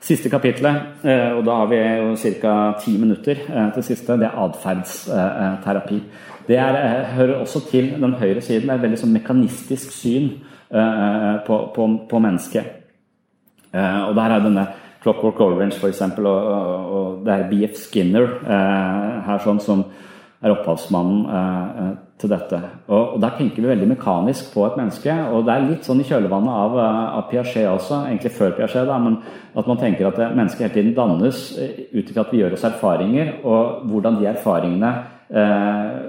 Siste 0.04 0.28
kapittelet, 0.28 1.06
og 1.38 1.40
da 1.46 1.54
har 1.62 1.70
vi 1.70 1.78
jo 1.80 2.10
ca. 2.42 2.56
ti 2.82 2.98
minutter 3.00 3.40
til 3.78 3.86
siste, 3.86 4.18
det 4.20 4.28
er 4.28 4.36
atferdsterapi. 4.42 6.02
Det 6.46 6.58
er, 6.58 6.76
eh, 6.78 7.04
hører 7.16 7.40
også 7.40 7.60
til 7.70 7.90
den 8.00 8.14
høyre 8.14 8.40
siden. 8.40 8.62
Det 8.62 8.70
er 8.70 8.78
et 8.78 8.86
veldig 8.86 9.00
sånn 9.02 9.14
mekanistisk 9.16 9.90
syn 9.90 10.30
uh, 10.70 11.42
på, 11.46 11.58
på, 11.74 11.86
på, 12.10 12.18
mennesket. 12.22 12.64
Uh, 13.74 14.08
og 14.08 14.14
der 14.18 14.34
er 14.34 14.44
denne 14.44 14.66
Clockwork 15.02 15.40
Orange 15.40 15.78
f.eks. 15.80 16.02
Og, 16.02 16.26
og, 16.26 16.92
og 16.98 17.24
det 17.26 17.34
er 17.34 17.48
BF 17.50 17.78
Skinner 17.78 18.28
her 19.26 19.42
sånn 19.42 19.60
som 19.62 19.84
er 20.42 20.54
opphavsmannen 20.54 21.98
til 22.18 22.32
dette. 22.32 22.58
Og, 22.88 23.14
og, 23.14 23.20
Der 23.22 23.36
tenker 23.38 23.62
vi 23.62 23.68
veldig 23.68 23.88
mekanisk 23.92 24.52
på 24.54 24.64
et 24.66 24.78
menneske. 24.80 25.14
og 25.30 25.44
Det 25.46 25.54
er 25.54 25.66
litt 25.68 25.86
sånn 25.86 26.02
i 26.02 26.06
kjølvannet 26.08 26.58
av, 26.62 26.78
av 27.20 27.26
Piaget 27.30 27.68
også, 27.70 28.04
egentlig 28.08 28.34
før 28.34 28.56
Piaget, 28.58 28.86
da, 28.88 28.98
men 29.02 29.18
at 29.54 29.68
man 29.70 29.80
tenker 29.82 30.08
at 30.08 30.22
mennesket 30.34 30.66
hele 30.66 30.74
tiden 30.74 30.96
dannes 30.96 31.42
ut 31.92 32.10
ifra 32.10 32.24
at 32.24 32.32
vi 32.32 32.42
gjør 32.42 32.56
oss 32.56 32.66
erfaringer, 32.66 33.36
og 33.44 33.86
hvordan 33.90 34.18
de 34.20 34.30
erfaringene 34.32 34.92
eh, 35.30 36.05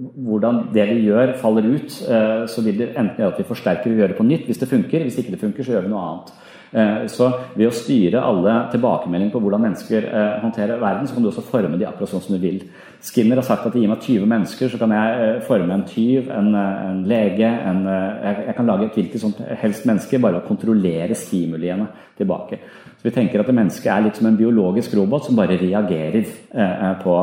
hvordan 0.00 0.68
det 0.74 0.86
vi 0.94 1.08
gjør, 1.08 1.34
faller 1.40 1.66
ut, 1.74 1.96
eh, 2.08 2.44
så 2.48 2.62
vil 2.64 2.78
det 2.80 2.92
enten 2.94 3.20
gjøre 3.20 3.34
at 3.34 3.40
vi 3.40 3.48
forsterker 3.48 3.92
og 3.92 3.98
gjør 4.00 4.12
det 4.12 4.20
på 4.20 4.28
nytt 4.28 4.46
hvis 4.48 4.60
det 4.62 4.70
funker. 4.70 5.04
Hvis 5.04 5.18
ikke 5.20 5.34
det 5.34 5.42
funker, 5.42 5.66
så 5.66 5.76
gjør 5.76 5.84
vi 5.86 5.92
noe 5.92 6.04
annet. 6.06 6.30
Eh, 6.70 7.02
så 7.10 7.26
ved 7.58 7.66
å 7.66 7.74
styre 7.74 8.22
alle 8.22 8.54
tilbakemeldinger 8.72 9.32
på 9.34 9.42
hvordan 9.42 9.64
mennesker 9.66 10.06
eh, 10.06 10.36
håndterer 10.44 10.80
verden, 10.80 11.08
så 11.08 11.16
kan 11.16 11.26
du 11.26 11.28
også 11.32 11.44
forme 11.44 11.76
de 11.76 11.88
akkurat 11.88 12.12
sånn 12.12 12.22
som 12.24 12.36
du 12.36 12.40
vil. 12.40 12.62
Skinner 13.04 13.40
har 13.40 13.46
sagt 13.48 13.66
at 13.68 13.76
gir 13.76 13.90
meg 13.90 14.00
20 14.06 14.30
mennesker, 14.30 14.70
så 14.72 14.80
kan 14.80 14.94
jeg 14.94 15.42
forme 15.48 15.76
en 15.76 15.84
tyv, 15.88 16.30
en, 16.32 16.54
en 16.54 17.02
lege 17.08 17.48
en, 17.48 17.82
Jeg 17.88 18.54
kan 18.56 18.68
lage 18.68 18.86
et 18.86 18.96
hvilket 19.00 19.20
som 19.20 19.34
helst 19.60 19.88
menneske 19.88 20.20
bare 20.20 20.40
å 20.40 20.46
kontrollere 20.46 21.16
stimuliene 21.16 21.88
tilbake. 22.16 22.60
Så 23.00 23.08
vi 23.08 23.14
tenker 23.16 23.40
at 23.40 23.52
mennesket 23.52 23.92
er 23.92 24.06
litt 24.06 24.20
som 24.20 24.28
en 24.28 24.36
biologisk 24.38 24.94
robot 24.96 25.28
som 25.28 25.36
bare 25.36 25.56
reagerer 25.60 26.28
på 27.00 27.14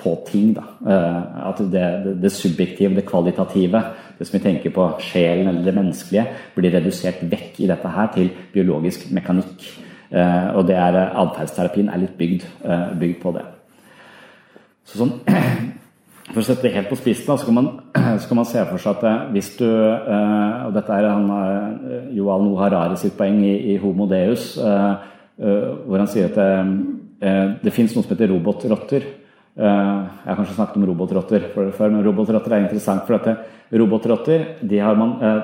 på 0.00 0.14
ting. 0.26 0.54
Da. 0.56 0.64
Eh, 0.86 1.48
at 1.48 1.60
det, 1.60 1.86
det, 2.04 2.14
det, 2.22 2.32
subjektive, 2.32 2.94
det 2.96 3.06
kvalitative, 3.08 3.82
det 4.18 4.26
som 4.26 4.38
vi 4.38 4.44
tenker 4.44 4.74
på 4.74 4.86
sjelen 5.04 5.48
eller 5.48 5.64
det 5.66 5.76
menneskelige, 5.76 6.26
blir 6.56 6.74
redusert 6.76 7.22
vekk 7.30 7.60
i 7.60 7.70
dette 7.70 7.94
her 7.96 8.12
til 8.14 8.30
biologisk 8.54 9.08
mekanikk. 9.16 9.66
Eh, 10.10 10.48
og 10.56 10.66
det 10.68 10.78
er 10.78 10.98
atferdsterapien 11.00 11.90
er 11.90 12.04
litt 12.04 12.16
bygd, 12.18 12.46
eh, 12.64 12.88
bygd, 13.00 13.20
på 13.22 13.34
det. 13.36 13.44
Så 14.88 15.02
sånn, 15.02 15.14
for 16.32 16.42
å 16.42 16.46
sette 16.46 16.66
det 16.66 16.74
helt 16.74 16.90
på 16.90 16.98
spissen, 16.98 17.36
så 17.38 17.44
så 18.20 18.28
kan 18.28 18.40
man 18.40 18.48
se 18.48 18.64
for 18.72 18.82
seg 18.82 19.04
at 19.04 19.30
hvis 19.34 19.54
du 19.60 19.68
Og 19.68 20.74
dette 20.74 20.94
er 20.94 21.08
han, 21.08 21.30
Joal 22.14 22.44
Noah 22.44 22.66
Harari 22.66 22.98
sitt 22.98 23.16
poeng 23.18 23.40
i, 23.44 23.74
i 23.74 23.78
Homo 23.82 24.06
Deus, 24.10 24.52
hvor 24.56 25.96
han 25.98 26.10
sier 26.10 26.28
at 26.28 26.36
det, 26.36 27.32
det 27.64 27.72
fins 27.72 27.94
noe 27.94 28.04
som 28.04 28.12
heter 28.12 28.30
robotrotter. 28.30 29.06
Eh, 29.60 30.02
jeg 30.24 30.30
har 30.30 30.38
kanskje 30.38 30.56
snakket 30.56 30.76
om 30.80 30.84
robotrotter 30.88 31.48
før, 31.52 31.90
men 31.92 32.04
robotrotter 32.04 32.54
er 32.56 32.62
interessant. 32.64 33.04
For 33.06 33.18
dette. 33.18 33.36
robotrotter 33.76 34.44
de 34.64 34.78
har 34.80 34.96
man 34.96 35.10
eh, 35.20 35.40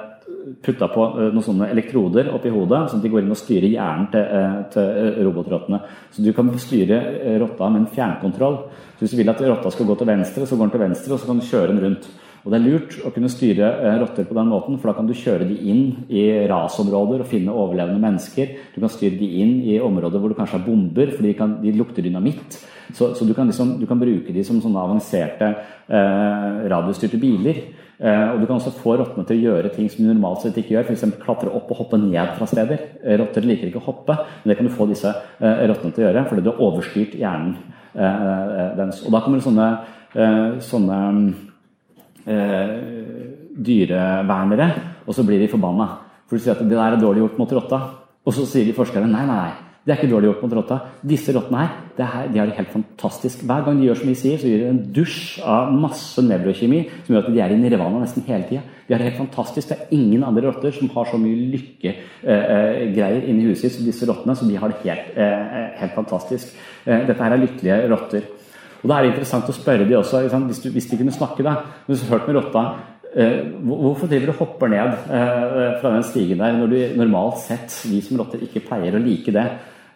putta 0.65 0.89
på 0.89 1.05
eh, 1.05 1.29
noen 1.35 1.45
sånne 1.45 1.69
elektroder 1.75 2.31
oppi 2.33 2.53
hodet, 2.55 2.87
sånn 2.89 3.03
at 3.03 3.05
de 3.05 3.13
går 3.13 3.25
inn 3.25 3.35
og 3.35 3.41
styrer 3.41 3.69
hjernen 3.75 4.09
til, 4.15 4.63
til 4.73 5.21
robotrottene. 5.29 5.83
Så 6.11 6.25
du 6.25 6.33
kan 6.33 6.49
styre 6.63 7.03
rotta 7.43 7.69
med 7.69 7.83
en 7.83 7.91
fjernkontroll. 7.93 8.63
Så 8.97 9.05
Hvis 9.05 9.13
du 9.13 9.21
vil 9.21 9.35
at 9.35 9.43
rotta 9.45 9.75
skal 9.75 9.91
gå 9.91 9.99
til 10.01 10.09
venstre, 10.15 10.47
så 10.47 10.57
går 10.57 10.71
den 10.71 10.79
til 10.79 10.87
venstre, 10.87 11.13
og 11.13 11.21
så 11.21 11.29
kan 11.29 11.43
du 11.43 11.51
kjøre 11.51 11.75
den 11.75 11.85
rundt. 11.85 12.09
Og 12.47 12.53
Det 12.53 12.59
er 12.61 12.63
lurt 12.63 12.93
å 13.03 13.11
kunne 13.11 13.27
styre 13.27 13.69
rotter 13.99 14.23
på 14.29 14.37
den 14.39 14.51
måten, 14.53 14.77
for 14.79 14.93
da 14.93 14.95
kan 14.95 15.09
du 15.09 15.17
kjøre 15.19 15.49
de 15.49 15.57
inn 15.67 16.07
i 16.07 16.29
rasområder 16.47 17.25
og 17.25 17.27
finne 17.27 17.51
overlevende 17.51 17.99
mennesker. 17.99 18.53
Du 18.71 18.79
kan 18.79 18.93
styre 18.93 19.19
de 19.19 19.31
inn 19.43 19.57
i 19.67 19.81
områder 19.83 20.23
hvor 20.23 20.31
du 20.31 20.37
kanskje 20.39 20.61
har 20.61 20.67
bomber, 20.69 21.11
for 21.11 21.27
de, 21.27 21.33
kan, 21.35 21.57
de 21.59 21.75
lukter 21.75 22.07
dynamitt. 22.07 22.61
Så, 22.95 23.17
så 23.19 23.27
du, 23.27 23.33
kan 23.35 23.51
liksom, 23.51 23.81
du, 23.81 23.87
kan 23.91 23.99
bruke 23.99 24.31
de 24.31 24.45
som 24.47 24.61
sånne 24.63 24.79
avanserte 24.79 25.49
eh, 25.51 26.61
radiostyrte 26.71 27.19
biler. 27.19 27.59
Eh, 27.99 28.29
og 28.31 28.39
du 28.39 28.47
kan 28.47 28.61
også 28.61 28.77
få 28.79 28.95
rottene 29.01 29.27
til 29.27 29.41
å 29.41 29.49
gjøre 29.49 29.73
ting 29.75 29.91
som 29.91 30.05
de 30.05 30.13
normalt 30.13 30.45
sett 30.45 30.63
ikke 30.63 30.77
gjør. 30.77 30.87
F.eks. 30.87 31.19
klatre 31.25 31.51
opp 31.51 31.75
og 31.75 31.83
hoppe 31.83 31.99
ned 31.99 32.37
fra 32.39 32.47
steder. 32.47 32.87
Eh, 33.03 33.19
rotter 33.19 33.43
liker 33.43 33.73
ikke 33.73 33.83
å 33.83 33.89
hoppe, 33.89 34.21
men 34.45 34.53
det 34.53 34.59
kan 34.61 34.71
du 34.71 34.75
få 34.77 34.87
disse 34.93 35.11
eh, 35.11 35.67
rottene 35.67 35.97
til 35.97 36.05
å 36.05 36.07
gjøre 36.07 36.25
fordi 36.31 36.47
du 36.47 36.53
har 36.53 36.63
overstyrt 36.69 37.19
hjernen 37.19 37.59
eh, 37.91 38.07
eh, 38.07 38.73
dens. 38.79 39.03
Og 39.03 39.19
da 39.19 39.25
kommer 39.27 39.43
det 39.43 39.49
sånne, 39.49 39.69
sånne 40.65 41.01
dyrevernere, 43.67 44.69
og 45.07 45.15
så 45.15 45.23
blir 45.27 45.39
de 45.39 45.53
forbanna. 45.53 45.87
For 46.27 46.37
du 46.37 46.43
sier 46.43 46.57
at 46.57 46.65
det 46.65 46.75
der 46.75 46.97
er 46.97 46.99
dårlig 47.01 47.23
gjort 47.23 47.39
mot 47.39 47.55
rotta. 47.55 47.79
Og 48.27 48.35
så 48.35 48.43
sier 48.51 48.67
de 48.67 48.75
forskerne 48.75 49.07
nei, 49.07 49.23
nei, 49.29 49.39
nei. 49.39 49.55
Det 49.87 49.93
er 49.95 50.01
ikke 50.01 50.11
dårlig 50.11 50.27
gjort 50.33 50.41
mot 50.43 50.55
rotta. 50.59 50.77
Disse 51.07 51.31
rottene 51.31 51.61
her, 51.61 51.75
her, 52.01 52.31
de 52.33 52.41
har 52.41 52.49
det 52.51 52.57
helt 52.57 52.73
fantastisk. 52.73 53.45
Hver 53.47 53.61
gang 53.69 53.77
de 53.79 53.87
gjør 53.87 54.01
som 54.01 54.09
vi 54.11 54.17
sier, 54.19 54.41
så 54.43 54.49
gir 54.51 54.65
de 54.65 54.73
en 54.73 54.81
dusj 54.97 55.45
av 55.47 55.71
masse 55.71 56.25
nevrokjemi 56.27 56.81
som 57.05 57.15
gjør 57.15 57.29
at 57.29 57.37
de 57.37 57.43
er 57.45 57.55
i 57.55 57.59
nirvana 57.61 58.01
nesten 58.03 58.27
hele 58.27 58.49
tida. 58.49 58.65
De 58.89 58.95
har 58.95 58.99
det 58.99 59.13
helt 59.13 59.21
fantastisk. 59.21 59.71
Det 59.71 59.77
er 59.79 59.95
ingen 59.95 60.25
andre 60.27 60.49
rotter 60.49 60.75
som 60.75 60.91
har 60.91 61.07
så 61.07 61.21
mye 61.23 61.39
lykkegreier 61.53 63.21
eh, 63.21 63.29
inni 63.31 63.47
huset 63.47 63.77
som 63.77 63.87
disse 63.87 64.11
rottene, 64.11 64.35
så 64.35 64.51
de 64.51 64.59
har 64.59 64.75
det 64.75 64.83
helt, 64.83 65.15
eh, 65.15 65.71
helt 65.79 65.95
fantastisk. 65.95 66.51
Eh, 66.83 67.07
dette 67.07 67.23
her 67.23 67.37
er 67.37 67.45
lykkelige 67.45 67.79
rotter. 67.95 68.27
Og 68.83 68.91
det 68.91 68.97
er 68.97 69.09
interessant 69.11 69.49
å 69.51 69.57
spørre 69.57 69.87
de 69.89 69.97
også, 69.99 70.27
hvis, 70.49 70.61
du, 70.65 70.69
hvis 70.75 70.91
de 70.91 70.99
kunne 71.01 71.15
snakke, 71.15 71.47
da. 71.47 71.57
Hvis 71.87 72.03
du 72.03 72.09
har 72.09 72.19
hørt 72.19 72.31
med 72.31 72.39
rotta 72.41 72.67
Hvorfor 73.17 74.11
driver 74.11 74.29
du 74.29 74.37
hopper 74.37 74.69
ned 74.69 74.91
fra 75.81 75.93
den 75.95 76.03
stigen 76.05 76.43
der, 76.43 76.53
når 76.53 76.69
du 76.69 76.99
normalt 76.99 77.39
sett, 77.41 77.73
vi 77.89 78.03
som 78.05 78.19
rotter, 78.21 78.43
ikke 78.45 78.61
pleier 78.67 78.99
å 78.99 79.01
like 79.01 79.33
det? 79.33 79.45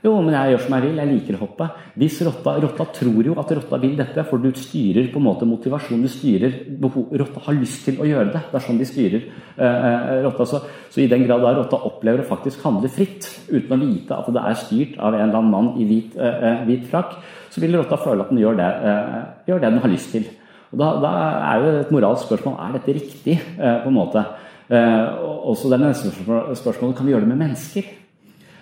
Jo, 0.01 0.15
men 0.25 0.33
jeg 0.33 0.55
gjør 0.55 0.63
som 0.65 0.75
jeg 0.77 0.85
vil. 0.87 0.99
Jeg 1.01 1.11
liker 1.11 1.37
å 1.37 1.41
hoppe. 1.43 1.67
Hvis 2.01 2.15
rotta, 2.25 2.55
rotta 2.63 2.87
tror 2.97 3.27
jo 3.27 3.35
at 3.41 3.51
rotta 3.59 3.79
vil 3.83 3.99
dette, 3.99 4.23
for 4.31 4.41
du 4.41 4.49
styrer 4.57 5.11
på 5.13 5.21
en 5.21 5.27
måte 5.27 5.49
motivasjonen. 5.49 6.07
Du 6.07 6.13
styrer 6.13 6.55
behov, 6.81 7.11
Rotta 7.21 7.43
har 7.45 7.59
lyst 7.59 7.85
til 7.85 8.01
å 8.01 8.09
gjøre 8.09 8.33
det. 8.33 8.43
Det 8.49 8.57
er 8.57 8.65
sånn 8.65 8.81
de 8.81 8.89
styrer 8.89 9.27
eh, 9.27 10.17
rotta. 10.25 10.49
Så, 10.49 10.63
så, 10.89 11.03
i 11.05 11.09
den 11.11 11.27
grad 11.29 11.45
da 11.45 11.53
rotta 11.59 11.83
opplever 11.91 12.25
å 12.25 12.31
faktisk 12.31 12.65
handle 12.65 12.89
fritt, 12.93 13.29
uten 13.53 13.77
å 13.77 13.81
vite 13.83 14.17
at 14.17 14.33
det 14.33 14.47
er 14.49 14.61
styrt 14.63 14.97
av 14.97 15.13
en 15.13 15.27
eller 15.27 15.43
annen 15.43 15.53
mann 15.53 15.71
i 15.77 15.89
hvit, 15.93 16.17
eh, 16.17 16.49
eh 16.49 16.65
hvit 16.71 16.89
frakk, 16.89 17.19
så 17.53 17.61
vil 17.61 17.77
rotta 17.77 18.01
føle 18.01 18.25
at 18.25 18.33
den 18.33 18.41
gjør 18.41 18.57
det, 18.57 18.73
eh, 18.89 19.23
gjør 19.53 19.61
det 19.61 19.75
den 19.75 19.85
har 19.85 19.97
lyst 19.99 20.17
til. 20.17 20.29
Og 20.73 20.81
da, 20.81 20.95
da, 21.03 21.15
er 21.53 21.61
jo 21.61 21.79
et 21.83 21.93
moralsk 21.93 22.31
spørsmål 22.31 22.57
er 22.57 22.77
dette 22.79 22.97
riktig, 22.97 23.37
eh, 23.37 23.81
på 23.85 23.93
en 23.93 24.01
måte. 24.01 24.25
Eh, 24.71 25.07
også 25.51 25.69
det 25.69 25.85
neste 25.85 26.15
spørsmålet 26.15 26.97
kan 26.97 27.05
vi 27.05 27.13
gjøre 27.13 27.29
det 27.29 27.35
med 27.35 27.45
mennesker. 27.45 28.00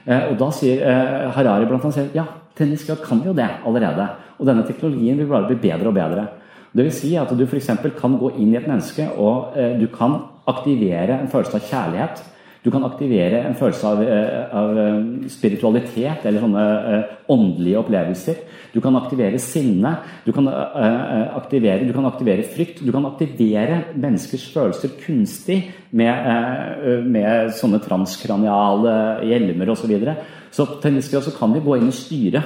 Eh, 0.08 0.30
og 0.30 0.38
da 0.40 0.48
sier 0.56 0.80
eh, 0.88 1.28
Harari 1.36 1.68
blant 1.68 1.84
annet 1.84 2.16
ja, 2.16 2.24
tennisgrad 2.56 3.02
kan 3.04 3.20
jo 3.26 3.34
det 3.36 3.48
allerede. 3.68 4.08
Og 4.38 4.48
denne 4.48 4.64
teknologien 4.66 5.18
vil 5.20 5.28
bare 5.28 5.50
bli 5.50 5.58
bedre 5.68 5.90
og 5.90 5.98
bedre. 5.98 6.26
Det 6.72 6.84
vil 6.86 6.94
si 6.94 7.14
at 7.20 7.30
du 7.36 7.44
f.eks. 7.44 7.70
kan 7.98 8.16
gå 8.20 8.32
inn 8.36 8.52
i 8.52 8.58
et 8.60 8.68
menneske 8.68 9.08
og 9.16 9.56
eh, 9.58 9.76
du 9.80 9.88
kan 9.92 10.20
aktivere 10.48 11.18
en 11.18 11.30
følelse 11.30 11.60
av 11.60 11.68
kjærlighet 11.68 12.24
du 12.68 12.72
kan 12.74 12.84
aktivere 12.84 13.40
en 13.48 13.56
følelse 13.56 13.88
av, 13.88 14.00
eh, 14.02 14.56
av 14.60 14.78
eh, 14.78 14.96
spiritualitet 15.32 16.26
eller 16.28 16.42
sånne 16.42 16.64
eh, 16.92 17.14
åndelige 17.32 17.80
opplevelser. 17.80 18.42
Du 18.74 18.82
kan 18.84 18.96
aktivere 18.98 19.38
sinne, 19.40 19.94
du 20.26 20.32
kan 20.36 20.48
aktivere, 20.52 21.86
du 21.88 21.94
kan 21.96 22.04
aktivere 22.04 22.44
frykt. 22.44 22.82
Du 22.84 22.92
kan 22.92 23.06
aktivere 23.08 23.78
menneskers 23.96 24.44
følelser 24.52 24.92
kunstig 25.00 25.56
med, 25.96 27.08
med 27.08 27.54
sånne 27.56 27.80
transkraniale 27.80 29.24
hjelmer 29.24 29.72
osv. 29.72 29.86
Så, 29.86 29.88
videre. 29.88 30.16
så 30.52 30.66
til 30.82 30.98
en 30.98 31.00
grad 31.00 31.30
kan 31.38 31.56
vi 31.56 31.64
gå 31.64 31.78
inn 31.78 31.88
og 31.88 31.96
styre 31.96 32.42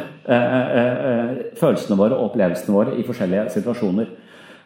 følelsene 1.58 1.98
våre 1.98 2.14
og 2.14 2.30
opplevelsene 2.30 2.76
våre 2.76 2.94
i 2.94 3.06
forskjellige 3.06 3.48
situasjoner. 3.56 4.14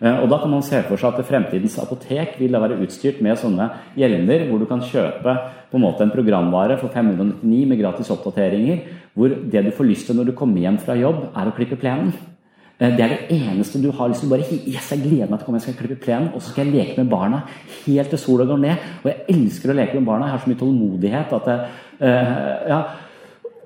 Eh, 0.00 0.22
og 0.22 0.28
Da 0.28 0.38
kan 0.38 0.50
man 0.50 0.62
se 0.62 0.82
for 0.82 1.00
seg 1.00 1.14
at 1.14 1.26
fremtidens 1.26 1.78
apotek 1.80 2.38
vil 2.38 2.52
da 2.52 2.60
være 2.60 2.78
utstyrt 2.84 3.22
med 3.22 3.38
sånne 3.40 3.70
hjelmer, 3.96 4.48
hvor 4.48 4.60
du 4.60 4.66
kan 4.66 4.80
kjøpe 4.84 5.36
på 5.70 5.78
en 5.78 5.84
måte 5.84 6.04
en 6.04 6.12
programvare 6.12 6.78
for 6.78 6.88
599 6.88 7.66
med 7.66 7.80
gratis 7.80 8.10
oppdateringer, 8.10 8.82
hvor 9.14 9.28
det 9.28 9.64
du 9.64 9.70
får 9.70 9.88
lyst 9.88 10.06
til 10.06 10.16
når 10.16 10.26
du 10.26 10.32
kommer 10.32 10.60
hjem 10.60 10.78
fra 10.78 10.96
jobb, 10.96 11.30
er 11.34 11.48
å 11.48 11.54
klippe 11.56 11.80
plenen. 11.80 12.12
Eh, 12.78 12.92
det 12.92 13.00
er 13.00 13.14
det 13.14 13.38
eneste 13.38 13.80
du 13.80 13.90
har 13.90 14.12
til. 14.12 14.28
bare 14.28 14.44
yes, 14.68 14.90
jeg 14.92 15.00
gleder 15.00 15.30
meg 15.30 15.38
til 15.38 15.44
å 15.44 15.46
komme, 15.46 15.60
jeg 15.60 15.72
skal 15.72 15.86
klippe 15.86 16.04
plenen, 16.04 16.28
og 16.34 16.42
så 16.42 16.52
skal 16.52 16.66
jeg 16.66 16.74
leke 16.74 16.98
med 17.00 17.10
barna 17.10 17.44
helt 17.86 18.10
til 18.10 18.18
sola 18.18 18.44
går 18.44 18.58
ned. 18.58 18.76
Og 19.02 19.10
jeg 19.10 19.24
elsker 19.32 19.70
å 19.70 19.76
leke 19.80 19.94
med 19.94 20.04
barna. 20.04 20.26
Jeg 20.26 20.32
har 20.32 20.44
så 20.44 20.50
mye 20.50 20.60
tålmodighet 20.60 21.32
at 21.32 21.46
jeg, 21.46 21.60
uh, 22.02 22.68
ja, 22.68 22.80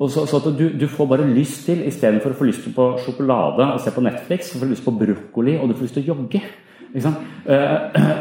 og 0.01 0.09
så, 0.09 0.25
så 0.25 0.41
du, 0.49 0.65
du, 0.81 0.87
får 0.89 1.09
bare 1.11 1.29
lyst 1.29 1.67
til, 1.69 1.83
istedenfor 1.85 2.33
å 2.33 2.39
få 2.39 2.49
lyst 2.49 2.65
til 2.65 2.73
på 2.73 2.87
sjokolade 3.05 3.67
og 3.75 3.83
se 3.85 3.93
på 3.93 4.05
Netflix, 4.05 4.49
så 4.49 4.57
får 4.57 4.71
du 4.71 4.73
lyst 4.73 4.87
på 4.87 4.97
brokkoli, 4.97 5.59
og 5.61 5.69
du 5.69 5.77
får 5.77 5.87
lyst 5.87 5.99
til 5.99 6.07
å 6.07 6.15
jogge. 6.15 6.41
Uh, 6.91 7.05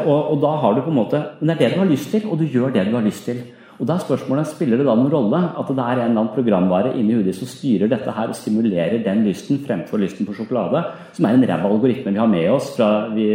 og, 0.06 0.18
og, 0.18 0.36
da 0.44 0.50
har 0.62 0.76
du 0.76 0.84
på 0.84 0.92
en 0.92 0.98
måte 1.00 1.18
Men 1.40 1.48
det 1.48 1.54
er 1.56 1.58
det 1.64 1.70
du 1.72 1.80
har 1.80 1.88
lyst 1.90 2.12
til, 2.12 2.28
og 2.30 2.38
du 2.38 2.44
gjør 2.46 2.70
det 2.76 2.84
du 2.86 2.92
har 2.94 3.06
lyst 3.06 3.24
til. 3.26 3.40
Og 3.80 3.88
da 3.88 3.96
er 3.96 4.04
spørsmålet, 4.04 4.50
Spiller 4.50 4.78
det 4.78 4.86
da 4.86 4.94
noen 4.94 5.10
rolle 5.10 5.40
at 5.40 5.72
det 5.72 5.80
er 5.80 6.02
en 6.02 6.04
eller 6.04 6.20
annen 6.20 6.34
programvare 6.36 6.92
inni 7.00 7.16
hodet 7.16 7.34
som 7.38 7.48
styrer 7.48 7.88
dette 7.90 8.12
her 8.12 8.28
og 8.28 8.36
stimulerer 8.36 9.00
den 9.02 9.24
lysten 9.24 9.62
fremfor 9.64 10.04
lysten 10.04 10.28
på 10.28 10.36
sjokolade, 10.36 10.84
som 11.16 11.26
er 11.26 11.38
en 11.38 11.48
ræva 11.48 11.72
algoritme 11.72 12.12
vi 12.12 12.20
har 12.20 12.30
med 12.30 12.46
oss 12.52 12.74
fra 12.76 13.08
vi 13.16 13.30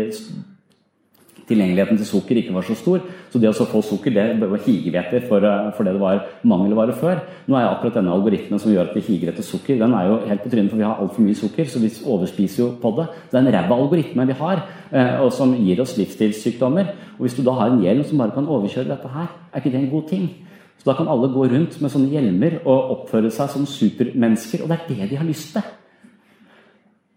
tilgjengeligheten 1.50 2.00
til 2.00 2.08
sukker 2.10 2.40
ikke 2.40 2.54
var 2.56 2.66
så 2.66 2.76
stor. 2.78 3.04
Så 3.32 3.40
det 3.42 3.52
å 3.52 3.68
få 3.70 3.82
sukker 3.86 4.14
det 4.14 4.26
var 4.42 4.62
higer 4.66 4.98
for, 5.28 5.44
eh, 5.44 5.72
for, 5.78 5.84
det 5.84 5.94
det 5.94 6.02
var 6.02 6.24
mangelvare 6.44 6.94
før. 6.94 7.22
Nå 7.48 7.58
er 7.58 7.68
akkurat 7.70 8.00
denne 8.00 8.14
algoritmen 8.14 8.60
som 8.60 8.72
gjør 8.72 8.90
at 8.90 8.96
vi 8.96 9.02
higer 9.02 9.32
etter 9.32 9.44
sukker, 9.44 9.78
den 9.78 9.94
er 9.94 10.08
jo 10.10 10.20
helt 10.28 10.44
på 10.44 10.50
trynet, 10.50 10.70
for 10.70 10.78
vi 10.78 10.84
har 10.88 10.98
altfor 10.98 11.22
mye 11.22 11.36
sukker. 11.36 11.66
Så 11.66 11.80
vi 11.80 11.92
overspiser 12.06 12.64
jo 12.64 12.70
på 12.82 12.96
det. 12.98 13.08
Det 13.32 13.38
er 13.38 13.46
en 13.46 13.54
ræva 13.54 13.78
algoritme 13.78 14.28
vi 14.28 14.34
har, 14.34 14.64
eh, 14.92 15.22
og 15.22 15.32
som 15.32 15.54
gir 15.54 15.82
oss 15.82 15.98
livsstilssykdommer. 15.98 16.88
Og 17.18 17.22
hvis 17.28 17.36
du 17.36 17.44
da 17.44 17.52
har 17.52 17.72
en 17.72 17.82
hjelm 17.82 18.04
som 18.04 18.18
bare 18.18 18.32
kan 18.32 18.48
overkjøre 18.48 18.90
dette 18.90 19.08
her, 19.08 19.28
er 19.54 19.62
ikke 19.62 19.72
det 19.72 19.84
en 19.84 19.92
god 19.92 20.10
ting? 20.10 20.30
Så 20.78 20.92
da 20.92 20.94
kan 20.94 21.08
alle 21.08 21.32
gå 21.34 21.48
rundt 21.50 21.82
med 21.82 21.92
sånne 21.92 22.12
hjelmer 22.12 22.60
og 22.66 22.92
oppføre 22.92 23.32
seg 23.32 23.50
som 23.50 23.66
supermennesker, 23.66 24.64
og 24.64 24.70
det 24.70 24.80
er 24.80 24.88
det 24.90 25.10
de 25.10 25.16
har 25.18 25.26
lyst 25.26 25.54
til. 25.54 25.62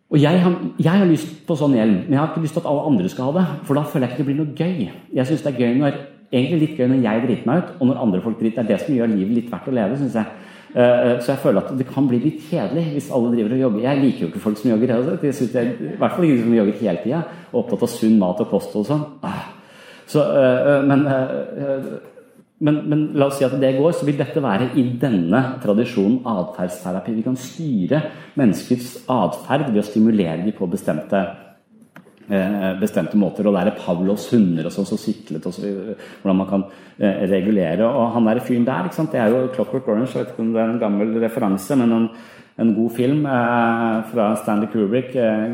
Og 0.08 0.22
jeg 0.22 0.40
har, 0.40 0.54
jeg 0.80 0.88
har, 0.88 1.08
lyst 1.08 1.32
på 1.44 1.54
sånn 1.60 1.74
hjelm, 1.76 1.96
men 2.06 2.14
jeg 2.14 2.20
har 2.22 2.30
ikke 2.30 2.40
lyst 2.40 2.54
til 2.56 2.62
at 2.62 2.68
alle 2.70 2.84
andre 2.88 3.08
skal 3.12 3.28
ha 3.28 3.32
det. 3.36 3.46
For 3.68 3.76
da 3.76 3.82
føler 3.84 4.06
jeg 4.06 4.14
ikke 4.14 4.22
det 4.22 4.28
blir 4.30 4.38
noe 4.38 4.54
gøy. 4.56 4.86
Jeg 5.18 5.28
synes 5.28 5.42
det 5.44 5.50
er 5.50 5.58
gøy 5.60 5.74
når, 5.82 5.98
egentlig 6.32 6.60
litt 6.62 6.78
gøy 6.78 6.88
når 6.88 7.02
jeg 7.04 7.24
driter 7.26 7.50
meg 7.50 7.60
ut, 7.60 7.74
og 7.76 7.90
når 7.90 8.00
andre 8.06 8.20
folk 8.24 8.38
driter. 8.40 8.62
Det 8.62 8.64
er 8.64 8.70
det 8.72 8.86
som 8.86 8.96
gjør 8.96 9.12
livet 9.12 9.34
litt 9.36 9.50
verdt 9.52 9.68
å 9.68 9.74
leve, 9.76 9.98
syns 10.00 10.16
jeg. 10.16 10.46
Uh, 10.68 11.14
så 11.24 11.32
jeg 11.32 11.40
føler 11.42 11.60
at 11.60 11.76
det 11.80 11.86
kan 11.88 12.08
bli 12.08 12.18
litt 12.20 12.40
kjedelig 12.44 12.86
hvis 12.94 13.12
alle 13.16 13.34
driver 13.34 13.54
og 13.56 13.62
jogger. 13.66 13.84
Jeg 13.84 14.00
liker 14.02 14.24
jo 14.24 14.30
ikke 14.32 14.44
folk 14.46 14.60
som 14.60 14.70
jogger. 14.72 14.94
Jeg 14.94 15.20
jeg, 15.28 15.76
I 15.76 15.94
hvert 16.00 16.16
fall 16.16 16.28
ikke 16.28 16.42
som 16.42 16.56
jogger 16.56 16.80
hele 16.80 17.04
tida 17.04 17.22
opptatt 17.60 17.84
av 17.84 17.92
sunn 17.92 18.18
mat 18.20 18.42
og 18.44 18.50
kost 18.52 18.76
og 18.80 18.88
sånn. 18.88 19.04
Ah. 19.28 19.46
Så, 20.08 20.24
uh, 20.24 20.78
men 20.88 21.04
men, 22.58 22.78
men, 22.90 23.02
la 23.14 23.28
oss 23.28 23.36
si 23.38 23.46
at 23.46 23.54
det 23.60 23.76
går, 23.76 23.92
så 23.94 24.06
vil 24.06 24.16
dette 24.18 24.42
være 24.42 24.72
i 24.80 24.84
denne 24.98 25.42
tradisjonen 25.62 26.24
atferdsterapi. 26.26 27.14
Vi 27.14 27.26
kan 27.26 27.36
styre 27.38 28.00
menneskets 28.38 29.04
atferd 29.14 29.68
ved 29.68 29.82
å 29.82 29.86
stimulere 29.86 30.40
dem 30.42 30.56
på 30.56 30.66
bestemte, 30.70 31.20
eh, 32.26 32.72
bestemte 32.80 33.20
måter. 33.20 33.46
Og 33.46 33.54
der 33.54 33.70
er 33.70 33.78
Pavlos 33.78 34.26
hunder 34.34 34.66
og 34.66 34.74
sånn 34.74 34.88
som 34.90 34.98
syklet, 34.98 35.46
og 35.46 35.54
så, 35.54 35.70
hvordan 36.22 36.40
man 36.40 36.50
kan 36.50 36.66
eh, 36.98 37.22
regulere. 37.30 37.86
Og 37.86 38.10
han 38.16 38.26
der 38.26 38.42
fyren 38.42 38.66
der, 38.66 38.90
det 38.90 39.22
er 39.22 39.30
jo 39.36 39.46
Clockwork 39.54 39.86
Orange, 39.86 40.10
jeg 40.16 40.24
vet 40.24 40.34
ikke 40.34 40.46
om 40.48 40.52
det 40.56 40.64
er 40.64 40.74
en 40.74 40.82
gammel 40.82 41.14
referanse, 41.22 41.78
men 41.78 41.94
han 41.94 42.10
en 42.58 42.74
god 42.74 42.92
film 42.96 43.26
eh, 43.26 43.98
fra 44.10 44.28
Stanley 44.36 44.66
Kubrick, 44.72 45.14
eh, 45.14 45.44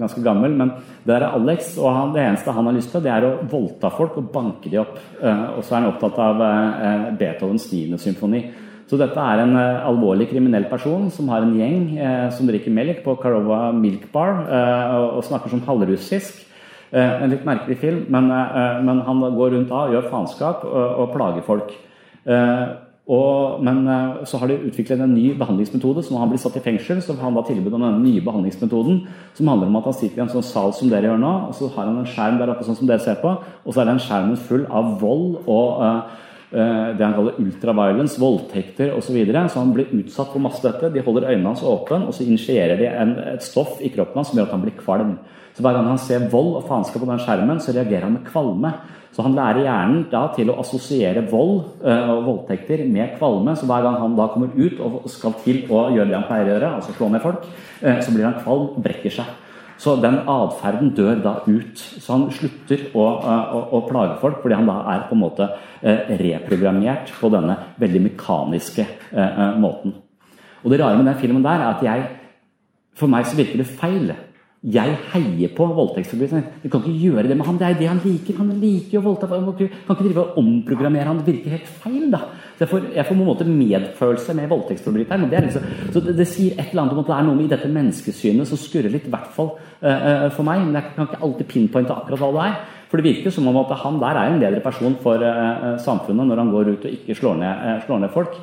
ganske 0.00 0.22
gammel. 0.24 0.54
Men 0.56 0.72
det 1.04 1.18
er 1.18 1.26
Alex, 1.28 1.74
og 1.76 1.90
han, 1.92 2.14
det 2.14 2.22
eneste 2.24 2.54
han 2.56 2.70
har 2.70 2.76
lyst 2.76 2.94
til, 2.94 3.04
det 3.04 3.12
er 3.12 3.26
å 3.28 3.34
voldta 3.50 3.90
folk 3.92 4.16
og 4.20 4.30
banke 4.32 4.72
de 4.72 4.80
opp. 4.80 4.96
Eh, 5.20 5.42
og 5.58 5.60
så 5.60 5.74
er 5.74 5.82
han 5.82 5.90
opptatt 5.90 6.20
av 6.24 6.40
eh, 6.46 7.10
Beethovens 7.20 7.68
10. 7.68 7.98
symfoni. 8.00 8.46
Så 8.88 8.96
dette 9.00 9.20
er 9.20 9.40
en 9.40 9.56
alvorlig 9.56 10.26
kriminell 10.28 10.66
person 10.68 11.06
som 11.12 11.28
har 11.32 11.40
en 11.40 11.54
gjeng 11.56 11.86
som 12.36 12.44
drikker 12.44 12.72
melk 12.76 12.98
på 13.00 13.14
Carova 13.16 13.70
Milk 13.72 14.10
Bar 14.12 14.42
og, 14.44 15.06
og, 15.06 15.22
snakker 15.24 15.48
som 15.48 15.62
halvrussisk. 15.64 16.42
en 16.92 17.32
litt 17.32 17.46
merkelig 17.48 17.78
film, 17.80 18.02
men, 18.12 18.28
men, 18.84 19.00
han 19.06 19.24
går 19.38 19.56
rundt 19.56 19.72
da 19.72 19.86
gjør 19.88 20.10
faenskap 20.12 20.68
og, 20.68 20.84
og, 21.00 21.08
plager 21.16 21.48
folk. 21.48 21.72
Og, 23.04 23.60
men 23.60 23.82
eh, 23.84 24.22
så 24.24 24.38
har 24.40 24.48
de 24.48 24.62
utviklet 24.64 25.02
en 25.04 25.12
ny 25.12 25.34
behandlingsmetode, 25.36 26.00
så 26.02 26.14
når 26.14 26.22
han 26.22 26.30
blir 26.32 26.40
satt 26.40 26.56
i 26.56 26.62
fengsel, 26.64 27.02
så 27.04 27.12
har 27.12 27.26
han 27.26 27.36
da 27.36 27.42
tilbud 27.44 27.74
om 27.76 27.82
denne 27.84 28.00
nye 28.00 28.22
behandlingsmetoden, 28.24 29.02
som 29.36 29.50
handler 29.52 29.68
om 29.68 29.76
at 29.80 29.90
han 29.90 29.96
sitter 29.98 30.22
i 30.22 30.24
en 30.24 30.32
sånn 30.32 30.46
sal 30.48 30.72
som 30.72 30.88
dere 30.88 31.10
gjør 31.10 31.20
nå, 31.20 31.32
og 31.50 31.58
så 31.58 31.68
har 31.74 31.90
han 31.90 32.00
en 32.00 32.08
skjerm 32.08 32.38
der 32.40 32.54
oppe 32.54 32.64
sånn 32.64 32.78
som 32.78 32.88
dere 32.88 33.04
ser 33.04 33.18
på, 33.20 33.34
og 33.36 33.68
så 33.74 33.82
er 33.82 33.90
den 33.90 34.00
skjermen 34.00 34.40
full 34.40 34.64
av 34.72 34.94
vold 35.02 35.36
og 35.42 35.84
uh, 35.84 36.22
det 36.54 37.02
han 37.02 37.16
kaller 37.16 37.38
ultraviolence, 37.42 38.20
voldtekter 38.22 38.92
osv. 38.94 39.08
Så, 39.08 39.14
videre. 39.16 39.40
så 39.50 39.58
han 39.58 39.72
blir 39.74 39.90
utsatt 39.98 40.30
for 40.30 40.40
masse 40.44 40.62
dette. 40.62 40.92
De 40.94 41.02
holder 41.02 41.26
øynene 41.32 41.50
hans 41.50 41.64
åpne, 41.66 42.04
og 42.06 42.14
så 42.14 42.22
initierer 42.22 42.78
de 42.78 42.86
en, 42.86 43.16
et 43.34 43.42
stoff 43.42 43.80
i 43.82 43.90
kroppen 43.90 44.20
hans 44.20 44.30
som 44.30 44.38
gjør 44.38 44.46
at 44.46 44.54
han 44.54 44.62
blir 44.62 44.76
kvalm. 44.78 45.16
Så 45.54 45.64
Hver 45.66 45.74
gang 45.74 45.88
han 45.90 45.98
ser 46.02 46.28
vold 46.30 46.52
og 46.60 46.68
faenskap 46.68 47.02
på 47.02 47.10
den 47.10 47.24
skjermen, 47.26 47.58
så 47.62 47.74
reagerer 47.74 48.06
han 48.06 48.16
med 48.20 48.28
kvalme. 48.30 48.70
Så 49.14 49.22
han 49.22 49.36
lærer 49.36 49.62
hjernen 49.62 50.00
da 50.10 50.24
til 50.34 50.50
å 50.50 50.56
assosiere 50.58 51.22
vold 51.30 51.60
uh, 51.84 52.10
og 52.16 52.24
voldtekter 52.26 52.82
med 52.90 53.14
kvalme. 53.20 53.54
Så 53.54 53.68
hver 53.70 53.84
gang 53.86 54.00
han 54.00 54.16
da 54.18 54.26
kommer 54.32 54.50
ut 54.58 54.80
og 54.82 55.04
skal 55.12 55.36
til 55.44 55.62
å 55.70 55.86
gjøre 55.94 56.10
det 56.10 56.18
han 56.18 56.26
pleier 56.26 56.50
å 56.50 56.54
gjøre, 56.56 56.70
altså 56.80 56.94
slå 56.96 57.12
ned 57.12 57.22
folk, 57.22 57.46
uh, 57.46 57.98
så 58.02 58.14
blir 58.14 58.26
han 58.26 58.40
kvalm, 58.40 58.72
brekker 58.82 59.14
seg. 59.14 59.30
Så 59.78 59.94
den 60.02 60.20
atferden 60.30 60.90
dør 60.96 61.22
da 61.22 61.36
ut. 61.46 61.78
Så 61.78 62.14
han 62.14 62.26
slutter 62.34 62.88
å, 62.94 63.06
å, 63.06 63.62
å, 63.74 63.80
plage 63.86 64.18
folk 64.22 64.38
fordi 64.42 64.58
han 64.58 64.70
da 64.70 64.76
er 64.92 65.06
på 65.08 65.16
en 65.16 65.22
måte 65.24 65.48
reprogrammert 66.22 67.10
på 67.18 67.28
denne 67.34 67.56
veldig 67.82 68.04
mekaniske 68.06 68.86
måten. 69.60 69.96
Og 70.62 70.70
det 70.70 70.78
rare 70.80 70.96
med 70.96 71.10
den 71.10 71.18
filmen 71.18 71.42
der 71.44 71.58
er 71.58 71.72
at 71.74 71.82
jeg 71.84 72.06
For 72.94 73.10
meg 73.10 73.26
så 73.26 73.34
virker 73.34 73.58
det 73.58 73.66
feil. 73.66 74.12
Jeg 74.64 74.94
heier 75.12 75.50
på 75.52 75.64
voldtektsforbrytere. 75.76 76.60
Du 76.62 76.70
kan 76.72 76.80
ikke 76.80 76.96
gjøre 76.96 77.28
det 77.28 77.34
med 77.36 77.44
han. 77.44 77.58
Det 77.60 77.66
er 77.66 77.74
det 77.76 77.88
han 77.90 77.98
liker. 78.00 78.38
Han 78.38 78.54
liker 78.62 78.96
jo 78.96 79.02
voldtekt. 79.04 79.58
kan 79.84 79.96
ikke 79.96 80.06
drive 80.06 80.22
og 80.22 80.38
omprogrammere 80.40 81.04
han. 81.04 81.18
Det 81.18 81.34
virker 81.34 81.58
helt 81.58 81.68
feil, 81.82 82.06
da. 82.10 82.22
Så 82.54 82.64
jeg 82.64 82.70
får, 82.70 82.86
jeg 82.94 83.04
får 83.04 83.14
på 83.14 83.20
en 83.20 83.28
måte 83.28 83.44
medfølelse 83.44 84.34
med 84.38 84.48
voldtektsforbryteren. 84.48 85.28
Det, 85.28 85.42
liksom, 85.44 85.68
så 85.92 86.00
det, 86.00 86.16
det, 86.16 86.28
sier 86.30 86.56
et 86.56 86.70
eller 86.70 86.82
annet 86.82 86.96
om 86.96 87.02
at 87.02 87.10
det 87.10 87.16
er 87.18 87.28
noe 87.28 87.44
i 87.44 87.50
dette 87.52 87.70
menneskesynet 87.76 88.48
som 88.48 88.62
skurrer 88.62 88.94
litt, 88.94 89.10
i 89.10 89.12
hvert 89.12 89.36
fall 89.36 89.52
uh, 89.52 90.30
for 90.32 90.48
meg. 90.48 90.64
Men 90.64 90.80
jeg 90.80 90.94
kan 90.96 91.10
ikke 91.10 91.22
alltid 91.28 91.50
pinpointe 91.50 91.92
akkurat 91.98 92.24
hva 92.24 92.32
det 92.32 92.48
er. 92.48 92.58
For 92.88 93.02
det 93.02 93.10
virker 93.10 93.36
som 93.36 93.50
om 93.50 93.60
at 93.60 93.76
han 93.84 94.00
der 94.00 94.16
er 94.16 94.32
en 94.32 94.40
bedre 94.46 94.64
person 94.64 94.96
for 95.04 95.20
uh, 95.20 95.74
samfunnet 95.84 96.30
når 96.30 96.40
han 96.40 96.56
går 96.56 96.72
ut 96.72 96.88
og 96.88 97.00
ikke 97.02 97.20
slår 97.20 97.42
ned, 97.42 97.66
uh, 97.68 97.78
slår 97.84 98.06
ned 98.06 98.16
folk. 98.16 98.40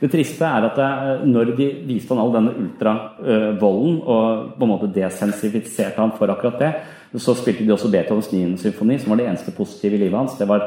Det 0.00 0.08
triste 0.08 0.48
er 0.48 0.64
at 0.64 1.24
når 1.28 1.52
de 1.58 1.66
viste 1.84 2.14
han 2.14 2.22
all 2.22 2.32
denne 2.32 2.54
ultravolden 2.56 3.98
og 4.00 4.54
på 4.56 4.64
en 4.64 4.70
måte 4.70 4.88
desensifiserte 4.94 6.00
han 6.00 6.14
for 6.16 6.32
akkurat 6.32 6.62
det, 6.62 6.70
så 7.18 7.34
spilte 7.34 7.66
de 7.66 7.72
også 7.74 7.90
Beethovens 7.90 8.30
9. 8.32 8.56
symfoni, 8.62 8.98
som 8.98 9.10
var 9.10 9.20
det 9.20 9.26
eneste 9.26 9.52
positive 9.52 9.98
i 9.98 10.04
livet 10.04 10.18
hans. 10.18 10.38
Det 10.38 10.48
var, 10.48 10.62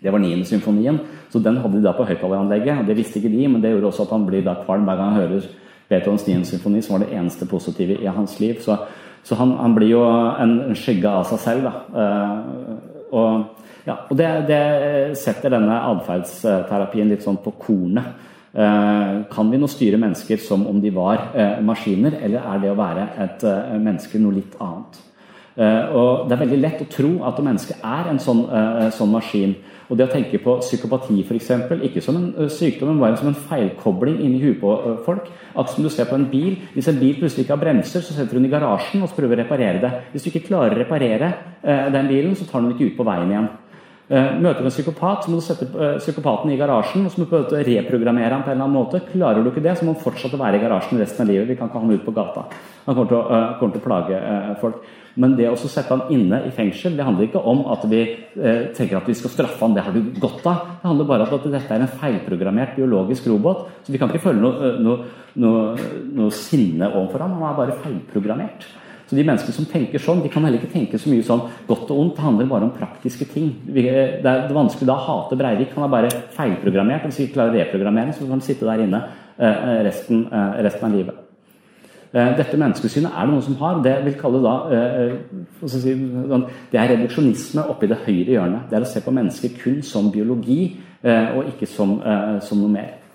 det 0.00 0.12
var 0.12 0.22
9. 0.22 0.44
symfonien, 0.44 1.00
så 1.30 1.42
den 1.42 1.56
hadde 1.56 1.76
de 1.76 1.84
da 1.84 1.92
på 1.96 2.06
høyttaleranlegget. 2.06 2.86
Det 2.86 2.96
visste 2.96 3.18
ikke 3.18 3.34
de, 3.34 3.48
men 3.48 3.62
det 3.62 3.74
gjorde 3.74 3.90
også 3.90 4.06
at 4.06 4.14
han 4.14 4.26
blir 4.28 4.44
da 4.46 4.54
kvalm 4.62 4.86
hver 4.86 5.00
gang 5.00 5.12
han 5.12 5.20
hører 5.24 5.48
Beethovens 5.88 6.26
9. 6.26 6.44
symfoni, 6.44 6.82
som 6.82 6.96
var 6.96 7.04
det 7.04 7.16
eneste 7.18 7.46
positive 7.50 7.98
i 8.02 8.06
hans 8.06 8.38
liv. 8.40 8.60
Så, 8.62 8.76
så 9.22 9.34
han, 9.34 9.56
han, 9.58 9.74
blir 9.74 9.90
jo 9.90 10.04
en, 10.06 10.60
en, 10.68 10.78
skygge 10.78 11.10
av 11.10 11.26
seg 11.28 11.42
selv. 11.42 11.68
da. 11.68 11.74
Uh, 11.92 12.94
og 13.12 13.44
ja, 13.86 14.00
og 14.10 14.16
det, 14.18 14.30
det 14.48 14.62
setter 15.18 15.52
denne 15.54 15.76
atferdsterapien 15.92 17.10
litt 17.10 17.22
sånn 17.22 17.38
på 17.42 17.52
kornet. 17.58 18.24
Eh, 18.56 19.16
kan 19.28 19.50
vi 19.52 19.58
nå 19.60 19.68
styre 19.68 19.98
mennesker 20.00 20.40
som 20.40 20.62
om 20.70 20.78
de 20.80 20.88
var 20.96 21.26
eh, 21.36 21.58
maskiner, 21.60 22.14
eller 22.24 22.40
er 22.40 22.62
det 22.62 22.70
å 22.72 22.78
være 22.78 23.02
et 23.26 23.42
eh, 23.44 23.74
menneske 23.76 24.20
noe 24.22 24.38
litt 24.38 24.56
annet? 24.64 25.02
Og 25.56 26.26
Det 26.28 26.34
er 26.34 26.40
veldig 26.42 26.56
lett 26.60 26.80
å 26.84 26.86
tro 26.92 27.10
at 27.24 27.38
mennesket 27.40 27.78
er 27.80 28.10
en 28.10 28.18
sånn, 28.20 28.42
sånn 28.92 29.08
maskin. 29.08 29.54
Og 29.88 29.96
det 29.96 30.04
å 30.04 30.10
tenke 30.12 30.36
på 30.44 30.58
psykopati 30.60 31.22
f.eks., 31.22 31.48
ikke 31.86 32.02
som 32.04 32.18
en 32.18 32.50
sykdom, 32.52 32.90
men 32.90 33.00
bare 33.00 33.16
som 33.16 33.30
en 33.30 33.38
feilkobling 33.48 34.18
inni 34.20 34.42
huet 34.42 34.58
på 34.60 34.74
folk. 35.06 35.30
At 35.56 35.72
som 35.72 35.80
du 35.80 35.88
ser 35.88 36.10
på 36.10 36.18
en 36.18 36.28
bil. 36.28 36.58
Hvis 36.74 36.90
en 36.92 37.00
bil 37.00 37.16
plutselig 37.16 37.46
ikke 37.46 37.56
har 37.56 37.62
bremser, 37.62 38.04
så 38.04 38.12
setter 38.12 38.36
den 38.36 38.50
i 38.50 38.52
garasjen 38.52 39.00
og 39.00 39.08
så 39.08 39.16
prøver 39.16 39.38
å 39.38 39.46
reparere 39.46 39.80
det. 39.80 39.94
Hvis 40.12 40.26
du 40.26 40.30
ikke 40.34 40.44
klarer 40.50 40.76
å 40.76 40.82
reparere 40.82 41.32
den 41.64 42.12
bilen, 42.12 42.36
så 42.36 42.44
tar 42.44 42.60
du 42.60 42.68
den 42.68 42.76
ikke 42.76 42.92
ut 42.92 43.00
på 43.00 43.08
veien 43.08 43.32
igjen. 43.32 43.48
Eh, 44.06 44.36
møter 44.38 44.62
du 44.62 44.68
en 44.68 44.70
psykopat, 44.70 45.24
så 45.24 45.32
må 45.32 45.40
du 45.40 45.42
sette 45.42 45.66
eh, 45.66 45.96
psykopaten 45.98 46.52
i 46.54 46.58
garasjen 46.60 47.08
og 47.08 47.10
så 47.10 47.18
må 47.18 47.26
du 47.26 47.56
reprogrammere 47.66 48.36
ham 48.36 48.44
på 48.46 48.52
en 48.52 48.54
eller 48.54 48.68
annen 48.68 48.78
måte. 48.78 49.00
Klarer 49.08 49.42
du 49.42 49.50
ikke 49.50 49.64
det, 49.64 49.72
så 49.74 49.82
må 49.82 49.96
han 49.96 50.04
fortsette 50.04 50.38
å 50.38 50.42
være 50.44 50.60
i 50.60 50.62
garasjen 50.62 51.02
resten 51.02 51.24
av 51.24 51.32
livet. 51.32 51.48
Vi 51.50 51.56
kan 51.58 51.66
ikke 51.66 51.80
ha 51.80 51.82
ham 51.82 51.96
ut 51.96 52.04
på 52.06 52.14
gata. 52.14 52.44
Han 52.84 52.94
kommer 52.94 53.10
til, 53.10 53.18
å, 53.18 53.24
uh, 53.26 53.56
kommer 53.58 53.74
til 53.74 53.82
å 53.82 53.86
plage 53.88 54.20
folk. 54.62 54.86
Men 55.18 55.34
det 55.34 55.48
å 55.50 55.58
sette 55.58 55.90
ham 55.90 56.14
inne 56.14 56.38
i 56.46 56.54
fengsel, 56.54 56.94
det 56.94 57.02
handler 57.02 57.26
ikke 57.26 57.42
om 57.50 57.64
at 57.72 57.86
vi 57.88 58.02
tenker 58.76 58.98
at 58.98 59.06
vi 59.08 59.14
skal 59.16 59.32
straffe 59.32 59.58
ham, 59.64 59.72
det 59.74 59.82
har 59.82 59.94
du 59.96 60.10
godt 60.20 60.44
av. 60.44 60.74
Det 60.76 60.90
handler 60.90 61.08
bare 61.08 61.24
om 61.24 61.38
at 61.38 61.46
dette 61.54 61.72
er 61.72 61.82
en 61.82 61.94
feilprogrammert 62.02 62.76
biologisk 62.76 63.26
robot. 63.32 63.64
Så 63.82 63.94
vi 63.94 63.98
kan 63.98 64.12
ikke 64.12 64.28
føle 64.28 64.44
noe, 64.44 64.74
noe, 64.84 65.06
noe, 65.40 65.92
noe 66.20 66.36
sinne 66.36 66.92
overfor 66.92 67.24
ham. 67.24 67.38
Han 67.40 67.48
er 67.48 67.58
bare 67.64 67.78
feilprogrammert. 67.80 68.68
Så 69.06 69.14
de 69.14 69.22
menneskene 69.22 69.54
som 69.54 69.66
tenker 69.70 70.02
sånn, 70.02 70.18
de 70.24 70.30
kan 70.32 70.42
heller 70.42 70.58
ikke 70.58 70.72
tenke 70.72 70.98
så 70.98 71.10
mye 71.12 71.22
sånn 71.26 71.44
godt 71.68 71.92
og 71.94 72.00
ondt. 72.02 72.16
Det 72.16 72.24
handler 72.24 72.48
bare 72.50 72.66
om 72.66 72.72
praktiske 72.74 73.28
ting. 73.30 73.52
Det 73.70 73.84
er, 73.86 74.48
vanskelig 74.50 74.88
da 74.88 74.96
å 74.96 75.04
hate 75.04 75.38
Breivik. 75.38 75.76
Han 75.76 75.86
er 75.86 75.92
bare 75.92 76.10
feilprogrammert. 76.34 77.06
Hvis 77.06 77.20
vi 77.22 77.28
klarer 77.30 77.54
å 77.54 77.60
reprogrammere, 77.60 78.16
så 78.16 78.24
kan 78.24 78.34
han 78.34 78.42
sitte 78.42 78.66
der 78.66 78.82
inne 78.82 79.04
eh, 79.38 79.78
resten, 79.86 80.26
eh, 80.26 80.58
resten 80.66 80.88
av 80.88 80.98
livet. 80.98 81.22
Eh, 82.10 82.32
dette 82.40 82.58
menneskesynet 82.58 83.14
er 83.14 83.28
det 83.28 83.36
noen 83.36 83.46
som 83.46 83.60
har. 83.62 83.78
Det 83.86 83.94
vil 84.08 84.18
kalle 84.18 84.42
da 84.42 84.56
sånn, 85.62 86.50
Det 86.72 86.82
er 86.82 86.92
reduksjonisme 86.96 87.68
oppi 87.70 87.86
det 87.92 88.02
høyre 88.08 88.40
hjørnet. 88.40 88.66
Det 88.72 88.80
er 88.80 88.88
å 88.88 88.90
se 88.90 89.06
på 89.06 89.14
mennesket 89.14 89.60
kun 89.62 89.82
som 89.86 90.10
biologi 90.10 90.80
og 91.06 91.52
ikke 91.52 91.68
som, 91.70 92.00
som 92.42 92.58
noe 92.58 92.74
mer. 92.74 93.05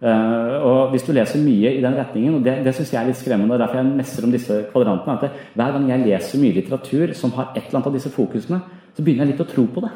Uh, 0.00 0.56
og 0.64 0.92
Hvis 0.94 1.02
du 1.04 1.12
leser 1.12 1.42
mye 1.44 1.74
i 1.76 1.80
den 1.84 1.96
retningen, 1.98 2.38
og 2.38 2.44
det, 2.44 2.54
det 2.64 2.72
syns 2.76 2.92
jeg 2.94 3.00
er 3.02 3.08
litt 3.10 3.18
skremmende, 3.20 3.52
og 3.52 3.60
derfor 3.60 3.82
jeg 3.82 3.96
messer 3.98 4.24
om 4.24 4.30
disse 4.32 4.54
kvadrantene, 4.70 5.16
at 5.18 5.50
hver 5.58 5.74
gang 5.76 5.90
jeg 5.90 6.06
leser 6.06 6.40
mye 6.40 6.56
litteratur 6.56 7.12
som 7.18 7.34
har 7.36 7.50
et 7.52 7.66
eller 7.66 7.80
annet 7.80 7.90
av 7.90 7.98
disse 7.98 8.12
fokusene, 8.14 8.60
så 8.96 9.04
begynner 9.04 9.28
jeg 9.28 9.34
litt 9.34 9.42
å 9.44 9.50
tro 9.50 9.66
på 9.68 9.82
det. 9.84 9.90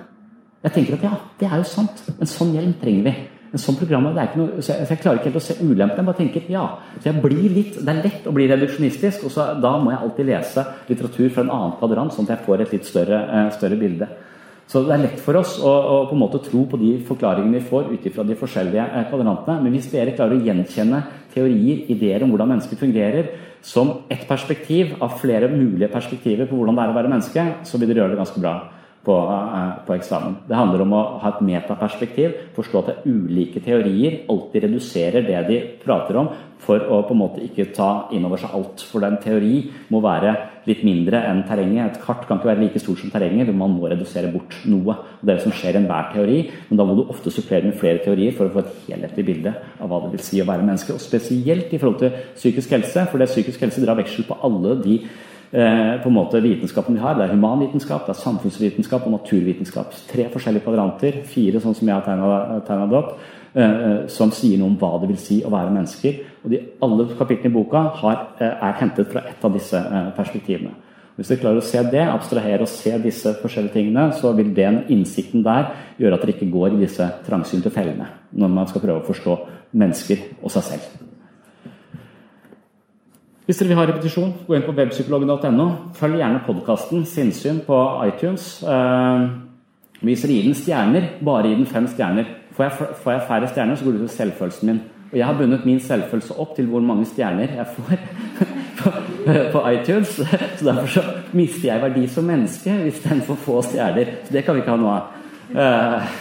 Jeg 0.64 0.76
tenker 0.76 0.98
at 0.98 1.07
ja, 1.09 1.14
det 1.40 1.48
er 1.48 1.61
jo 1.61 1.68
sant. 1.68 2.05
En 2.18 2.28
sånn 2.28 2.52
hjelm 2.57 2.76
trenger 2.80 3.09
vi. 3.09 3.14
En 3.55 3.62
sånn 3.62 3.76
program, 3.78 4.11
det 4.11 4.20
er 4.20 4.28
ikke 4.30 4.40
noe, 4.40 4.62
så 4.64 4.72
jeg, 4.72 4.86
så 4.88 4.94
jeg 4.94 5.00
klarer 5.02 5.20
ikke 5.20 5.28
helt 5.30 5.40
å 5.40 5.44
se 5.46 5.57
ulempene. 5.62 6.00
Jeg 6.00 6.09
bare 6.09 6.20
tenker 6.20 6.46
ja. 6.52 6.62
Så 6.98 7.09
jeg 7.09 7.24
blir 7.24 7.50
litt, 7.55 7.76
Det 7.78 7.92
er 7.92 8.00
lett 8.02 8.28
å 8.28 8.32
bli 8.34 8.48
reduksjonistisk, 8.50 9.24
og 9.28 9.32
så, 9.32 9.48
da 9.62 9.74
må 9.80 9.92
jeg 9.92 10.00
alltid 10.05 10.30
lese 10.30 10.64
litteratur 10.88 11.28
fra 11.30 11.44
en 11.44 11.52
annen 11.55 11.76
kvadrant, 11.80 12.16
sånn 12.16 12.28
at 12.28 12.34
jeg 12.34 12.46
får 12.48 12.64
et 12.64 12.74
litt 12.76 12.88
større, 12.88 13.20
uh, 13.30 13.50
større 13.55 13.78
bilde. 13.80 14.09
Så 14.66 14.80
det 14.86 14.94
er 14.94 15.02
lett 15.04 15.18
for 15.20 15.36
oss 15.36 15.58
å, 15.60 15.70
å, 15.70 15.96
på 16.08 16.16
en 16.16 16.22
måte 16.22 16.40
tro 16.44 16.64
på 16.68 16.78
de 16.80 16.94
forklaringene 17.04 17.58
vi 17.58 17.66
får 17.68 17.90
ut 17.92 18.06
ifra 18.08 18.24
de 18.26 18.36
forskjellige 18.40 18.84
eh, 18.84 19.08
kvadrantene. 19.10 19.60
Men 19.60 19.74
hvis 19.76 19.90
dere 19.92 20.14
klarer 20.16 20.38
å 20.38 20.46
gjenkjenne 20.46 21.02
teorier, 21.34 21.84
ideer 21.92 22.24
om 22.24 22.32
hvordan 22.32 22.54
mennesket 22.54 22.80
fungerer, 22.80 23.34
som 23.64 23.92
ett 24.12 24.24
perspektiv 24.28 24.96
av 25.04 25.18
flere 25.20 25.50
mulige 25.52 25.92
perspektiver 25.92 26.48
på 26.48 26.56
hvordan 26.56 26.78
det 26.78 26.86
er 26.86 26.94
å 26.94 26.96
være 26.96 27.12
menneske, 27.12 27.44
så 27.68 27.80
vil 27.80 27.92
dere 27.92 28.02
gjøre 28.04 28.16
det 28.16 28.22
ganske 28.22 28.40
bra 28.40 28.54
på, 29.04 29.18
eh, 29.20 29.70
på, 29.84 29.94
eksamen. 29.98 30.38
Det 30.48 30.56
handler 30.56 30.84
om 30.84 30.96
å 30.96 31.02
ha 31.20 31.34
et 31.34 31.44
metaperspektiv, 31.44 32.38
forstå 32.56 32.82
at 32.82 33.06
ulike 33.06 33.60
teorier, 33.64 34.22
alltid 34.32 34.64
reduserer 34.64 35.28
det 35.28 35.44
de 35.48 35.60
prater 35.84 36.16
om, 36.16 36.32
for 36.64 36.80
å 36.80 37.02
på 37.06 37.14
en 37.14 37.20
måte 37.20 37.42
ikke 37.44 37.68
ta 37.76 38.08
inn 38.14 38.24
over 38.26 38.40
seg 38.40 38.54
alt. 38.56 38.84
For 38.88 39.04
den 39.04 39.18
teori 39.22 39.58
må 39.92 40.00
være 40.04 40.34
litt 40.68 40.80
mindre 40.86 41.20
enn 41.28 41.42
terrenget. 41.48 41.98
Et 41.98 42.06
kart 42.06 42.24
kan 42.28 42.40
ikke 42.40 42.50
være 42.50 42.64
like 42.64 42.82
stort 42.82 43.02
som 43.02 43.12
terrenget, 43.12 43.50
men 43.50 43.60
man 43.60 43.76
må 43.76 43.90
redusere 43.92 44.32
bort 44.32 44.56
noe. 44.70 44.96
Og 44.96 45.20
det 45.22 45.34
er 45.34 45.38
det 45.38 45.44
som 45.44 45.54
skjer 45.54 45.76
i 45.76 45.82
enhver 45.82 46.08
teori, 46.14 46.38
men 46.70 46.80
da 46.80 46.88
må 46.88 46.96
du 46.96 47.04
ofte 47.04 47.32
supplere 47.34 47.68
med 47.68 47.78
flere 47.80 48.00
teorier 48.04 48.34
for 48.36 48.48
å 48.48 48.54
få 48.56 48.64
et 48.64 48.72
helhetlig 48.88 49.28
bilde 49.28 49.54
av 49.78 49.92
hva 49.92 50.00
det 50.06 50.14
vil 50.16 50.26
si 50.26 50.40
å 50.42 50.48
være 50.48 50.64
menneske. 50.64 50.96
Og 50.96 51.04
spesielt 51.04 51.70
i 51.72 51.80
forhold 51.82 52.00
til 52.02 52.18
psykisk 52.34 52.74
helse, 52.78 53.06
for 53.12 53.20
det 53.20 53.30
psykisk 53.32 53.66
helse 53.66 53.84
drar 53.84 54.00
veksel 54.00 54.28
på 54.28 54.40
alle 54.48 54.80
de 54.82 54.98
Eh, 55.54 56.02
på 56.02 56.08
en 56.08 56.14
måte 56.16 56.40
vitenskapen 56.42 56.96
vi 56.96 57.00
har. 57.00 57.14
Det 57.14 57.28
er 57.28 57.34
humanvitenskap, 57.36 58.08
det 58.08 58.16
er 58.16 58.22
samfunnsvitenskap 58.24 59.04
og 59.06 59.12
naturvitenskap. 59.12 59.92
Tre 60.10 60.24
forskjellige 60.32 60.64
kvadranter, 60.64 61.20
fire 61.30 61.60
sånn 61.62 61.76
som 61.78 61.86
jeg 61.86 61.94
har 61.94 62.62
tegna 62.66 62.88
det 62.90 62.98
opp, 62.98 63.12
eh, 63.54 63.62
eh, 63.62 64.08
som 64.08 64.32
sier 64.32 64.58
noe 64.58 64.72
om 64.72 64.76
hva 64.76 64.98
det 65.00 65.10
vil 65.12 65.16
si 65.16 65.42
å 65.44 65.52
være 65.52 65.70
mennesker. 65.70 66.24
Og 66.45 66.51
de, 66.53 66.61
Alle 66.84 67.07
kapitlene 67.18 67.51
i 67.51 67.55
boka 67.55 67.86
har, 68.03 68.26
er 68.40 68.80
hentet 68.80 69.09
fra 69.12 69.24
ett 69.28 69.45
av 69.45 69.55
disse 69.55 69.80
perspektivene. 70.16 70.74
Hvis 71.14 71.30
dere 71.30 71.42
klarer 71.45 71.62
å 71.62 71.64
se 71.64 71.78
det, 71.92 72.03
abstrahere 72.11 72.66
og 72.66 72.70
se 72.70 72.90
disse 72.99 73.36
forskjellige 73.38 73.76
tingene, 73.76 74.09
så 74.18 74.32
vil 74.34 74.51
den 74.55 74.80
innsikten 74.90 75.45
der 75.47 75.68
gjøre 76.01 76.16
at 76.16 76.24
dere 76.24 76.34
ikke 76.34 76.51
går 76.51 76.74
i 76.74 76.80
disse 76.82 77.07
trangsynte 77.26 77.70
fellene 77.70 78.09
når 78.34 78.51
man 78.51 78.66
skal 78.66 78.82
prøve 78.82 78.99
å 78.99 79.07
forstå 79.07 79.36
mennesker 79.78 80.24
og 80.42 80.51
seg 80.51 80.66
selv. 80.72 80.88
Hvis 83.45 83.61
dere 83.61 83.70
vil 83.70 83.78
ha 83.78 83.86
repetisjon, 83.86 84.32
gå 84.49 84.57
inn 84.57 84.64
på 84.66 84.74
webpsykologen.no. 84.74 85.66
Følg 85.95 86.18
gjerne 86.18 86.42
podkasten 86.47 87.05
Sinnsyn 87.07 87.61
på 87.66 87.78
iTunes. 88.09 88.49
Eh, 88.64 89.26
hvis 90.01 90.24
dere 90.24 90.38
gir 90.38 90.49
den 90.49 90.59
stjerner, 90.59 91.11
bare 91.22 91.51
gi 91.53 91.59
den 91.61 91.68
fem 91.68 91.86
stjerner. 91.92 92.26
Får 92.57 92.66
jeg, 92.66 92.90
får 93.05 93.12
jeg 93.12 93.26
færre 93.28 93.51
stjerner, 93.53 93.78
så 93.78 93.86
går 93.86 93.99
det 93.99 94.09
ut 94.09 94.16
selvfølelsen 94.16 94.70
min. 94.72 94.82
Og 95.14 95.18
jeg 95.20 95.26
har 95.28 95.36
bundet 95.38 95.62
min 95.62 95.78
selvfølelse 95.78 96.34
opp 96.42 96.56
til 96.56 96.66
hvor 96.66 96.82
mange 96.82 97.04
stjerner 97.06 97.52
jeg 97.54 97.66
får 97.76 98.00
på, 98.80 98.90
på 99.52 99.60
iTunes. 99.70 100.16
Så 100.58 100.66
derfor 100.66 100.90
så 100.90 101.04
mister 101.30 101.68
jeg 101.68 101.82
verdi 101.84 102.08
som 102.10 102.26
menneske 102.26 102.74
hvis 102.80 102.98
den 103.04 103.22
får 103.22 103.38
få 103.44 103.60
stjerner. 103.62 104.10
Så 104.26 104.34
det 104.34 104.42
kan 104.42 104.58
vi 104.58 104.64
ikke 104.64 104.74
ha 104.74 104.80
noe 104.82 104.96
av. 104.96 105.04
Eh, 105.54 106.18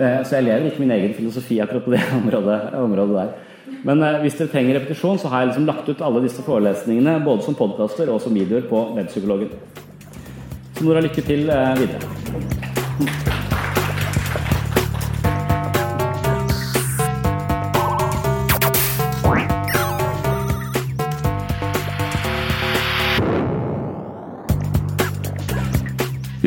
eh, 0.00 0.16
så 0.24 0.38
jeg 0.38 0.46
lever 0.48 0.70
ikke 0.70 0.80
min 0.86 0.96
egen 0.96 1.12
filosofi 1.18 1.60
akkurat 1.60 1.84
på 1.84 1.92
det 1.92 2.00
området, 2.22 2.58
området 2.80 3.20
der. 3.20 3.36
Men 3.84 4.00
eh, 4.00 4.20
hvis 4.24 4.40
dere 4.40 4.54
trenger 4.54 4.80
repetisjon, 4.80 5.20
så 5.20 5.28
har 5.28 5.44
jeg 5.44 5.52
liksom 5.52 5.68
lagt 5.68 5.92
ut 5.92 6.04
alle 6.08 6.24
disse 6.24 6.48
forelesningene 6.48 7.18
både 7.28 7.44
som 7.50 7.58
podkaster 7.58 8.08
og 8.08 8.24
som 8.24 8.32
videoer 8.32 8.64
på 8.72 8.86
Webpsykologen. 8.96 9.52
Så 10.72 10.88
Nora, 10.88 11.04
lykke 11.04 11.20
til 11.20 11.52
videre. 11.52 13.27